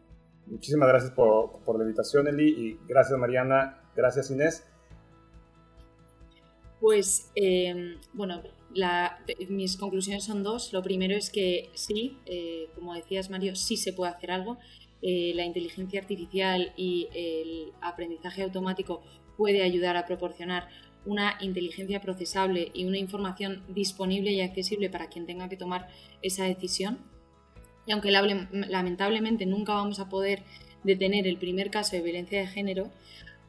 Muchísimas 0.51 0.89
gracias 0.89 1.13
por, 1.13 1.77
la 1.77 1.85
invitación, 1.85 2.27
Eli, 2.27 2.49
y 2.49 2.79
gracias, 2.89 3.19
Mariana, 3.19 3.83
gracias, 3.95 4.31
Inés. 4.31 4.65
Pues, 6.81 7.31
em, 7.35 7.97
bueno, 8.13 8.43
mis 9.49 9.77
conclusiones 9.77 10.25
son 10.25 10.43
dos. 10.43 10.73
Lo 10.73 10.83
primero 10.83 11.15
es 11.15 11.31
que 11.31 11.71
sí, 11.75 12.19
eh, 12.27 12.69
como 12.75 12.95
decías 12.95 13.31
Mario, 13.31 13.57
sí 13.57 13.77
se 13.77 13.93
puede 13.93 14.13
hacer 14.13 14.31
algo. 14.31 14.59
Eh, 15.03 15.33
la 15.35 15.45
inteligencia 15.45 16.01
artificial 16.01 16.73
y 16.77 17.09
el 17.15 17.73
aprendizaje 17.81 18.43
automático 18.43 19.03
puede 19.37 19.63
ayudar 19.63 19.97
a 19.97 20.07
proporcionar 20.07 20.69
una 21.05 21.39
inteligencia 21.41 22.01
procesable 22.01 22.71
y 22.75 22.85
una 22.85 22.99
información 22.99 23.65
disponible 23.69 24.33
y 24.33 24.41
accesible 24.41 24.91
para 24.91 25.09
quien 25.09 25.27
tenga 25.27 25.49
que 25.49 25.57
tomar 25.57 25.89
esa 26.23 26.45
decisión. 26.45 26.99
Y 27.89 27.93
aunque 27.93 28.11
lamentablemente 28.11 29.47
nunca 29.47 29.72
vamos 29.72 29.99
a 29.99 30.11
poder 30.11 30.43
detener 30.84 31.26
el 31.26 31.39
primer 31.39 31.70
caso 31.70 31.97
de 31.97 32.03
violencia 32.03 32.39
de 32.39 32.47
género, 32.47 32.93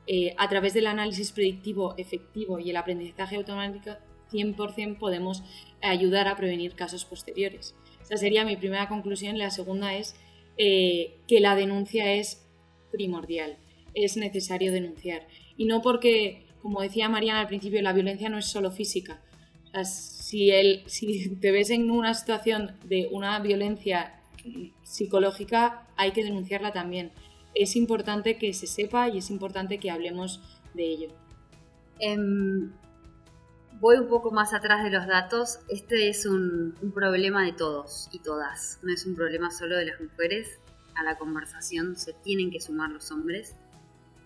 eh, 0.07 0.33
a 0.37 0.47
través 0.47 0.73
del 0.73 0.87
análisis 0.87 1.33
predictivo 1.33 1.93
efectivo 1.97 2.57
y 2.57 2.69
el 2.69 2.77
aprendizaje 2.77 3.35
automático 3.35 3.97
100% 4.31 4.97
podemos 4.97 5.43
ayudar 5.81 6.29
a 6.29 6.37
prevenir 6.37 6.73
casos 6.73 7.03
posteriores. 7.03 7.75
Esa 8.01 8.15
sería 8.15 8.45
mi 8.45 8.55
primera 8.55 8.87
conclusión. 8.87 9.37
La 9.37 9.51
segunda 9.51 9.93
es 9.95 10.15
eh, 10.57 11.17
que 11.27 11.41
la 11.41 11.55
denuncia 11.55 12.13
es 12.13 12.47
primordial, 12.93 13.57
es 13.93 14.15
necesario 14.15 14.71
denunciar. 14.71 15.27
Y 15.57 15.65
no 15.65 15.81
porque, 15.81 16.45
como 16.61 16.81
decía 16.81 17.09
Mariana 17.09 17.41
al 17.41 17.47
principio, 17.47 17.81
la 17.81 17.91
violencia 17.91 18.29
no 18.29 18.37
es 18.37 18.45
solo 18.45 18.71
física. 18.71 19.21
si, 19.83 20.51
si 20.85 21.35
te 21.35 21.51
ves 21.51 21.71
en 21.71 21.91
una 21.91 22.13
situación 22.13 22.77
de 22.85 23.09
una 23.11 23.37
violencia 23.39 24.15
psicológica, 24.83 25.87
hay 25.97 26.11
que 26.11 26.23
denunciarla 26.23 26.71
también 26.71 27.11
es 27.55 27.75
importante 27.75 28.37
que 28.37 28.53
se 28.53 28.67
sepa 28.67 29.09
y 29.09 29.17
es 29.17 29.29
importante 29.29 29.79
que 29.79 29.91
hablemos 29.91 30.41
de 30.73 30.83
ello. 30.83 31.09
Em, 31.99 32.71
voy 33.79 33.97
un 33.97 34.07
poco 34.07 34.31
más 34.31 34.53
atrás 34.53 34.83
de 34.83 34.91
los 34.91 35.07
datos. 35.07 35.59
Este 35.67 36.09
es 36.09 36.25
un, 36.25 36.75
problema 36.93 37.43
de 37.43 37.53
todos 37.53 38.09
y 38.11 38.19
todas. 38.19 38.79
No 38.81 38.93
es 38.93 39.05
un 39.05 39.15
problema 39.15 39.51
solo 39.51 39.75
de 39.75 39.87
las 39.87 39.99
mujeres. 39.99 40.59
A 40.95 41.03
la 41.03 41.17
conversación 41.17 41.95
se 41.95 42.13
tienen 42.13 42.51
que 42.51 42.59
sumar 42.59 42.89
los 42.91 43.11
hombres, 43.11 43.55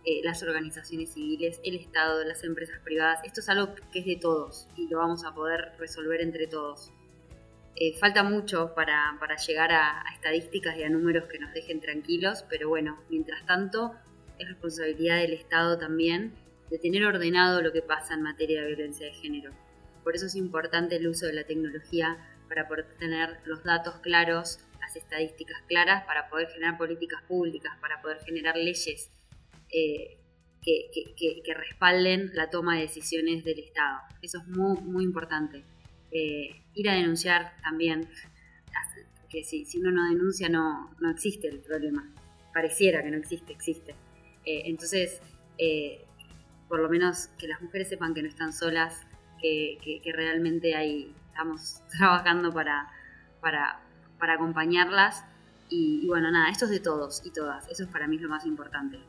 eh, 0.06 0.22
las 0.24 0.42
organizaciones 0.44 1.14
civiles, 1.14 1.60
el 1.64 1.76
Estado, 1.76 2.24
las 2.24 2.44
empresas 2.44 2.80
privadas. 2.84 3.20
Esto 3.24 3.42
es 3.42 3.50
algo 3.50 3.76
que 3.92 4.00
es 4.00 4.06
de 4.06 4.18
todos 4.18 4.68
y 4.76 4.88
lo 4.88 5.00
vamos 5.00 5.26
a 5.26 5.34
poder 5.34 5.74
resolver 5.80 6.22
entre 6.22 6.48
todos. 6.48 6.92
Eh, 7.76 7.98
falta 7.98 8.24
mucho 8.24 8.74
para, 8.76 9.18
llegar 9.48 9.72
a, 9.72 10.04
estadísticas 10.14 10.78
y 10.78 10.84
a 10.84 10.90
números 10.90 11.26
que 11.26 11.40
nos 11.40 11.52
dejen 11.54 11.82
tranquilos, 11.82 12.46
pero 12.50 12.70
bueno, 12.70 13.00
mientras 13.10 13.46
tanto 13.46 13.96
es 14.38 14.48
responsabilidad 14.48 15.18
del 15.18 15.34
Estado 15.34 15.78
también 15.78 16.34
de 16.70 16.78
tener 16.78 17.04
ordenado 17.04 17.62
lo 17.62 17.72
que 17.72 17.82
pasa 17.82 18.14
en 18.14 18.22
materia 18.22 18.62
de 18.62 18.68
violencia 18.68 19.08
de 19.08 19.14
género. 19.14 19.52
Por 20.04 20.16
eso 20.16 20.28
es 20.28 20.36
importante 20.36 20.98
el 20.98 21.08
uso 21.08 21.26
de 21.26 21.34
la 21.34 21.46
tecnología 21.46 22.18
para 22.48 22.68
poder 22.68 22.86
tener 23.00 23.40
los 23.46 23.64
datos 23.64 23.96
claros, 24.02 24.60
las 24.80 24.96
estadísticas 24.96 25.62
claras, 25.68 26.04
para 26.06 26.30
poder 26.30 26.50
generar 26.50 26.78
políticas 26.78 27.24
públicas, 27.24 27.74
para 27.82 28.02
poder 28.02 28.20
generar 28.20 28.56
leyes 28.56 29.10
eh, 29.72 30.20
que, 30.62 31.54
respalden 31.56 32.32
la 32.34 32.50
toma 32.50 32.76
de 32.76 32.82
decisiones 32.82 33.44
del 33.44 33.60
Estado. 33.60 34.00
Eso 34.22 34.40
es 34.40 34.48
muy, 34.48 34.80
muy 34.82 35.04
importante. 35.04 35.64
Eh, 36.14 36.62
ir 36.76 36.90
a 36.90 36.94
denunciar 36.94 37.54
también, 37.64 38.08
porque 39.20 39.44
si, 39.44 39.66
si 39.66 39.80
uno 39.80 39.92
no 39.92 40.08
denuncia 40.10 40.48
no, 40.48 40.96
no 41.00 41.10
existe 41.10 41.48
el 41.48 41.60
problema, 41.60 42.08
pareciera 42.54 43.02
que 43.02 43.10
no 43.10 43.18
existe, 43.18 43.52
existe. 43.52 43.96
Eh, 44.46 44.64
entonces, 44.66 45.22
eh, 45.58 46.06
por 46.68 46.80
lo 46.80 46.90
menos 46.90 47.30
que 47.40 47.48
las 47.48 47.62
mujeres 47.62 47.90
sepan 47.90 48.14
que 48.14 48.22
no 48.22 48.30
están 48.30 48.54
solas, 48.54 49.02
que, 49.42 49.78
que, 50.04 50.14
realmente 50.14 50.76
hay, 50.76 51.12
estamos 51.30 51.82
trabajando 51.98 52.54
para, 52.54 52.92
para, 53.42 53.82
para 54.20 54.34
acompañarlas. 54.36 55.26
Y, 55.70 56.06
bueno, 56.08 56.30
nada, 56.30 56.50
esto 56.52 56.66
es 56.66 56.72
de 56.72 56.80
todos 56.80 57.26
y 57.26 57.32
todas, 57.32 57.68
eso 57.70 57.84
es 57.84 57.90
para 57.90 58.08
mí 58.08 58.20
lo 58.20 58.30
más 58.30 58.46
importante. 58.46 59.00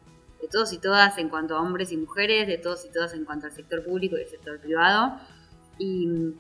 de 0.40 0.48
todos 0.48 0.72
y 0.72 0.78
todas 0.78 1.18
en 1.18 1.28
cuanto 1.28 1.56
a 1.56 1.60
hombres 1.60 1.92
y 1.92 1.98
mujeres, 1.98 2.46
de 2.46 2.56
todos 2.56 2.86
y 2.86 2.92
todas 2.92 3.12
en 3.12 3.26
cuanto 3.26 3.46
al 3.46 3.52
sector 3.52 3.84
público 3.84 4.16
y 4.16 4.22
el 4.22 4.28
sector 4.28 4.58
privado. 4.58 5.20
Y, 5.78 6.34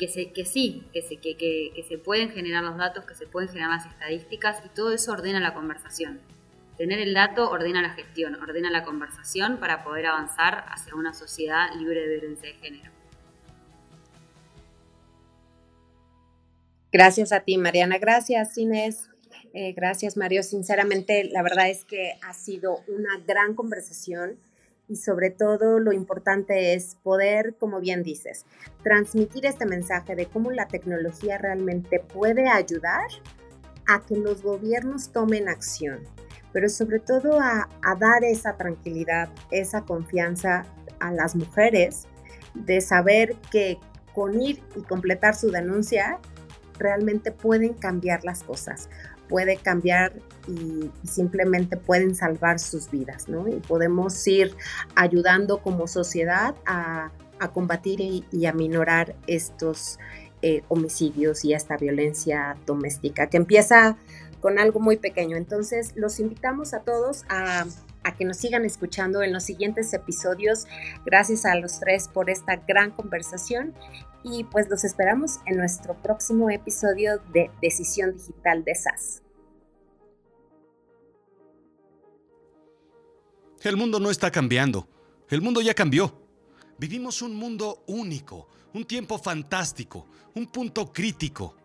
que, 0.00 0.08
se, 0.08 0.32
que 0.32 0.46
sí, 0.46 0.88
que 0.94 1.02
se, 1.02 1.18
que, 1.18 1.36
que, 1.36 1.84
se 1.86 1.98
pueden 1.98 2.30
generar 2.30 2.64
los 2.64 2.78
datos, 2.78 3.04
que 3.04 3.14
se 3.14 3.26
pueden 3.26 3.50
generar 3.50 3.70
las 3.70 3.84
estadísticas 3.84 4.64
y 4.64 4.70
todo 4.70 4.94
eso 4.94 5.12
ordena 5.12 5.40
la 5.40 5.52
conversación. 5.52 6.22
Tener 6.78 7.00
el 7.00 7.12
dato 7.12 7.50
ordena 7.50 7.82
la 7.82 7.90
gestión, 7.90 8.34
ordena 8.36 8.70
la 8.70 8.82
conversación 8.82 9.58
para 9.58 9.84
poder 9.84 10.06
avanzar 10.06 10.64
hacia 10.68 10.94
una 10.94 11.12
sociedad 11.12 11.66
libre 11.76 12.00
de 12.00 12.16
violencia 12.16 12.48
de 12.48 12.54
género. 12.54 12.90
Gracias 16.90 17.30
a 17.32 17.40
ti, 17.40 17.58
Mariana. 17.58 17.98
Gracias, 17.98 18.56
Inés. 18.56 19.10
Eh, 19.52 19.74
gracias, 19.74 20.16
Mario. 20.16 20.42
Sinceramente, 20.42 21.24
la 21.24 21.42
verdad 21.42 21.68
es 21.68 21.84
que 21.84 22.14
ha 22.22 22.32
sido 22.32 22.78
una 22.88 23.18
gran 23.26 23.54
conversación 23.54 24.38
y 24.90 24.96
sobre 24.96 25.30
todo 25.30 25.78
lo 25.78 25.92
importante 25.92 26.74
es 26.74 26.96
poder, 26.96 27.54
como 27.58 27.78
bien 27.78 28.02
dices, 28.02 28.44
transmitir 28.82 29.46
este 29.46 29.64
mensaje 29.64 30.16
de 30.16 30.26
cómo 30.26 30.50
la 30.50 30.66
tecnología 30.66 31.38
realmente 31.38 32.00
puede 32.00 32.48
ayudar 32.48 33.06
a 33.86 34.00
que 34.00 34.16
los 34.16 34.42
gobiernos 34.42 35.12
tomen 35.12 35.48
acción, 35.48 36.00
pero 36.52 36.68
sobre 36.68 36.98
todo 36.98 37.38
a, 37.40 37.68
dar 38.00 38.24
esa 38.24 38.56
tranquilidad, 38.56 39.28
esa 39.52 39.82
confianza 39.82 40.66
a 40.98 41.12
las 41.12 41.36
mujeres 41.36 42.08
de 42.54 42.80
saber 42.80 43.36
que 43.52 43.78
con 44.12 44.42
ir 44.42 44.60
y 44.74 44.82
completar 44.82 45.36
su 45.36 45.52
denuncia 45.52 46.18
realmente 46.80 47.30
pueden 47.30 47.74
cambiar 47.74 48.24
las 48.24 48.42
cosas 48.42 48.88
puede 49.30 49.56
cambiar 49.56 50.12
y, 50.46 50.90
simplemente 51.06 51.76
pueden 51.76 52.14
salvar 52.14 52.58
sus 52.58 52.90
vidas, 52.90 53.28
¿no? 53.28 53.48
Y 53.48 53.60
podemos 53.60 54.26
ir 54.26 54.54
ayudando 54.94 55.58
como 55.58 55.86
sociedad 55.86 56.54
a, 56.66 57.12
combatir 57.54 58.00
y, 58.00 58.46
a 58.46 58.52
minorar 58.52 59.14
estos 59.26 59.98
eh, 60.42 60.62
homicidios 60.68 61.42
y 61.46 61.54
esta 61.54 61.78
violencia 61.78 62.56
doméstica, 62.66 63.28
que 63.28 63.38
empieza 63.38 63.96
con 64.40 64.58
algo 64.58 64.78
muy 64.78 64.98
pequeño. 64.98 65.36
Entonces, 65.38 65.92
los 65.96 66.20
invitamos 66.20 66.74
a 66.74 66.80
todos 66.80 67.24
a, 67.30 67.64
a, 68.04 68.16
que 68.16 68.24
nos 68.24 68.38
sigan 68.38 68.64
escuchando 68.64 69.22
en 69.22 69.32
los 69.32 69.44
siguientes 69.44 69.92
episodios. 69.92 70.66
Gracias 71.04 71.44
a 71.44 71.54
los 71.56 71.80
tres 71.80 72.08
por 72.08 72.30
esta 72.30 72.56
gran 72.56 72.90
conversación 72.90 73.74
y 74.22 74.44
pues 74.44 74.68
los 74.68 74.84
esperamos 74.84 75.38
en 75.46 75.56
nuestro 75.56 75.94
próximo 76.02 76.50
episodio 76.50 77.20
de 77.32 77.50
Decisión 77.62 78.12
Digital 78.16 78.64
de 78.64 78.74
SAS. 78.74 79.22
El 83.62 83.76
mundo 83.76 84.00
no 84.00 84.10
está 84.10 84.30
cambiando, 84.30 84.88
el 85.28 85.42
mundo 85.42 85.60
ya 85.60 85.74
cambió. 85.74 86.18
Vivimos 86.78 87.20
un 87.20 87.34
mundo 87.36 87.84
único, 87.86 88.48
un 88.72 88.86
tiempo 88.86 89.18
fantástico, 89.18 90.06
un 90.34 90.46
punto 90.46 90.90
crítico. 90.90 91.56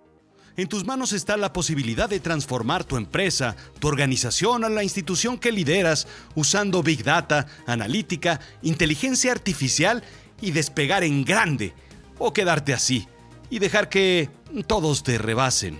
En 0.57 0.69
tus 0.69 0.85
manos 0.85 1.11
está 1.11 1.35
la 1.35 1.51
posibilidad 1.51 2.07
de 2.07 2.21
transformar 2.21 2.85
tu 2.85 2.95
empresa, 2.95 3.57
tu 3.79 3.89
organización 3.89 4.63
o 4.63 4.69
la 4.69 4.83
institución 4.83 5.37
que 5.37 5.51
lideras 5.51 6.07
usando 6.33 6.81
Big 6.81 7.03
Data, 7.03 7.45
analítica, 7.67 8.39
inteligencia 8.61 9.33
artificial 9.33 10.01
y 10.39 10.51
despegar 10.51 11.03
en 11.03 11.25
grande 11.25 11.73
o 12.17 12.31
quedarte 12.31 12.73
así 12.73 13.05
y 13.49 13.59
dejar 13.59 13.89
que 13.89 14.29
todos 14.65 15.03
te 15.03 15.17
rebasen. 15.17 15.77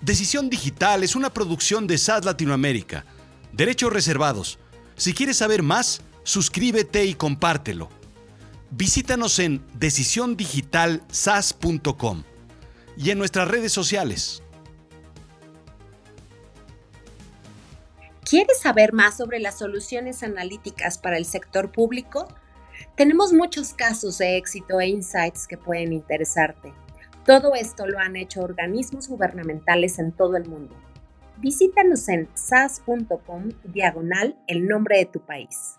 Decisión 0.00 0.48
Digital 0.48 1.02
es 1.02 1.16
una 1.16 1.32
producción 1.32 1.88
de 1.88 1.98
SAS 1.98 2.24
Latinoamérica. 2.24 3.04
Derechos 3.52 3.92
reservados. 3.92 4.60
Si 4.96 5.14
quieres 5.14 5.38
saber 5.38 5.64
más, 5.64 6.02
suscríbete 6.22 7.06
y 7.06 7.14
compártelo. 7.14 7.88
Visítanos 8.70 9.40
en 9.40 9.64
decisiondigitalsas.com 9.74 12.22
y 12.96 13.10
en 13.10 13.18
nuestras 13.18 13.48
redes 13.48 13.72
sociales. 13.72 14.42
¿Quieres 18.24 18.60
saber 18.60 18.92
más 18.92 19.18
sobre 19.18 19.40
las 19.40 19.58
soluciones 19.58 20.22
analíticas 20.22 20.96
para 20.96 21.18
el 21.18 21.24
sector 21.24 21.70
público? 21.70 22.28
Tenemos 22.96 23.32
muchos 23.32 23.74
casos 23.74 24.18
de 24.18 24.36
éxito 24.36 24.80
e 24.80 24.88
insights 24.88 25.46
que 25.46 25.58
pueden 25.58 25.92
interesarte. 25.92 26.72
Todo 27.26 27.54
esto 27.54 27.86
lo 27.86 27.98
han 27.98 28.16
hecho 28.16 28.40
organismos 28.40 29.08
gubernamentales 29.08 29.98
en 29.98 30.12
todo 30.12 30.36
el 30.36 30.48
mundo. 30.48 30.74
Visítanos 31.38 32.08
en 32.08 32.28
sas.com 32.34 33.50
diagonal 33.64 34.36
el 34.46 34.66
nombre 34.66 34.98
de 34.98 35.06
tu 35.06 35.20
país. 35.20 35.76